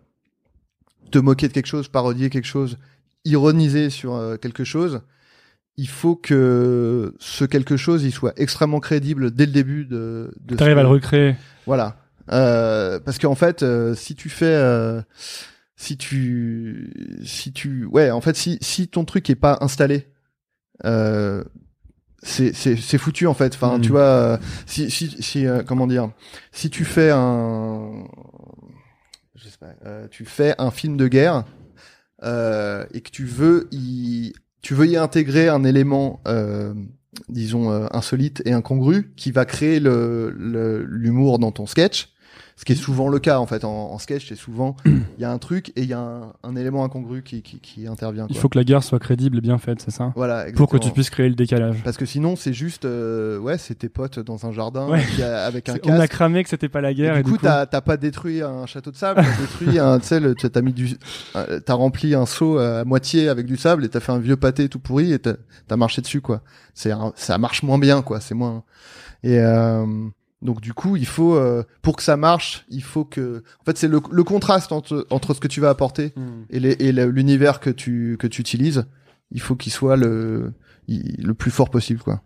[1.10, 2.76] te moquer de quelque chose parodier quelque chose
[3.24, 5.00] ironiser sur euh, quelque chose
[5.78, 10.54] il faut que ce quelque chose il soit extrêmement crédible dès le début de, de
[10.56, 11.36] T'arrives ce- à le recréer.
[11.66, 11.96] voilà.
[12.30, 15.00] Euh, parce qu'en fait, euh, si tu fais, euh,
[15.76, 16.92] si tu,
[17.24, 20.08] si tu, ouais, en fait, si si ton truc est pas installé,
[20.84, 21.42] euh,
[22.22, 23.54] c'est c'est c'est foutu en fait.
[23.54, 23.80] Enfin, Mm.
[23.80, 26.10] tu vois, euh, si si si, euh, comment dire,
[26.52, 28.04] si tu fais un,
[29.36, 31.44] je sais pas, euh, tu fais un film de guerre
[32.24, 36.20] euh, et que tu veux y, tu veux y intégrer un élément.
[36.26, 36.74] Euh,
[37.28, 42.10] disons euh, insolite et incongru qui va créer l'humour dans ton sketch
[42.60, 45.24] ce qui est souvent le cas en fait en, en sketch c'est souvent il y
[45.24, 48.26] a un truc et il y a un, un élément incongru qui, qui, qui intervient
[48.30, 50.12] Il faut que la guerre soit crédible et bien faite, c'est ça?
[50.16, 51.82] Voilà Pour que tu puisses créer le décalage.
[51.84, 55.04] parce que sinon c'est juste euh, ouais c'est tes potes dans un jardin Ouais.
[55.22, 57.14] a- avec un C'est- On a casque cramé que c'était pas la et guerre.
[57.14, 60.34] du Et, coup, t'as t'as pas détruit un château de sable, t'as détruit un, tu
[60.50, 60.96] t'as mis du,
[61.64, 64.68] t'as rempli un seau à moitié avec du sable et t'as fait un vieux pâté
[64.68, 65.34] tout pourri et t'as
[65.68, 66.42] t'as marché dessus quoi.
[66.74, 68.64] C'est ça marche moins bien quoi, c'est moins.
[69.22, 69.84] Et euh,
[70.42, 73.76] donc du coup, il faut euh, pour que ça marche, il faut que, en fait,
[73.76, 76.42] c'est le, le contraste entre entre ce que tu vas apporter Hmm.
[76.50, 76.60] et
[76.92, 78.86] l'univers que tu que tu utilises,
[79.30, 80.52] il faut qu'il soit le
[80.86, 82.22] il- le plus fort possible quoi.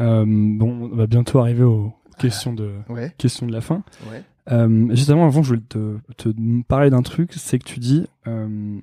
[0.00, 3.12] Euh, bon, on va bientôt arriver aux questions de, Ouais.
[3.18, 3.82] questions de la fin.
[4.10, 4.22] Ouais.
[4.50, 6.28] Euh, justement, avant, je voulais te, te
[6.68, 8.78] parler d'un truc, c'est que tu dis euh,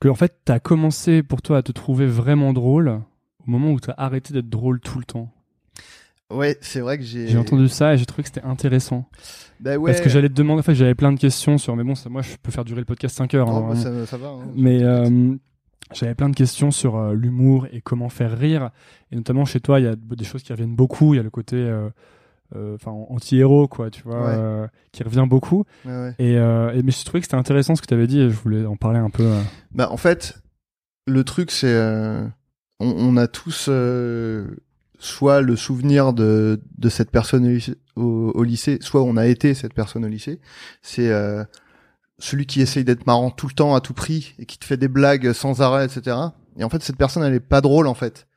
[0.00, 2.88] que en fait, t'as commencé pour toi à te trouver vraiment drôle
[3.46, 5.32] au moment où t'as arrêté d'être drôle tout le temps.
[6.30, 7.26] Ouais, c'est vrai que j'ai.
[7.28, 9.08] J'ai entendu ça et j'ai trouvé que c'était intéressant.
[9.60, 9.90] Bah ouais.
[9.92, 12.08] Parce que j'allais te demander, en fait, j'avais plein de questions sur, mais bon, ça,
[12.08, 13.48] moi, je peux faire durer le podcast 5 heures.
[13.48, 14.28] Oh, hein, bah, ça, ça va.
[14.28, 14.48] hein.
[14.54, 15.34] Mais euh,
[15.92, 18.70] j'avais plein de questions sur euh, l'humour et comment faire rire.
[19.12, 21.12] Et notamment chez toi, il y a des choses qui reviennent beaucoup.
[21.14, 21.90] Il y a le côté euh,
[22.76, 24.34] enfin anti-héros, quoi, tu vois, Ouais.
[24.36, 25.64] euh, qui revient beaucoup.
[25.84, 26.14] Ouais, ouais.
[26.18, 28.30] Et, euh, et mais je trouvais que c'était intéressant ce que tu avais dit et
[28.30, 29.24] je voulais en parler un peu.
[29.24, 29.40] euh.
[29.72, 30.40] Bah, en fait,
[31.06, 31.76] le truc, c'est.
[32.80, 33.68] on, on a tous
[35.00, 37.58] soit le souvenir de, de cette personne
[37.96, 40.40] au lycée, soit on a été cette personne au lycée.
[40.82, 41.42] C'est euh,
[42.18, 44.76] celui qui essaye d'être marrant tout le temps, à tout prix, et qui te fait
[44.76, 46.16] des blagues sans arrêt, etc.
[46.58, 48.28] Et en fait, cette personne, elle est pas drôle, en fait.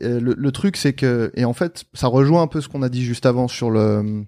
[0.00, 2.88] le, le truc c'est que et en fait ça rejoint un peu ce qu'on a
[2.88, 4.24] dit juste avant sur le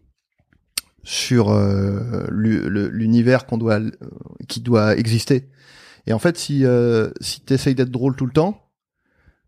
[1.05, 3.81] sur euh, l'univers qu'on doit
[4.49, 5.49] qui doit exister.
[6.07, 8.72] Et en fait si euh, si t'essayes d'être drôle tout le temps,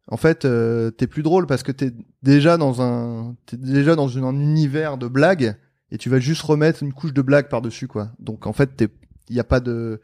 [0.08, 4.08] en fait euh, t'es plus drôle parce que t'es déjà dans un t'es déjà dans
[4.08, 5.56] une- un univers de blagues
[5.90, 8.10] et tu vas juste remettre une couche de blague par dessus quoi.
[8.18, 8.88] Donc en fait t'es
[9.30, 10.00] il y a pas de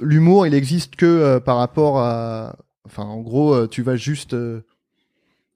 [0.00, 4.32] l'humour il existe que euh, par rapport à enfin en gros euh, tu vas juste
[4.34, 4.60] euh,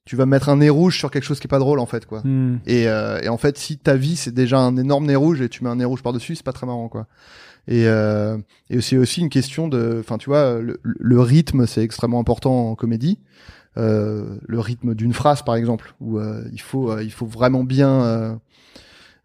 [0.04, 2.06] tu vas mettre un nez rouge sur quelque chose qui est pas drôle en fait
[2.06, 2.56] quoi Hmm.
[2.66, 5.48] et, euh, et en fait si ta vie c'est déjà un énorme nez rouge et
[5.48, 7.06] tu mets un nez rouge par dessus c'est pas très marrant quoi
[7.68, 8.36] et euh,
[8.70, 12.70] et c'est aussi une question de enfin tu vois le, le rythme c'est extrêmement important
[12.70, 13.18] en comédie
[13.76, 18.02] le rythme d'une phrase par exemple où euh, il faut euh, il faut vraiment bien
[18.02, 18.34] euh,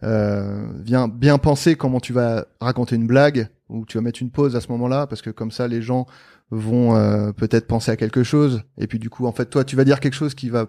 [0.03, 4.29] euh, bien bien penser comment tu vas raconter une blague ou tu vas mettre une
[4.29, 6.05] pause à ce moment-là parce que comme ça les gens
[6.51, 8.61] vont euh, peut-être penser à quelque chose.
[8.77, 10.67] Et puis du coup en fait toi tu vas dire quelque chose qui va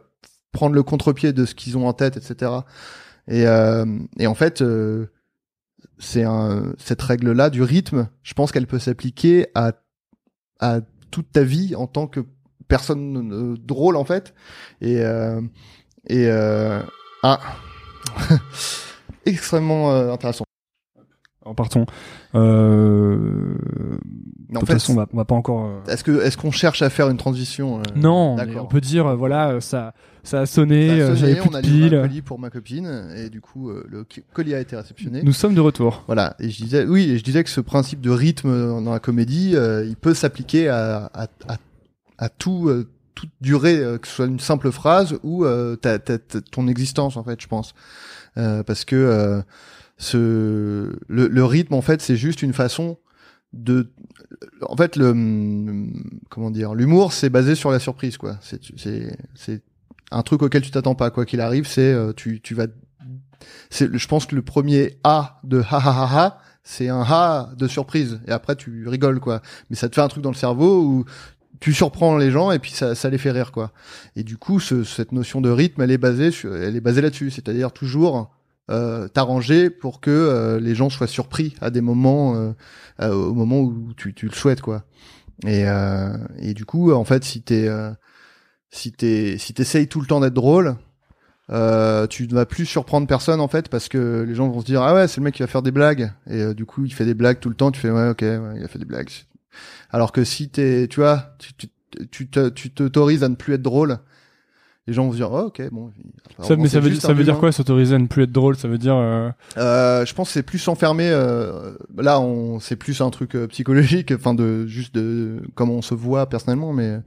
[0.52, 2.52] prendre le contre-pied de ce qu'ils ont en tête etc
[3.28, 3.84] et euh,
[4.18, 5.06] et en fait euh,
[5.98, 6.24] c'est
[6.78, 9.72] cette règle là du rythme je pense qu'elle peut s'appliquer à
[10.60, 10.80] à
[11.10, 12.20] toute ta vie en tant que
[12.68, 14.34] personne euh, drôle en fait
[14.80, 15.40] et euh,
[16.08, 16.80] et euh,
[17.22, 17.40] ah
[19.26, 20.44] extrêmement euh, intéressant
[21.44, 21.86] En partons.
[22.34, 23.56] Euh...
[24.50, 25.82] En de toute façon, on va, on va pas encore.
[25.88, 29.92] est-ce que est-ce qu'on cherche à faire une transition Non, on peut dire, voilà, ça,
[30.22, 32.50] ça a sonné, Ça a sonné, j'avais plus on a livré un colis pour ma
[32.50, 35.22] copine et du coup le colis a été réceptionné.
[35.24, 36.04] Nous sommes de retour.
[36.06, 39.00] Voilà, et je disais, oui, et je disais que ce principe de rythme dans la
[39.00, 41.56] comédie, euh, il peut s'appliquer à, à, à,
[42.18, 45.98] à tout, euh, toute durée, euh, que ce soit une simple phrase ou euh, ta,
[45.98, 47.74] ta- ta- ton existence, en fait, je pense.
[48.36, 49.42] Euh, parce que euh,
[49.98, 50.18] ce,
[51.08, 52.98] le, le rythme, en fait, c'est juste une façon
[53.52, 53.90] de...
[54.62, 55.12] En fait, le...
[56.30, 58.36] Comment dire L'humour, c'est basé sur la surprise, quoi.
[58.42, 59.62] C'est c'est- c'est
[60.10, 62.66] un truc auquel tu t'attends pas, quoi qu'il arrive, c'est tu, tu vas
[63.70, 67.50] c'est je pense que le premier A de ha ha ha ha c'est un ha
[67.56, 69.40] de surprise et après tu rigoles quoi
[69.70, 71.04] mais ça te fait un truc dans le cerveau où
[71.60, 73.72] tu surprends les gens et puis ça, ça les fait rire quoi.
[74.14, 77.00] Et du coup ce, cette notion de rythme elle est basée sur, elle est basée
[77.00, 77.30] là-dessus.
[77.30, 78.30] C'est-à-dire toujours
[78.70, 82.52] euh, t'arranger pour que euh, les gens soient surpris à des moments euh,
[83.00, 84.84] euh, au moment où tu, tu le souhaites quoi.
[85.46, 87.90] Et, euh, et du coup en fait si t'es euh,
[88.70, 90.76] si t'es si t'essayes tout le temps d'être drôle
[91.50, 94.66] euh, tu ne vas plus surprendre personne en fait parce que les gens vont se
[94.66, 96.84] dire ah ouais c'est le mec qui va faire des blagues et euh, du coup
[96.84, 97.70] il fait des blagues tout le temps.
[97.70, 99.10] Tu fais ouais ok il a fait des blagues
[99.90, 101.52] alors que si t'es tu vois tu
[102.10, 103.98] tu tu t'autorises à ne plus être drôle
[104.86, 105.90] les gens vont se dire oh, ok bon
[106.42, 108.56] Ça, mais ça veut, ça veut dire quoi s'autoriser à ne plus être drôle?
[108.56, 108.94] Ça veut dire.
[108.94, 111.08] euh, Euh, je pense que c'est plus s'enfermer.
[111.10, 115.82] Euh, là, on c'est plus un truc euh, psychologique, enfin de juste de comment on
[115.82, 116.98] se voit personnellement, mais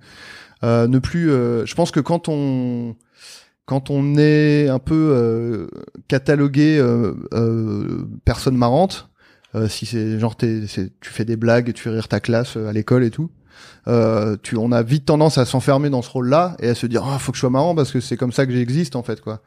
[0.63, 1.29] euh, ne plus.
[1.31, 2.95] euh, je pense que quand on
[3.65, 5.67] quand on est un peu euh,
[6.07, 9.08] catalogué euh, euh, personne marrante,
[9.67, 12.67] si c'est genre t'es, c'est- tu fais des blagues, tu fais rire ta classe euh,
[12.67, 13.29] à l'école et tout.
[13.87, 17.03] Euh, tu, on a vite tendance à s'enfermer dans ce rôle-là et à se dire
[17.05, 19.19] ah faut que je sois marrant parce que c'est comme ça que j'existe en fait
[19.21, 19.41] quoi.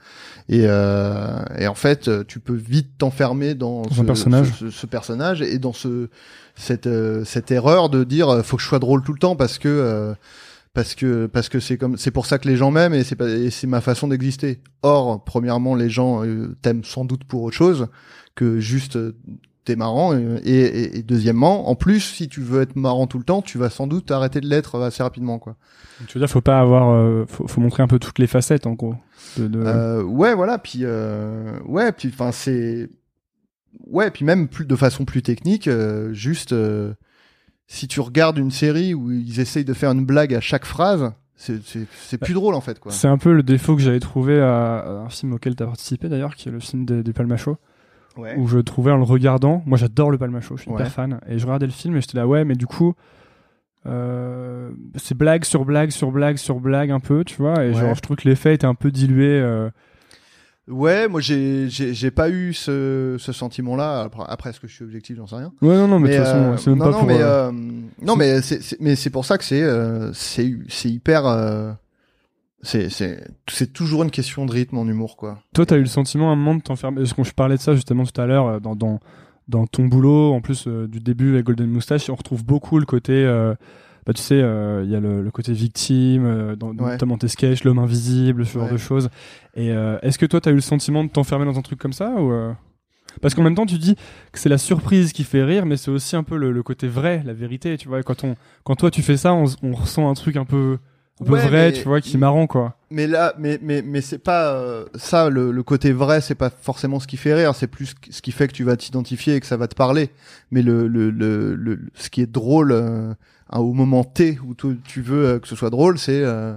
[0.49, 4.49] Et, euh, et en fait, euh, tu peux vite t'enfermer dans, Dans ce personnage.
[4.59, 6.09] ce, ce- ce personnage et dans ce
[6.57, 9.37] cette euh, cette erreur de dire euh, faut que je sois drôle tout le temps
[9.37, 10.15] parce que euh,
[10.75, 13.17] parce que parce que c'est comme c'est pour ça que les gens m'aiment et c'est
[13.17, 14.61] pas et c'est ma façon d'exister.
[14.83, 17.87] Or, premièrement, les gens euh, t'aiment sans doute pour autre chose
[18.35, 19.15] que juste euh,
[19.65, 23.25] t'es marrant et, et, et deuxièmement, en plus, si tu veux être marrant tout le
[23.25, 25.57] temps, tu vas sans doute arrêter de l'être assez rapidement quoi.
[26.09, 26.91] Tu veux dire, faut pas avoir.
[26.91, 28.95] euh, faut, faut montrer un peu toutes les facettes en gros.
[29.39, 30.59] De, de- Euh, ouais, voilà.
[30.59, 32.89] Puis euh, ouais, puis enfin c'est
[33.87, 36.93] ouais, puis même plus de façon plus technique, euh, juste euh,
[37.69, 41.13] si tu regardes une série où ils essayent de faire une blague à chaque phrase,
[41.37, 42.91] c'est c'est c'est plus drôle en fait quoi.
[42.93, 45.67] C'est un peu le défaut que j'avais trouvé à, à un film auquel tu as
[45.67, 47.57] participé d'ailleurs, qui est le film des, des Palmachos,
[48.17, 48.35] Ouais.
[48.37, 50.77] où je trouvais en le regardant, moi j'adore le Palmacho, je suis Ouais.
[50.81, 52.95] hyper fan, et je regardais le film et j'étais là, ouais, mais du coup,
[53.87, 57.75] euh, c'est blague sur blague sur blague sur blague un peu, tu vois, et Ouais.
[57.75, 59.27] genre je trouve que l'effet était un peu dilué.
[59.41, 59.71] euh,
[60.69, 64.03] Ouais, moi j'ai pas eu ce ce sentiment là.
[64.03, 65.53] Après, après, est-ce que je suis objectif, j'en sais rien.
[65.61, 67.09] Ouais, non, non, mais de toute façon, euh, c'est même non, pas non, pour.
[67.09, 67.51] mais euh,
[68.01, 68.41] non, mais
[68.95, 69.65] c'est pour ça que c'est
[70.15, 71.25] c'est c'est hyper.
[72.63, 75.41] C'est toujours une question de rythme en humour quoi.
[75.55, 76.99] Toi, t'as eu le sentiment à un moment de t'enfermer.
[76.99, 79.01] Parce que je parlais de ça justement tout à l'heure euh, dans, dans,
[79.49, 82.87] dans ton boulot, en plus euh, du début avec Golden Moustache, on retrouve beaucoup le
[82.87, 83.13] côté.
[83.13, 83.55] euh,
[84.07, 86.93] bah, tu sais, euh, il y a le, le côté victime, dans, Ouais.
[86.93, 88.73] notamment tes sketchs, l'homme invisible, ce genre Ouais.
[88.73, 89.11] de choses.
[89.55, 89.69] Et
[90.03, 92.33] est-ce que toi, t'as eu le sentiment de t'enfermer dans un truc comme ça ou
[93.21, 93.95] Parce qu'en même temps, tu dis
[94.33, 96.89] que c'est la surprise qui fait rire, mais c'est aussi un peu le, le côté
[96.89, 97.77] vrai, la vérité.
[97.79, 98.35] Tu vois, quand, on,
[98.65, 100.79] quand toi tu fais ça, on ressent un truc un peu
[101.21, 102.77] un peu Ouais, vrai, mais- tu vois, qui est marrant, quoi.
[102.91, 106.51] Mais là, mais mais mais c'est pas euh, ça le, le côté vrai, c'est pas
[106.51, 109.41] forcément ce qui fait rire, c'est plus ce qui fait que tu vas t'identifier et
[109.41, 110.11] que ça va te parler.
[110.51, 113.15] Mais le le le, le ce qui est drôle euh,
[113.51, 116.55] au moment T où tu, veux euh, que ce soit drôle, c'est euh,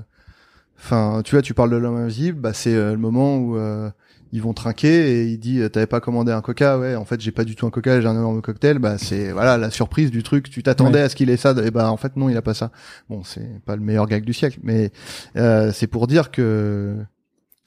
[0.77, 3.89] enfin tu vois, tu parles de l'homme invisible, bah c'est euh, le moment où euh,
[4.31, 6.77] ils vont trinquer et il dit euh, t'avais pas commandé un coca?
[6.79, 9.31] Ouais en fait j'ai pas du tout un coca j'ai un énorme cocktail bah c'est
[9.31, 11.05] voilà la surprise du truc tu t'attendais Ouais.
[11.05, 12.71] à ce qu'il ait ça et bah en fait non il a pas ça
[13.09, 14.91] bon c'est pas le meilleur gag du siècle mais
[15.37, 16.95] euh, c'est pour dire que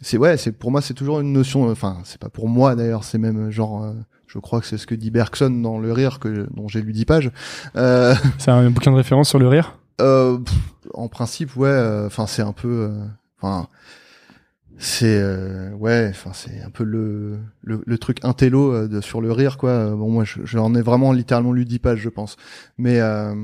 [0.02, 3.04] c'est ouais c'est pour moi c'est toujours une notion enfin c'est pas pour moi d'ailleurs
[3.04, 3.92] c'est même genre euh,
[4.26, 6.92] je crois que c'est ce que dit Bergson dans le rire que dont j'ai lu
[6.92, 7.30] 10 pages
[7.76, 9.78] euh, C'est un bouquin de référence sur le rire?
[10.00, 10.54] euh, pff,
[10.94, 12.02] en principe, ouais.
[12.06, 12.68] Enfin, c'est un peu.
[12.68, 13.04] euh,
[13.40, 13.66] Enfin,
[14.78, 16.06] c'est euh, ouais.
[16.10, 19.70] Enfin, c'est un peu le le, le truc intello euh, de, sur le rire, quoi.
[19.70, 22.36] Euh, Bon, moi, je- j'en ai vraiment littéralement lu 10 pages, je pense.
[22.78, 23.34] Mais euh,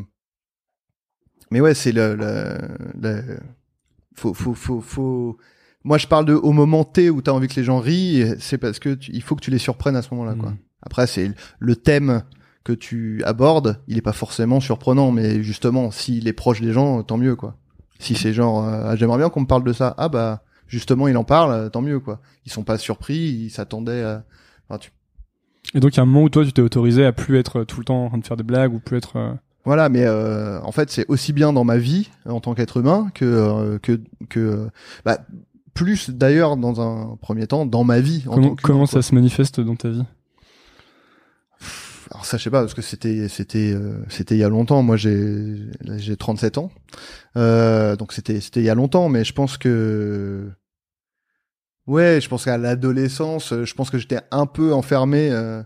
[1.51, 2.59] mais ouais, c'est le, le,
[3.01, 3.39] le-
[4.15, 5.39] faut faut faut faut.
[5.85, 8.35] Moi, je parle de au moment T où t'as envie que les gens rient.
[8.39, 10.51] C'est parce que tu- il faut que tu les surprennes à ce moment-là, quoi.
[10.51, 10.57] Mhm.
[10.83, 12.23] Après, c'est le thème
[12.65, 17.03] que tu abordes, il est pas forcément surprenant, mais justement, s'il est proche des gens,
[17.03, 17.59] tant mieux, quoi.
[17.99, 20.43] Si c'est genre, euh, ah, j'aimerais bien qu'on me parle de ça, ah bah,
[20.75, 22.21] justement, il en parle, euh, tant mieux, quoi.
[22.47, 24.25] Ils sont pas surpris, ils s'attendaient à...
[24.69, 24.91] enfin, tu-
[25.75, 27.63] Et donc, il y a un moment où toi, tu t'es autorisé à plus être
[27.65, 29.17] tout le temps en train de faire des blagues ou plus être.
[29.17, 29.33] euh,
[29.65, 33.11] Voilà, mais euh, en fait, c'est aussi bien dans ma vie, en tant qu'être humain,
[33.15, 34.67] que, euh, que, que, euh,
[35.05, 35.19] bah,
[35.73, 38.25] plus d'ailleurs, dans un premier temps, dans ma vie.
[38.29, 38.87] En Comment, tant comment quoi.
[38.89, 40.05] ça se manifeste dans ta vie?
[42.11, 44.83] Alors ça, je sais pas, parce que c'était, c'était, euh, c'était il y a longtemps.
[44.83, 45.57] Moi, j'ai,
[45.97, 46.71] j'ai 37 ans,
[47.37, 49.09] euh, donc c'était, c'était il y a longtemps.
[49.09, 50.49] Mais je pense que,
[51.87, 55.31] ouais, je pense qu'à l'adolescence, euh, je pense que j'étais un peu enfermé.
[55.31, 55.63] euh,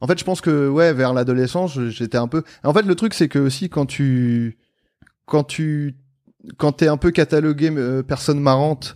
[0.00, 2.42] En fait, je pense que, ouais, vers l'adolescence, j'étais un peu.
[2.64, 4.58] En fait, le truc, c'est que aussi quand tu,
[5.26, 5.96] quand tu,
[6.58, 8.94] quand t'es un peu catalogué euh, personne marrante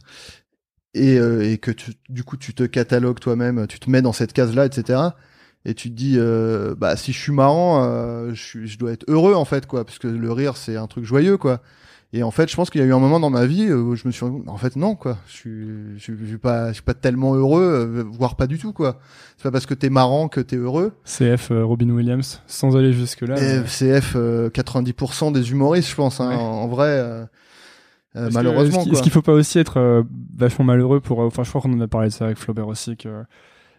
[0.94, 4.32] et, et que tu, du coup, tu te catalogues toi-même, tu te mets dans cette
[4.32, 5.00] case-là, etc
[5.66, 6.18] et tu te dis
[6.78, 10.08] bah si je suis marrant je, je dois être heureux en fait quoi parce que
[10.08, 11.60] le rire c'est un truc joyeux quoi
[12.12, 13.94] et en fait je pense qu'il y a eu un moment dans ma vie où
[13.94, 15.66] je me suis en fait non quoi je suis
[15.96, 18.72] je, suis- je suis pas je suis pas tellement heureux euh, voire pas du tout
[18.72, 18.98] quoi
[19.36, 22.92] c'est pas parce que t'es marrant que t'es heureux CF euh, Robin Williams, sans aller
[22.92, 23.36] jusque-là.
[23.40, 26.34] et mais- CF euh, 90% des humoristes je pense hein, Ouais.
[26.34, 27.24] en, en vrai euh,
[28.32, 30.04] malheureusement Est-ce qu'il- faut pas aussi être
[30.36, 31.20] vachement malheureux pour.
[31.20, 33.22] Enfin, je crois qu'on en a parlé de ça avec Flaubert aussi, que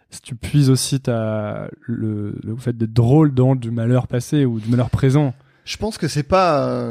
[0.10, 4.60] si tu puises aussi ta, le, le fait d'être drôle dans du malheur passé ou
[4.62, 5.34] du malheur présent.
[5.66, 6.82] Je pense que c'est pas.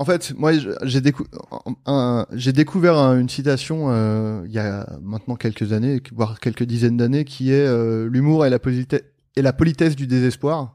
[0.00, 0.52] En fait, moi,
[0.82, 6.96] j'ai découvert un- une citation euh, il y a maintenant quelques années, voire quelques dizaines
[6.96, 10.74] d'années, qui est euh, l'humour et la politesse du désespoir.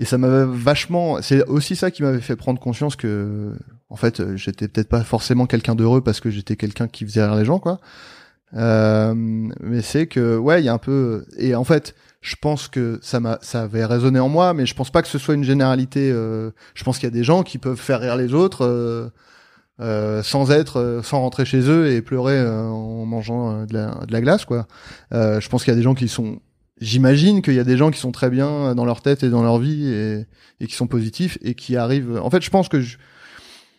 [0.00, 1.22] Et ça m'avait vachement.
[1.22, 3.52] C'est aussi ça qui m'avait fait prendre conscience que,
[3.88, 7.36] en fait, j'étais peut-être pas forcément quelqu'un d'heureux parce que j'étais quelqu'un qui faisait rire
[7.36, 7.78] les gens, quoi.
[8.54, 11.24] Euh, mais c'est que, ouais, il y a un peu.
[11.36, 14.74] Et en fait, je pense que ça m'a, ça avait résonné en moi, mais je
[14.74, 16.10] pense pas que ce soit une généralité.
[16.12, 18.64] euh, je pense qu'il y a des gens qui peuvent faire rire les autres.
[18.64, 19.08] euh,
[19.80, 23.92] euh, sans être, euh, sans rentrer chez eux et pleurer euh, en mangeant de, la,
[24.06, 24.66] de la glace, quoi.
[25.12, 26.40] Je pense qu'il y a des gens qui sont
[26.80, 29.42] j'imagine qu'il y a des gens qui sont très bien dans leur tête et dans
[29.42, 30.26] leur vie et,
[30.60, 32.20] et qui sont positifs et qui arrivent.
[32.22, 32.98] En fait, je pense que je,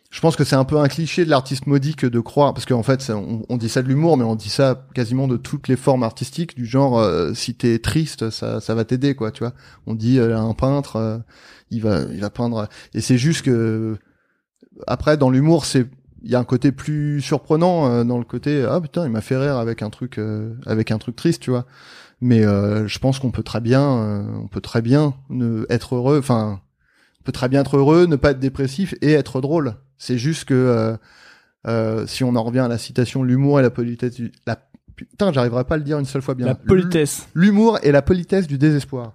[0.10, 2.82] je pense que c'est un peu un cliché de l'artiste modique de croire parce qu'en
[2.82, 6.02] fait, on, dit ça de l'humour, mais on dit ça quasiment de toutes les formes
[6.02, 9.32] artistiques du genre euh, si t'es triste, ça, va t'aider, quoi.
[9.32, 9.54] Tu vois,
[9.86, 11.20] on dit euh, un peintre, euh,
[11.70, 12.68] il va, il va peindre.
[12.96, 13.98] Et c'est juste que
[14.88, 15.86] après, dans l'humour, c'est
[16.24, 19.38] il y a un côté plus surprenant dans le côté ah putain il m'a fait
[19.38, 20.20] rire avec un truc
[20.66, 21.66] avec un truc triste tu vois
[22.20, 25.14] mais je pense qu'on peut très bien on peut très bien
[25.70, 26.60] être heureux enfin
[27.24, 30.54] peut très bien être heureux ne pas être dépressif et être drôle c'est juste que
[30.54, 30.98] euh,
[31.68, 34.58] euh, si on en revient à la citation l'humour et la politesse du, la
[34.96, 37.28] putain j'arriverai pas à le dire une seule fois bien La politesse.
[37.34, 39.14] l'humour et la politesse du désespoir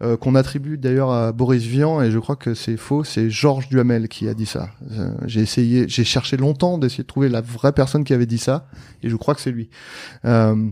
[0.00, 3.68] euh, qu'on attribue d'ailleurs à Boris Vian et je crois que c'est faux, c'est Georges
[3.68, 4.70] Duhamel qui a dit ça.
[4.92, 8.38] Euh, j'ai essayé, j'ai cherché longtemps d'essayer de trouver la vraie personne qui avait dit
[8.38, 8.68] ça
[9.02, 9.70] et je crois que c'est lui.
[10.24, 10.70] Euh,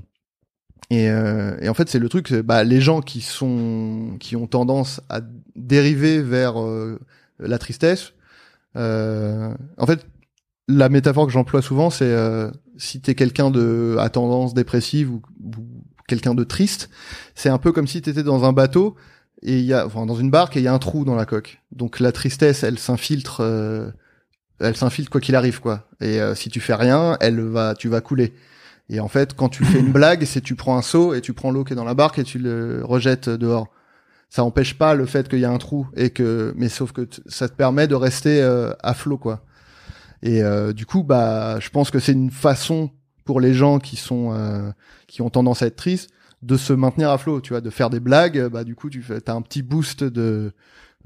[0.91, 5.01] et, et en fait, c'est le truc, bah, les gens qui sont, qui ont tendance
[5.09, 5.21] à
[5.57, 6.99] dériver vers euh,
[7.39, 8.13] la tristesse.
[8.77, 10.07] euh, en fait,
[10.69, 15.23] la métaphore que j'emploie souvent, c'est euh, si t'es quelqu'un de à tendance dépressive ou,
[15.43, 15.67] ou
[16.09, 16.91] quelqu'un de triste,
[17.35, 18.97] c'est un peu comme si t'étais dans un bateau
[19.43, 21.15] et il y a, enfin, dans une barque et il y a un trou dans
[21.15, 21.61] la coque.
[21.73, 23.91] Donc la tristesse, elle s'infiltre, euh,
[24.61, 25.89] elle s'infiltre quoi qu'il arrive, quoi.
[26.01, 28.35] Et euh, si tu fais rien, elle va, tu vas couler.
[28.89, 31.33] Et en fait, quand tu fais une blague, c'est tu prends un seau et tu
[31.33, 33.69] prends l'eau qui est dans la barque et tu le rejettes dehors.
[34.29, 37.09] Ça empêche pas le fait qu'il y a un trou et que, mais sauf que
[37.27, 39.45] ça te permet de rester euh, à flot, quoi.
[40.23, 40.43] Et
[40.75, 42.91] du coup, bah, je pense que c'est une façon
[43.25, 44.35] pour les gens qui sont
[45.07, 46.11] qui ont tendance à être tristes
[46.43, 48.49] de se maintenir à flot, tu vois, de faire des blagues.
[48.49, 50.53] Bah, du coup, tu as un petit boost de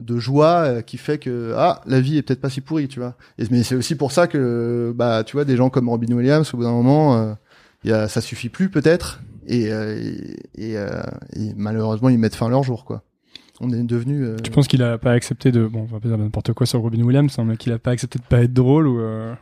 [0.01, 3.16] de joie qui fait que ah la vie est peut-être pas si pourrie tu vois
[3.51, 6.56] mais c'est aussi pour ça que bah tu vois des gens comme Robin Williams au
[6.56, 7.36] bout d'un moment
[7.84, 9.70] y a, ça suffit plus peut-être et,
[10.56, 13.02] et, et, malheureusement ils mettent fin à leur jour quoi
[13.61, 14.24] on est devenu.
[14.24, 14.37] Euh...
[14.43, 16.81] Tu penses qu'il a pas accepté de bon, on va pas dire n'importe quoi sur
[16.81, 19.01] Robin Williams, hein, mais qu'il a pas accepté de pas être drôle ou.
[19.01, 19.35] Euh...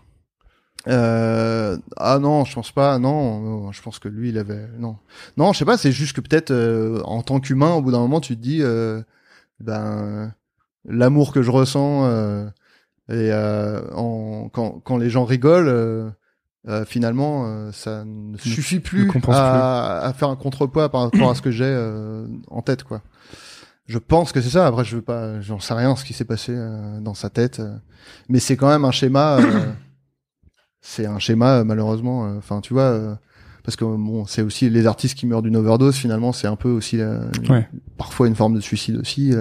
[0.87, 2.99] Euh, ah non, je pense pas.
[2.99, 4.97] Non, je pense que lui, il avait non,
[5.37, 5.77] non, je sais pas.
[5.77, 8.63] C'est juste que peut-être euh, en tant qu'humain, au bout d'un moment, tu te dis,
[8.63, 9.03] euh,
[9.61, 10.33] ben
[10.85, 12.09] l'amour que je ressens
[13.11, 16.13] et en, quand, quand les gens rigolent,
[16.87, 21.51] finalement, ça ne suffit plus à, à, faire un contrepoids par rapport à ce que
[21.51, 21.77] j'ai
[22.49, 23.03] en tête, quoi.
[23.89, 24.67] Je pense que c'est ça.
[24.67, 27.61] Après, je veux pas, j'en sais rien ce qui s'est passé euh, dans sa tête,
[27.61, 27.75] euh.
[28.29, 29.39] mais c'est quand même un schéma.
[29.39, 29.73] Euh,
[30.83, 32.37] c'est un schéma malheureusement.
[32.37, 33.19] Enfin, tu vois,
[33.65, 35.97] parce que bon, c'est aussi les artistes qui meurent d'une overdose.
[35.97, 37.01] Finalement, c'est un peu aussi
[37.97, 39.33] parfois une forme de suicide aussi,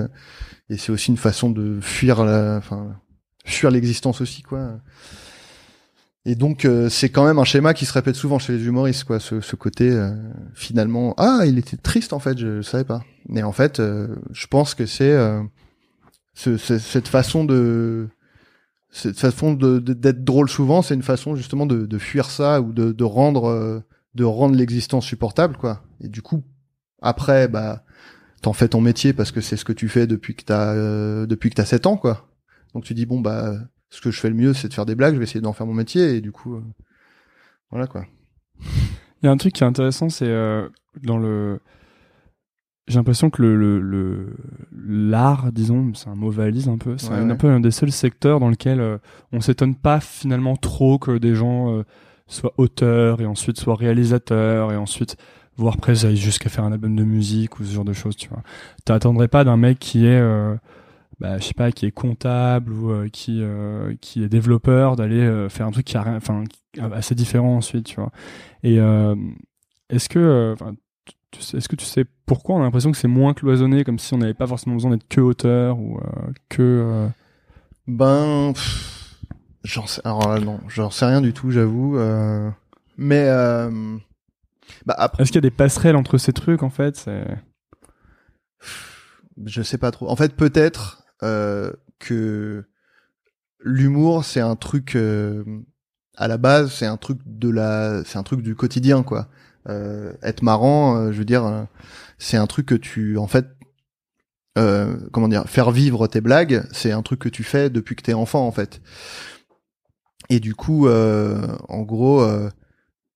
[0.70, 2.96] et c'est aussi une façon de fuir la, enfin,
[3.46, 4.80] fuir l'existence aussi, quoi.
[6.30, 9.06] Et donc euh, c'est quand même un schéma qui se répète souvent chez les humoristes,
[9.06, 9.18] quoi.
[9.22, 10.12] Ce, ce côté euh,
[10.54, 13.02] finalement, ah, il était triste en fait, je, je savais pas.
[13.30, 15.18] Mais en fait, euh, je pense que c'est
[16.34, 18.10] ce, cette façon de
[18.92, 22.92] cette façon d'être drôle souvent, c'est une façon justement de, de, fuir ça ou de,
[22.92, 23.84] de rendre
[24.14, 25.82] de rendre l'existence supportable, quoi.
[26.02, 26.44] Et du coup,
[27.02, 27.86] après, bah,
[28.42, 30.76] t'en fais ton métier parce que c'est ce que tu fais depuis que t'as
[31.26, 32.28] depuis que t'as 7 ans, quoi.
[32.74, 33.56] Donc tu dis bon bah
[33.90, 35.14] ce que je fais le mieux, c'est de faire des blagues.
[35.14, 36.64] Je vais essayer d'en faire mon métier et du coup, euh,
[37.72, 38.06] voilà quoi.
[39.22, 40.68] Il y a un truc qui est intéressant, c'est euh,
[41.02, 41.60] dans le.
[42.88, 44.38] J'ai l'impression que le, le,
[44.72, 46.98] l'art, disons, c'est un mot valise un peu.
[46.98, 48.98] C'est un, peu un des seuls secteurs dans lequel euh,
[49.34, 51.84] on s'étonne pas finalement trop que des gens
[52.28, 55.18] soient auteurs et ensuite soient réalisateurs et ensuite
[55.58, 58.42] voire presque jusqu'à faire un album de musique ou ce genre de choses, tu vois.
[58.86, 60.22] T'attendrais pas d'un mec qui est
[61.20, 65.22] bah, je sais pas, qui est comptable ou euh, qui euh, qui est développeur, d'aller
[65.22, 66.44] euh, faire un truc qui a enfin
[66.92, 68.12] assez différent ensuite, tu vois.
[68.64, 68.76] Et
[69.90, 70.56] est-ce que,
[71.34, 74.18] est-ce que tu sais pourquoi on a l'impression que c'est moins cloisonné, comme si on
[74.18, 76.00] n'avait pas forcément besoin d'être que auteur ou
[76.50, 77.08] que.
[77.88, 78.54] Ben,
[79.64, 81.98] j'en sais, alors non, j'en sais rien du tout, j'avoue.
[82.98, 83.26] mais
[84.86, 85.24] bah, après...
[85.24, 86.96] est-ce qu'il y a des passerelles entre ces trucs en fait?
[86.96, 87.26] C'est...
[89.46, 90.10] Je sais pas trop.
[90.10, 92.66] En fait, peut-être que
[93.60, 95.44] l'humour c'est un truc euh,
[96.16, 98.04] à la base c'est un truc de la
[98.38, 99.28] du quotidien quoi.
[99.70, 101.68] Euh, être marrant je veux dire
[102.18, 103.48] c'est un truc que tu en fait
[105.12, 108.14] comment dire faire vivre tes blagues c'est un truc que tu fais depuis que t'es
[108.14, 108.82] enfant en fait.
[110.30, 112.26] Et du coup en gros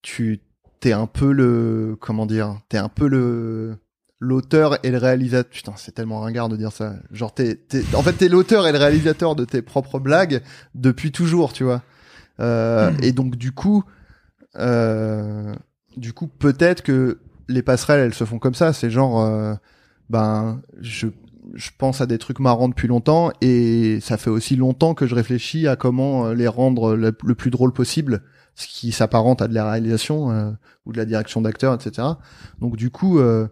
[0.02, 0.41] tu
[0.80, 3.78] t'es un peu le comment dire t'es un peu le
[4.22, 5.49] l'auteur et le réalisateur.
[5.49, 6.93] Putain, c'est tellement ringard de dire ça.
[7.11, 7.60] Genre, t'es,
[7.93, 10.41] en fait, t'es l'auteur et le réalisateur de tes propres blagues
[10.76, 11.81] depuis toujours, tu vois.
[12.39, 13.03] Euh, hmm.
[13.03, 13.84] Et donc, du coup,
[14.57, 15.53] euh,
[15.98, 17.19] du coup, peut-être que
[17.49, 18.73] les passerelles, elles se font comme ça.
[18.73, 19.56] C'est genre, euh,
[20.11, 21.07] ben, je,
[21.56, 25.15] je pense à des trucs marrants depuis longtemps et ça fait aussi longtemps que je
[25.15, 28.22] réfléchis à comment les rendre le, plus drôle possible
[28.53, 32.07] ce qui s'apparente à de la réalisation ou de la direction d'acteur, etc.
[32.60, 33.48] Donc du coup, euh,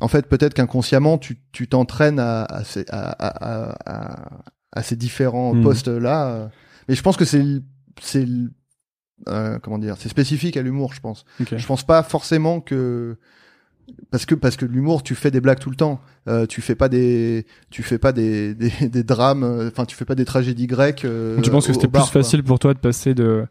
[0.00, 4.40] en fait, peut-être qu'inconsciemment, tu tu t'entraînes à, à, ces, à, à,
[4.72, 5.62] à, ces différents mhm.
[5.62, 6.50] postes-là.
[6.88, 7.44] Mais je pense que c'est
[8.00, 8.26] c'est
[9.28, 11.24] euh, comment dire, c'est spécifique à l'humour, je pense.
[11.38, 13.16] Je pense pas forcément que
[14.10, 16.00] parce que parce que l'humour, tu fais des blagues tout le temps.
[16.28, 19.44] Euh, tu fais pas des tu fais pas des des, des drames.
[19.44, 21.04] Euh, enfin, tu fais pas des tragédies grecques.
[21.04, 23.46] Euh, tu penses que c'était plus facile pour toi de passer de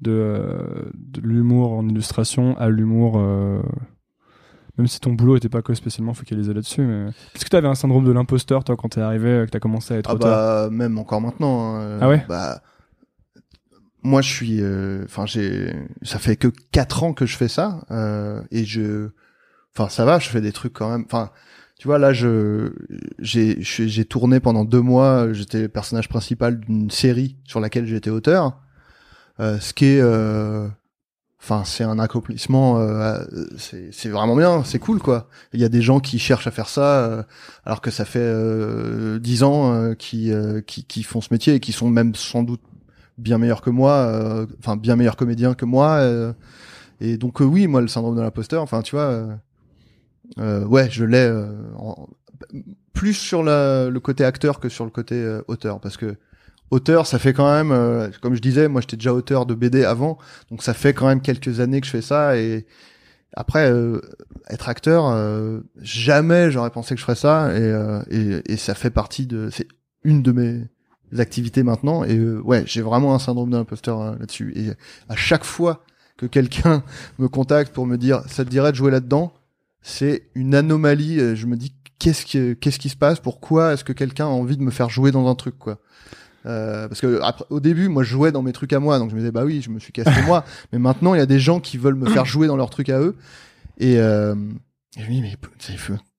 [0.00, 3.20] de, euh, de l'humour en illustration à l'humour
[4.80, 6.80] même si ton boulot était pas que spécialement focalisé là-dessus.
[6.80, 7.08] Mais...
[7.34, 9.58] Est-ce que tu avais un syndrome de l'imposteur, toi, quand t'es arrivé, euh, que t'as
[9.58, 11.76] commencé à être ah bah, même encore maintenant.
[11.76, 12.24] Hein, ah ouais?
[12.26, 12.62] bah,
[14.02, 14.62] Moi, je suis...
[14.62, 15.74] Euh, enfin, j'ai...
[16.02, 17.84] Ça fait que 4 ans que je fais ça.
[17.90, 19.10] Euh, et je...
[19.76, 21.04] Enfin, ça va, je fais des trucs quand même...
[21.04, 21.30] Enfin,
[21.78, 22.72] tu vois, là, je
[23.18, 25.32] j'ai j'ai tourné pendant deux mois.
[25.32, 28.60] J'étais le personnage principal d'une série sur laquelle j'étais auteur.
[29.40, 30.02] Euh, ce qui est
[31.42, 33.18] Enfin, c'est un accomplissement, euh,
[33.56, 35.26] c'est vraiment bien, c'est cool quoi.
[35.54, 37.22] Il y a des gens qui cherchent à faire ça, euh,
[37.64, 40.30] alors que ça fait euh, dix ans euh, qui,
[40.66, 42.60] qui, qui font ce métier et qui sont même sans doute
[43.16, 46.02] bien meilleurs que moi, enfin bien meilleurs comédiens que moi.
[47.00, 49.38] et donc oui, moi le syndrome de l'imposteur, enfin tu vois,
[50.38, 51.32] ouais, je l'ai
[52.92, 56.16] plus sur la, le côté acteur que sur le côté auteur, parce que
[56.70, 59.84] auteur, ça fait quand même, euh, comme je disais, moi j'étais déjà auteur de BD
[59.84, 60.18] avant,
[60.50, 62.66] donc ça fait quand même quelques années que je fais ça et
[63.34, 64.00] après euh,
[64.48, 67.74] être acteur, euh, jamais j'aurais pensé que je ferais ça et,
[68.10, 69.68] et, et ça fait partie de, c'est
[70.04, 70.62] une de mes
[71.20, 74.70] activités maintenant et ouais j'ai vraiment un syndrome d'imposteur là-dessus et
[75.08, 75.84] à chaque fois
[76.16, 76.84] que quelqu'un
[77.18, 79.32] me contacte pour me dire ça te dirait de jouer là-dedans,
[79.82, 81.18] c'est une anomalie.
[81.34, 83.18] Je me dis qu'est-ce qui qu'est-ce qui se passe?
[83.18, 85.78] Pourquoi est-ce que quelqu'un a envie de me faire jouer dans un truc quoi?
[86.46, 89.10] Euh, parce que après, au début, moi, je jouais dans mes trucs à moi, donc
[89.10, 90.44] je me disais bah oui, je me suis cassé moi.
[90.72, 92.88] Mais maintenant, il y a des gens qui veulent me faire jouer dans leurs trucs
[92.88, 93.16] à eux,
[93.78, 94.34] et, euh,
[94.96, 95.36] je me dis mais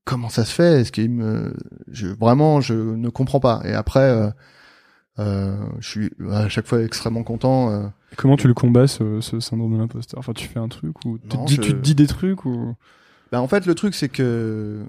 [0.05, 0.81] comment ça se fait?
[0.81, 1.53] Est-ce qu'il me,
[1.91, 3.61] je vraiment, je ne comprends pas.
[3.65, 4.29] Et après, euh,
[5.19, 7.71] euh, je suis à chaque fois extrêmement content.
[7.71, 7.87] Euh.
[8.17, 10.19] Comment tu le combats ce, ce syndrome de l'imposteur?
[10.19, 11.17] Enfin, tu fais un truc ou
[11.47, 12.75] tu, tu te dis des trucs ou?
[13.31, 14.83] Bah, en fait, le truc c'est que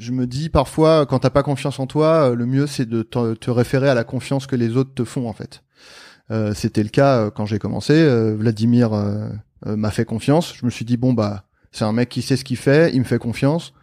[0.00, 3.02] je me dis parfois, quand t'as pas confiance en toi, euh, le mieux c'est de
[3.02, 5.62] te, référer à la confiance que les autres te font en fait.
[6.30, 7.92] Euh, C'était le cas euh, quand j'ai commencé.
[7.92, 8.90] Euh, Vladimir
[9.66, 10.54] m'a fait confiance.
[10.56, 13.00] Je me suis dit bon bah c'est un mec qui sait ce qu'il fait, il
[13.00, 13.74] me fait confiance.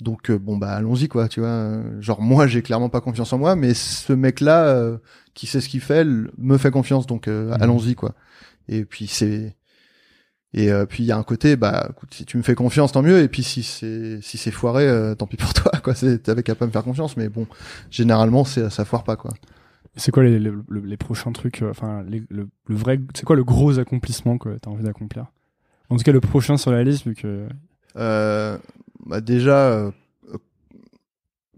[0.00, 1.82] Donc bon bah allons-y quoi, tu vois.
[2.00, 4.98] Genre moi j'ai clairement pas confiance en moi, mais ce mec-là
[5.34, 7.52] qui sait ce qu'il fait me fait confiance, donc mmh.
[7.60, 8.14] allons-y quoi.
[8.68, 9.54] Et puis c'est
[10.54, 12.92] et euh, puis il y a un côté, bah, écoute, si tu me fais confiance,
[12.92, 13.20] tant mieux.
[13.20, 15.94] Et puis si c'est si c'est foiré, euh, tant pis pour toi, quoi.
[15.94, 17.46] C'est t'avais qu'à pas me faire confiance, mais bon,
[17.90, 19.32] généralement, c'est ça foire pas, quoi.
[19.96, 23.44] C'est quoi les, les, les, prochains trucs, euh, enfin le, le, vrai, c'est quoi le
[23.44, 25.26] gros accomplissement que t'as envie d'accomplir?
[25.90, 27.46] En tout cas, le prochain sur la liste, vu que.
[27.96, 28.56] Euh,
[29.04, 29.92] bah déjà,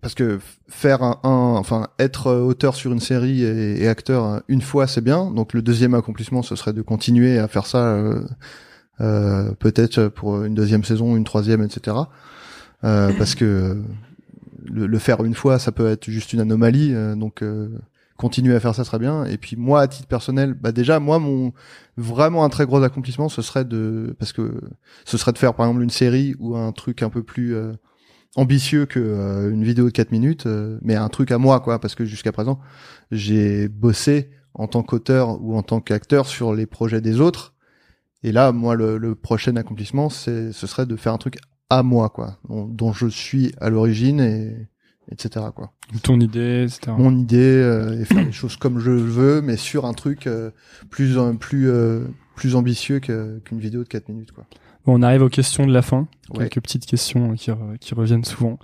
[0.00, 0.38] parce que
[0.68, 5.30] faire un, enfin être auteur sur une série et, et acteur une fois, c'est bien.
[5.30, 8.22] Donc le deuxième accomplissement, ce serait de continuer à faire ça euh,
[8.98, 11.96] peut-être pour une deuxième saison, une troisième, etc.
[12.84, 13.82] Euh, parce que
[14.64, 17.42] le, faire une fois, ça peut être juste une anomalie, euh, donc
[18.16, 19.24] continuer à faire ça serait bien.
[19.24, 21.52] Et puis moi, à titre personnel, bah déjà moi, mon
[21.96, 24.60] vraiment un très gros accomplissement, ce serait de parce que
[25.04, 27.56] ce serait de faire par exemple une série ou un truc un peu plus
[28.36, 30.46] ambitieux que une vidéo de 4 minutes,
[30.82, 32.60] mais un truc à moi quoi, parce que jusqu'à présent
[33.10, 37.53] j'ai bossé en tant qu'auteur ou en tant qu'acteur sur les projets des autres
[38.24, 41.36] et là, moi, le, prochain accomplissement, c'est, ce serait de faire un truc
[41.68, 44.68] à moi, quoi, dont, je suis à l'origine et
[45.12, 45.46] etc.
[45.54, 45.72] quoi.
[46.02, 46.92] Ton idée, etc.
[46.96, 50.50] Mon idée euh, et faire les choses comme je veux, mais sur un truc euh,
[50.88, 54.46] plus plus euh, plus ambitieux qu'une vidéo de 4 minutes, quoi.
[54.86, 56.08] Bon, on arrive aux questions de la fin.
[56.34, 58.58] Quelques petites questions qui, qui reviennent souvent.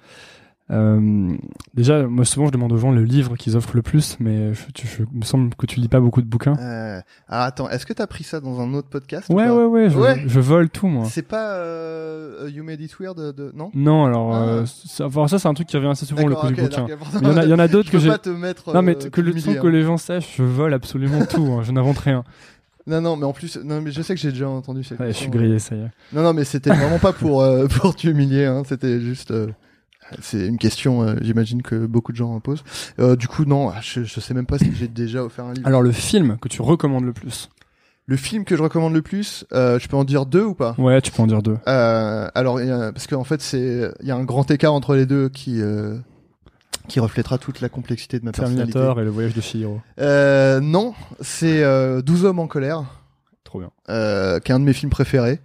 [0.71, 1.37] Euh,
[1.75, 4.63] déjà, moi souvent je demande aux gens le livre qu'ils offrent le plus, mais je,
[4.77, 6.57] je, me semble que tu lis pas beaucoup de bouquins.
[6.61, 9.91] Euh, alors attends, est-ce que t'as pris ça dans un autre podcast Ouais, ouais, ouais,
[9.91, 11.07] je, je, vole tout moi.
[11.07, 14.65] C'est pas euh, You Made It Weird, de, non Non, alors ah.
[14.67, 16.87] ça, ça c'est un truc qui revient assez souvent le coup du bouquin.
[17.21, 18.17] Il y en a, y en a d'autres que j'ai.
[18.19, 18.73] te mettre.
[18.73, 21.47] Non mais que le que les gens sachent, je vole absolument tout.
[21.53, 22.25] Hein, je n'invente rien.
[22.87, 25.09] Non, non, mais en plus, non, mais je sais que j'ai déjà entendu cette ouais,
[25.09, 25.91] Je suis grillé, ça y est.
[26.13, 27.45] Non, non, mais c'était vraiment pas pour
[27.81, 28.47] pour t'humilier.
[28.47, 29.33] Hein, c'était juste.
[30.21, 32.65] C'est une question, euh, j'imagine que beaucoup de gens en posent.
[32.99, 35.67] Euh, du coup, non, je, je sais même pas si j'ai déjà offert un livre.
[35.67, 37.49] Alors, le film que tu recommandes le plus
[38.07, 40.75] Le film que je recommande le plus, euh, je peux en dire deux ou pas?
[40.79, 41.57] Ouais, tu peux en dire deux.
[41.69, 42.59] Euh, alors,
[42.93, 45.61] parce qu'en fait, c'est il y a un grand écart entre les deux qui
[46.89, 49.81] qui reflètera toute la complexité de ma Terminator et le voyage de Chihiro.
[49.99, 51.63] Non, c'est
[52.03, 52.85] 12 hommes en colère.
[53.45, 53.71] Trop bien.
[54.41, 55.41] Qui est un de mes films préférés.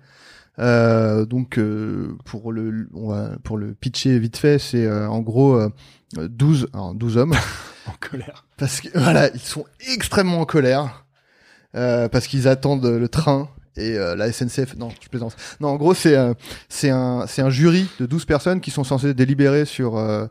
[0.60, 5.20] Euh, donc euh, pour le on va, pour le pitcher vite fait, c'est euh, en
[5.20, 5.60] gros
[6.16, 7.36] 12 alors 12 hommes
[7.88, 8.46] en colère.
[8.58, 11.06] Parce que voilà, ils sont extrêmement en colère
[11.74, 15.36] parce qu'ils attendent le train et la SNCF non, je plaisante.
[15.60, 16.16] Non, en gros, c'est
[16.70, 20.30] c'est un c'est un jury de 12 personnes qui sont censées délibérer sur le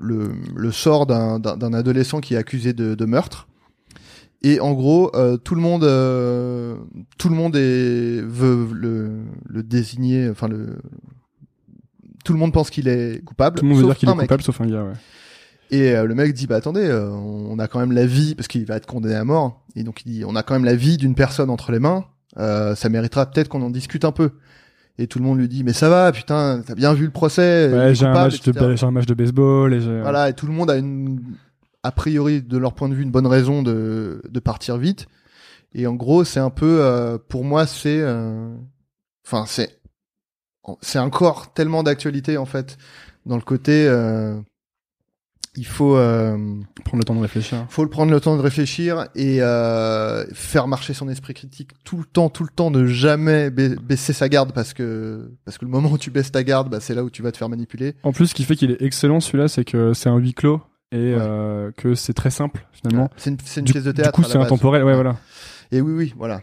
[0.00, 3.47] le sort d'un d'un adolescent qui est accusé de, de meurtre.
[4.42, 6.76] Et en gros, euh, tout le monde, euh,
[7.18, 10.78] tout le monde est, veut le, le désigner, enfin le,
[12.24, 13.58] tout le monde pense qu'il est coupable.
[13.58, 14.92] Tout le monde veut dire qu'il est coupable, sauf un gars, ouais.
[15.70, 18.64] Et euh, le mec dit bah attendez, on a quand même la vie parce qu'il
[18.64, 19.64] va être condamné à mort.
[19.76, 22.04] Et donc il dit on a quand même la vie d'une personne entre les mains.
[22.36, 24.30] ça méritera peut-être qu'on en discute un peu.
[25.00, 27.70] Et tout le monde lui dit mais ça va putain t'as bien vu le procès.
[27.70, 29.74] Ouais j'ai un match de un match de baseball.
[29.74, 31.20] Et voilà et tout le monde a une
[31.82, 35.06] a priori, de leur point de vue, une bonne raison de, de partir vite.
[35.74, 38.54] Et en gros, c'est un peu, euh, pour moi, c'est, euh,
[39.26, 39.80] enfin, c'est,
[40.80, 42.78] c'est encore tellement d'actualité en fait
[43.26, 43.86] dans le côté.
[43.86, 44.38] Euh,
[45.56, 47.66] il faut prendre le temps de réfléchir.
[47.68, 49.38] Faut le prendre le temps de réfléchir et
[50.32, 54.28] faire marcher son esprit critique tout le temps, tout le temps, ne jamais baisser sa
[54.28, 57.02] garde parce que parce que le moment où tu baisses ta garde, bah, c'est là
[57.02, 57.96] où tu vas te faire manipuler.
[58.04, 60.60] En plus, ce qui fait qu'il est excellent celui-là, c'est que c'est un huis clos
[60.92, 63.10] et euh, que c'est très simple finalement.
[63.16, 64.12] C'est une, c'est une Du- pièce de du théâtre.
[64.12, 65.16] coup, à la c'est intemporel, ouais, voilà.
[65.72, 66.40] Et oui, oui, voilà.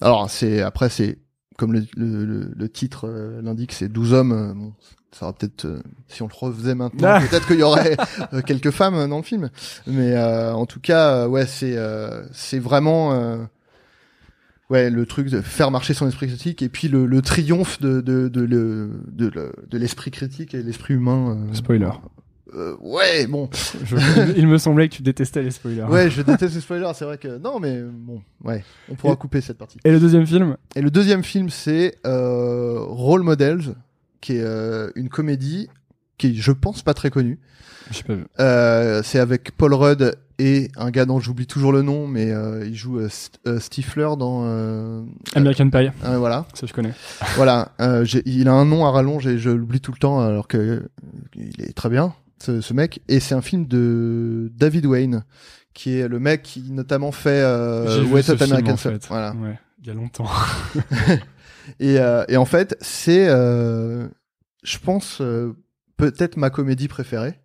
[0.00, 1.18] Alors, c'est après, c'est
[1.58, 4.32] comme le, le, le- titre euh, l'indique, c'est 12 hommes.
[4.32, 4.72] euh, bon,
[5.12, 7.20] ça va peut-être, euh, si on le refaisait maintenant, Ah.
[7.20, 7.96] peut-être qu'il y aurait
[8.46, 9.50] quelques femmes dans le film.
[9.86, 13.36] Mais euh, en tout cas, ouais, c'est euh, c'est vraiment euh,
[14.70, 18.00] ouais le truc de faire marcher son esprit critique et puis le, le triomphe de
[18.00, 21.36] de de de le- de l'esprit critique et l'esprit humain.
[21.50, 21.90] euh, Spoiler.
[22.54, 23.48] Euh, ouais, bon.
[23.84, 23.96] Je-
[24.36, 25.82] il me semblait que tu détestais les spoilers.
[25.84, 29.16] Ouais, je déteste les spoilers, c'est vrai que non, mais bon, ouais, on pourra Et-
[29.16, 29.78] couper cette partie.
[29.84, 30.56] Et le deuxième film?
[30.76, 33.74] Et le deuxième film, c'est euh, Role Models,
[34.20, 35.68] qui est euh, une comédie
[36.18, 37.38] qui est, je pense, pas très connue.
[37.90, 38.24] Je sais pas vu.
[39.04, 42.32] C'est avec Paul Rudd et un gars dont j'oublie toujours le nom, mais
[42.64, 45.04] il joue St- Stifler dans.
[45.34, 45.90] American Pie.
[46.02, 46.92] voilà, Ça, je connais.
[47.34, 47.72] voilà.
[48.04, 50.88] J'ai- il a un nom à rallonge et je l'oublie tout le temps, alors que
[51.34, 53.00] il est très bien, ce, ce mec.
[53.08, 55.24] Et c'est un film de David Wayne,
[55.74, 59.06] qui est le mec qui notamment fait euh, film, American en fait.
[59.08, 59.34] Voilà.
[59.34, 60.28] Ouais, il y a longtemps.
[61.80, 64.08] Et, euh, et en fait, c'est, euh,
[64.62, 65.52] je pense, euh,
[65.96, 67.40] peut-être ma comédie préférée.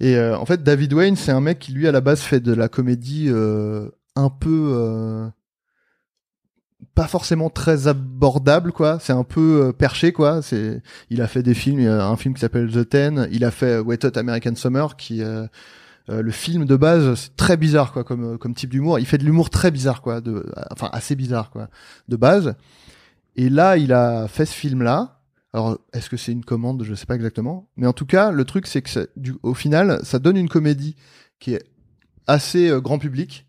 [0.00, 2.40] Et euh, en fait, David Wayne, c'est un mec qui, lui, à la base, fait
[2.40, 5.30] de la comédie euh, un peu...
[6.82, 8.98] euh, pas forcément très abordable, quoi.
[9.00, 10.42] C'est un peu euh, perché, quoi.
[10.42, 13.28] C'est, il a fait des films, un film qui s'appelle The Ten.
[13.32, 15.22] Il a fait Wet Hot American Summer, qui...
[15.22, 15.46] euh,
[16.10, 18.98] euh, le film de base, c'est très bizarre, quoi, comme, comme type d'humour.
[18.98, 20.20] Il fait de l'humour très bizarre, quoi.
[20.20, 21.68] De, enfin, assez bizarre, quoi,
[22.08, 22.54] de base.
[23.36, 25.20] Et là, il a fait ce film-là.
[25.52, 26.82] Alors, est-ce que c'est une commande?
[26.82, 27.68] Je sais pas exactement.
[27.76, 30.96] Mais en tout cas, le truc, c'est que du, au final, ça donne une comédie
[31.40, 31.64] qui est
[32.26, 33.46] assez euh, grand public.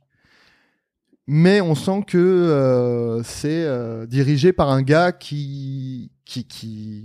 [1.32, 7.04] Mais on sent que euh, c'est euh, dirigé par un gars qui, qui, qui,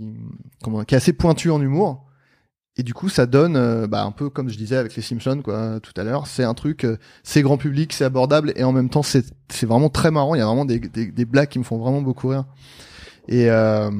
[0.63, 2.07] comment, qui est assez pointu en humour.
[2.75, 5.43] Et du coup, ça donne, euh, bah, un peu comme je disais avec les Simpsons,
[5.43, 6.25] quoi, tout à l'heure.
[6.25, 9.67] C'est un truc, euh, c'est grand public, c'est abordable, et en même temps, c'est, c'est
[9.67, 10.33] vraiment très marrant.
[10.33, 12.45] Il y a vraiment des, des, des blagues qui me font vraiment beaucoup rire.
[13.27, 13.91] Et, euh,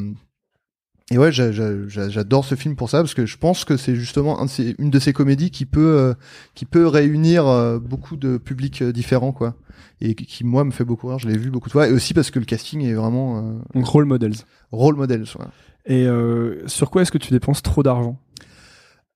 [1.11, 3.77] et ouais, j'a- j'a- j'a- j'adore ce film pour ça, parce que je pense que
[3.77, 6.13] c'est justement un de ces- une de ces comédies qui peut, euh,
[6.55, 9.55] qui peut réunir euh, beaucoup de publics euh, différents, quoi.
[10.01, 11.19] Et qui, moi, me fait beaucoup rire.
[11.19, 11.87] Je l'ai vu beaucoup de fois.
[11.87, 14.33] Et aussi parce que le casting est vraiment Donc, Role Models.
[14.71, 15.51] role models, voilà.
[15.85, 18.19] Et euh, sur quoi est-ce que tu dépenses trop d'argent?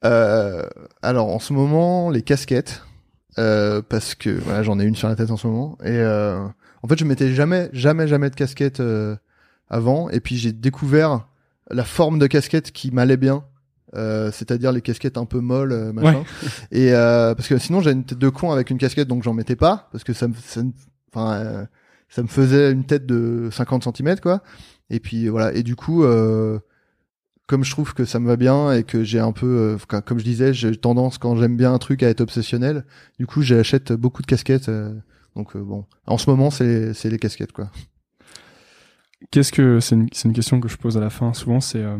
[0.06, 0.64] Euh,
[1.02, 2.84] alors en ce moment, les casquettes,
[3.38, 5.78] euh, parce que voilà, j'en ai une sur la tête en ce moment.
[5.84, 6.40] Et euh,
[6.84, 8.82] en fait, je mettais jamais, jamais, jamais de casquette
[9.70, 10.10] avant.
[10.10, 11.28] Et puis j'ai découvert
[11.70, 13.44] la forme de casquette qui m'allait bien.
[13.96, 16.24] Euh, c'est-à-dire les casquettes un peu molles, euh, machin.
[16.72, 19.34] Et euh, parce que sinon j'avais une tête de con avec une casquette, donc j'en
[19.34, 20.62] mettais pas parce que ça me, ça
[21.12, 21.66] enfin, euh,
[22.08, 24.44] ça me faisait une tête de 50 cm quoi.
[24.92, 25.54] Et puis voilà.
[25.54, 26.60] Et du coup, euh,
[27.48, 29.76] comme je trouve que ça me va bien et que j'ai un peu,
[30.06, 32.86] comme je disais, j'ai tendance quand j'aime bien un truc à être obsessionnel.
[33.18, 34.70] Du coup, j'achète beaucoup de casquettes.
[34.70, 34.94] euh,
[35.36, 37.72] donc bon, en ce moment, c'est c'est les casquettes quoi.
[39.32, 41.84] Qu'est-ce que c'est une, c'est une question que je pose à la fin souvent, c'est
[41.84, 41.98] euh,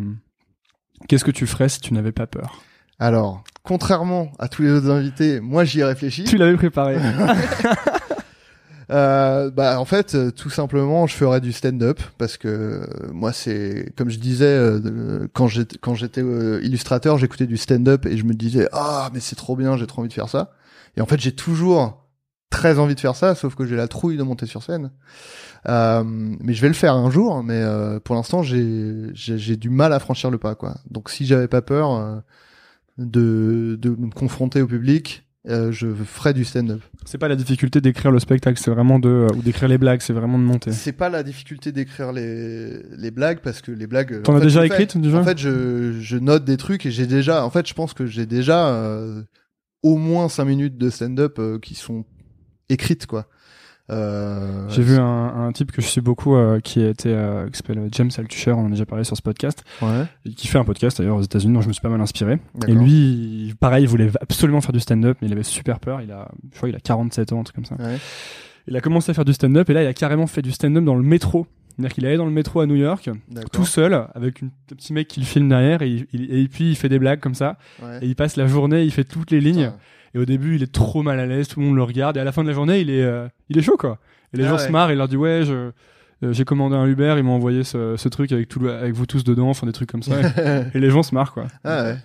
[1.08, 2.62] qu'est-ce que tu ferais si tu n'avais pas peur?
[2.98, 6.24] Alors, contrairement à tous les autres invités, moi j'y ai réfléchi.
[6.24, 6.98] Tu l'avais préparé.
[8.92, 13.34] Euh, bah en fait euh, tout simplement je ferais du stand-up parce que euh, moi
[13.34, 18.24] c'est comme je disais euh, quand j'étais quand j'étais illustrateur j'écoutais du stand-up et je
[18.24, 20.54] me disais ah mais c'est trop bien j'ai trop envie de faire ça
[20.98, 22.08] et en fait j'ai toujours
[22.50, 24.90] très envie de faire ça sauf que j'ai la trouille de monter sur scène
[25.68, 29.92] Euh, mais je vais le faire un jour mais euh, pour l'instant j'ai du mal
[29.92, 32.16] à franchir le pas quoi donc si j'avais pas peur euh,
[32.98, 37.82] de de me confronter au public euh, je ferais du stand-up c'est pas la difficulté
[37.82, 40.72] d'écrire le spectacle, c'est vraiment de ou d'écrire les blagues, c'est vraiment de monter.
[40.72, 44.22] C'est pas la difficulté d'écrire les, les blagues parce que les blagues.
[44.22, 46.92] T'en en as fait, déjà écrites, déjà En fait, je, je note des trucs et
[46.92, 47.44] j'ai déjà.
[47.44, 49.24] En fait, je pense que j'ai déjà euh,
[49.82, 52.06] au moins 5 minutes de stand-up euh, qui sont
[52.70, 53.28] écrites quoi.
[53.92, 55.04] Euh, J'ai vu un,
[55.48, 58.62] un type que je suis beaucoup euh, qui était euh, qui s'appelle James Altucher, on
[58.62, 60.06] en a déjà parlé sur ce podcast, Ouais.
[60.36, 62.40] qui fait un podcast d'ailleurs aux États-Unis, dont je me suis pas mal inspiré.
[62.68, 66.02] Et lui, il- pareil, il voulait absolument faire du stand-up, mais il avait super peur.
[66.02, 67.76] Il a, je crois, il a 47 ans, un truc comme ça.
[67.76, 67.98] Ouais.
[68.68, 70.84] Il a commencé à faire du stand-up et là, il a carrément fait du stand-up
[70.84, 71.48] dans le métro.
[71.76, 73.10] C'est-à-dire qu'il allait dans le métro à New York,
[73.54, 76.72] tout seul, avec une- un petit mec qui le filme derrière, et, il- et puis
[76.72, 77.58] il fait des blagues comme ça.
[77.82, 78.00] Ouais.
[78.02, 79.68] Et il passe la journée, il fait toutes les lignes.
[79.68, 79.78] Putain.
[80.14, 82.18] Et au début, il est trop mal à l'aise, tout le monde le regarde.
[82.18, 84.00] Et à la fin de la journée, il est, euh, il est chaud, quoi.
[84.34, 84.66] Et les Ah gens ouais.
[84.68, 85.72] se marrent, il leur dit Ouais, je, euh,
[86.34, 89.24] j'ai commandé un Uber, ils m'ont envoyé ce, ce truc avec, tout avec vous tous
[89.24, 90.20] dedans, enfin des trucs comme ça.
[90.74, 91.48] et, et les gens se marrent, quoi.
[91.64, 91.98] Ah ouais.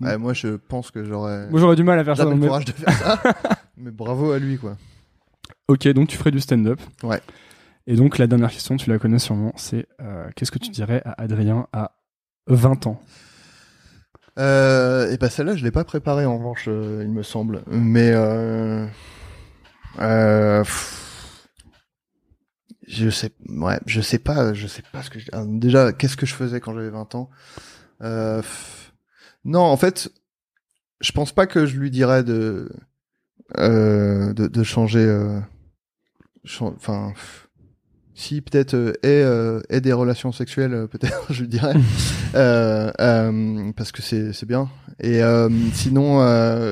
[0.00, 2.36] Ouais, moi, je pense que j'aurais Moi, j'aurais du mal à faire ça dans le
[2.36, 3.20] le courage de faire ça.
[3.78, 4.76] Mais bravo à lui quoi.
[5.68, 6.80] Ok, donc tu ferais du stand-up.
[7.02, 7.20] Ouais.
[7.86, 11.02] Et donc la dernière question, tu la connais sûrement, c'est euh, qu'est-ce que tu dirais
[11.04, 11.92] à Adrien à
[12.48, 13.00] 20 ans?
[14.38, 17.62] Euh, et bah celle-là, je l'ai pas préparée en revanche, euh, il me semble.
[17.68, 18.86] Mais euh,
[19.98, 20.62] euh,
[22.86, 26.16] je sais, ouais, je sais pas, je sais pas ce que je, ah, déjà qu'est-ce
[26.16, 27.30] que je faisais quand j'avais 20 ans?
[28.02, 28.42] Euh,
[29.44, 30.10] non, en fait,
[31.00, 32.70] je pense pas que je lui dirais de
[33.58, 35.00] euh, de, de changer.
[35.04, 35.40] euh,
[36.60, 37.12] Enfin.
[38.16, 41.74] Si peut-être euh, euh, ait des relations sexuelles, euh, peut-être, je dirais,
[42.34, 44.68] euh, parce que c'est c'est bien.
[44.98, 45.20] Et
[45.74, 46.20] sinon,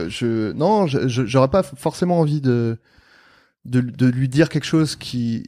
[0.08, 2.78] je non, j'aurais pas forcément envie de,
[3.66, 5.44] de de lui dire quelque chose qui.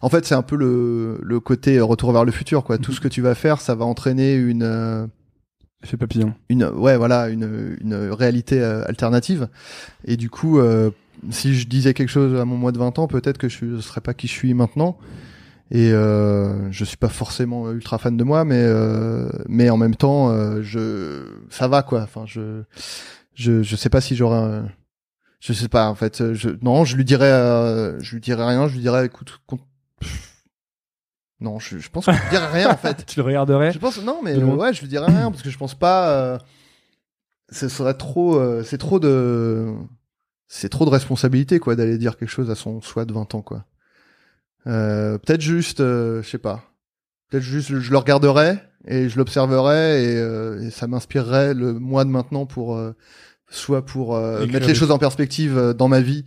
[0.00, 2.78] En fait, c'est un peu le le côté retour vers le futur, quoi.
[2.78, 5.08] Tout ce que tu vas faire, ça va entraîner une
[5.82, 6.32] Effet papillon.
[6.48, 9.48] une ouais voilà une une réalité euh, alternative.
[10.04, 10.90] Et du coup, euh,
[11.30, 13.80] si je disais quelque chose à mon mois de 20 ans, peut-être que je ne
[13.80, 14.98] serais pas qui je suis maintenant.
[15.70, 19.94] Et euh, je suis pas forcément ultra fan de moi, mais euh, mais en même
[19.96, 22.02] temps, euh, je ça va quoi.
[22.02, 22.62] Enfin, je
[23.34, 24.68] je je sais pas si j'aurais, un-
[25.40, 26.34] je sais pas en fait.
[26.34, 28.68] Je non, je lui dirais euh, je lui dirais rien.
[28.68, 29.40] Je lui dirais écoute.
[31.40, 33.04] Non, je, je pense que je lui dirais rien en fait.
[33.06, 33.72] Tu le regarderais?
[33.72, 36.10] Je pense non, mais euh, ouais, je lui dirais rien parce que je pense pas.
[36.10, 36.38] euh,
[37.50, 38.36] ce serait trop.
[38.36, 39.72] euh, c'est trop de.
[40.54, 43.40] C'est trop de responsabilité quoi d'aller dire quelque chose à son soi de 20 ans
[43.40, 43.64] quoi.
[44.66, 46.62] Euh, peut-être juste, euh, je sais pas.
[47.30, 52.04] Peut-être juste, je le regarderais et je l'observerais et, euh, et ça m'inspirerait le moi
[52.04, 52.94] de maintenant pour euh,
[53.48, 56.26] soit pour euh, mettre les choses en perspective dans ma vie,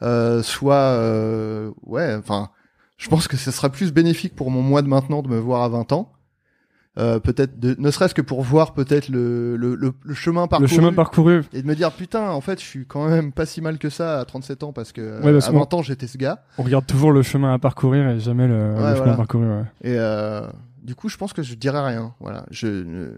[0.00, 2.48] euh, soit euh, ouais, enfin,
[2.96, 5.62] je pense que ce sera plus bénéfique pour mon moi de maintenant de me voir
[5.62, 6.12] à 20 ans.
[6.98, 10.48] Euh, peut-être de, ne serait-ce que pour voir peut-être le, le, le, le chemin Le
[10.48, 11.42] parcouru chemin parcouru.
[11.52, 13.90] et de me dire putain en fait je suis quand même pas si mal que
[13.90, 16.16] ça à 37 ans parce que euh, Ouais, parce à qu'on- 20 ans j'étais ce
[16.16, 19.12] gars On regarde toujours le chemin à parcourir et jamais le, le Ouais, chemin voilà.
[19.12, 19.48] à parcourir.
[19.48, 19.64] ouais.
[19.90, 20.40] et euh,
[20.82, 23.12] du coup je pense que je dirais rien voilà je ne-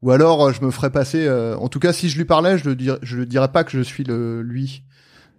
[0.00, 2.56] ou alors euh, je me ferais passer euh, en tout cas si je lui parlais
[2.56, 4.84] je le dirais je le dirais pas que je suis le lui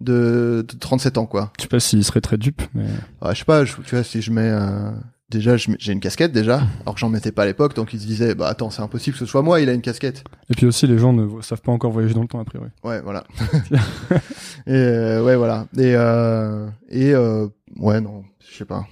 [0.00, 2.84] de, de 37 ans quoi Je sais pas s'il serait très dupe, mais
[3.20, 4.90] Ouais, je sais pas je, tu vois si je mets euh,
[5.30, 8.06] déjà j'ai une casquette déjà alors que j'en mettais pas à l'époque donc il se
[8.06, 10.66] disait bah attends c'est impossible que ce soit moi il a une casquette et puis
[10.66, 12.68] aussi les gens ne savent pas encore voyager dans le temps a priori.
[12.84, 13.24] Ouais, voilà.
[14.66, 15.66] et euh, ouais, voilà.
[15.76, 17.48] Et euh, et euh,
[17.78, 18.86] ouais, non, je sais pas.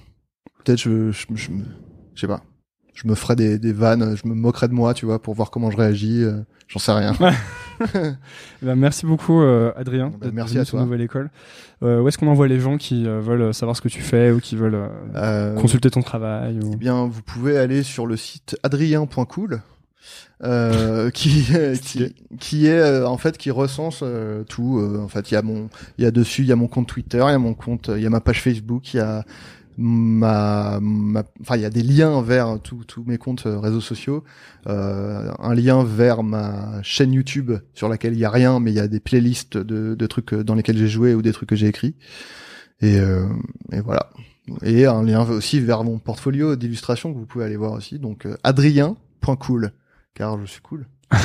[0.63, 1.49] Peut-être je je, je,
[2.15, 2.41] je sais pas.
[2.95, 5.49] Je me ferais des, des vannes, je me moquerais de moi, tu vois, pour voir
[5.51, 6.23] comment je réagis.
[6.23, 7.13] euh, J'en sais rien.
[8.61, 10.09] Eh ben, merci beaucoup euh, Adrien.
[10.09, 10.81] Ben, d'être merci à toi.
[10.81, 11.29] Nouvelle École.
[11.83, 14.31] Euh, où est-ce qu'on envoie les gens qui euh, veulent savoir ce que tu fais
[14.31, 14.89] ou qui veulent
[15.59, 16.71] consulter ton travail ou...
[16.73, 19.61] Eh bien, vous pouvez aller sur le site adrien.cool.
[20.43, 21.45] Euh, qui
[21.81, 25.41] qui qui est euh, en fait qui recense euh, tout en fait il y a
[25.41, 27.53] mon il y a dessus il y a mon compte Twitter il y a mon
[27.53, 29.23] compte il y a ma page Facebook il y a
[29.77, 34.23] ma, ma enfin il y a des liens vers tous mes comptes euh, réseaux sociaux
[34.67, 38.75] euh, un lien vers ma chaîne YouTube sur laquelle il y a rien mais il
[38.75, 41.49] y a des playlists de, de trucs euh, dans lesquels j'ai joué ou des trucs
[41.49, 41.95] que j'ai écrits
[42.81, 43.27] et, euh,
[43.71, 44.09] et voilà
[44.61, 48.25] et un lien aussi vers mon portfolio d'illustration que vous pouvez aller voir aussi donc
[48.25, 49.71] euh, adrien.cool
[50.13, 50.87] car je suis cool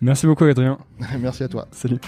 [0.00, 0.78] Merci beaucoup Adrien.
[1.20, 1.98] merci à toi Salut.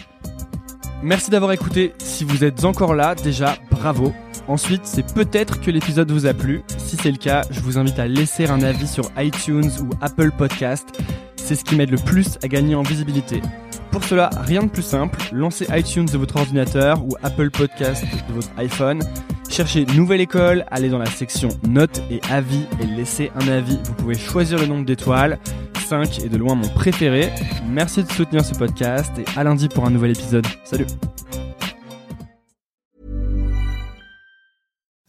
[1.03, 1.93] Merci d'avoir écouté.
[1.99, 4.13] Si vous êtes encore là, déjà, bravo.
[4.49, 6.63] Ensuite, c'est peut-être que l'épisode vous a plu.
[6.79, 10.31] Si c'est le cas, je vous invite à laisser un avis sur iTunes ou Apple
[10.37, 11.01] Podcast.
[11.37, 13.41] C'est ce qui m'aide le plus à gagner en visibilité.
[13.91, 15.19] Pour cela, rien de plus simple.
[15.33, 19.01] Lancez iTunes de votre ordinateur ou Apple Podcast de votre iPhone.
[19.49, 23.79] Cherchez Nouvelle École, allez dans la section Notes et Avis et laissez un avis.
[23.85, 25.39] Vous pouvez choisir le nombre d'étoiles.
[25.87, 27.31] 5 est de loin mon préféré.
[27.69, 30.47] Merci de soutenir ce podcast et à lundi pour un nouvel épisode.
[30.65, 30.87] Salut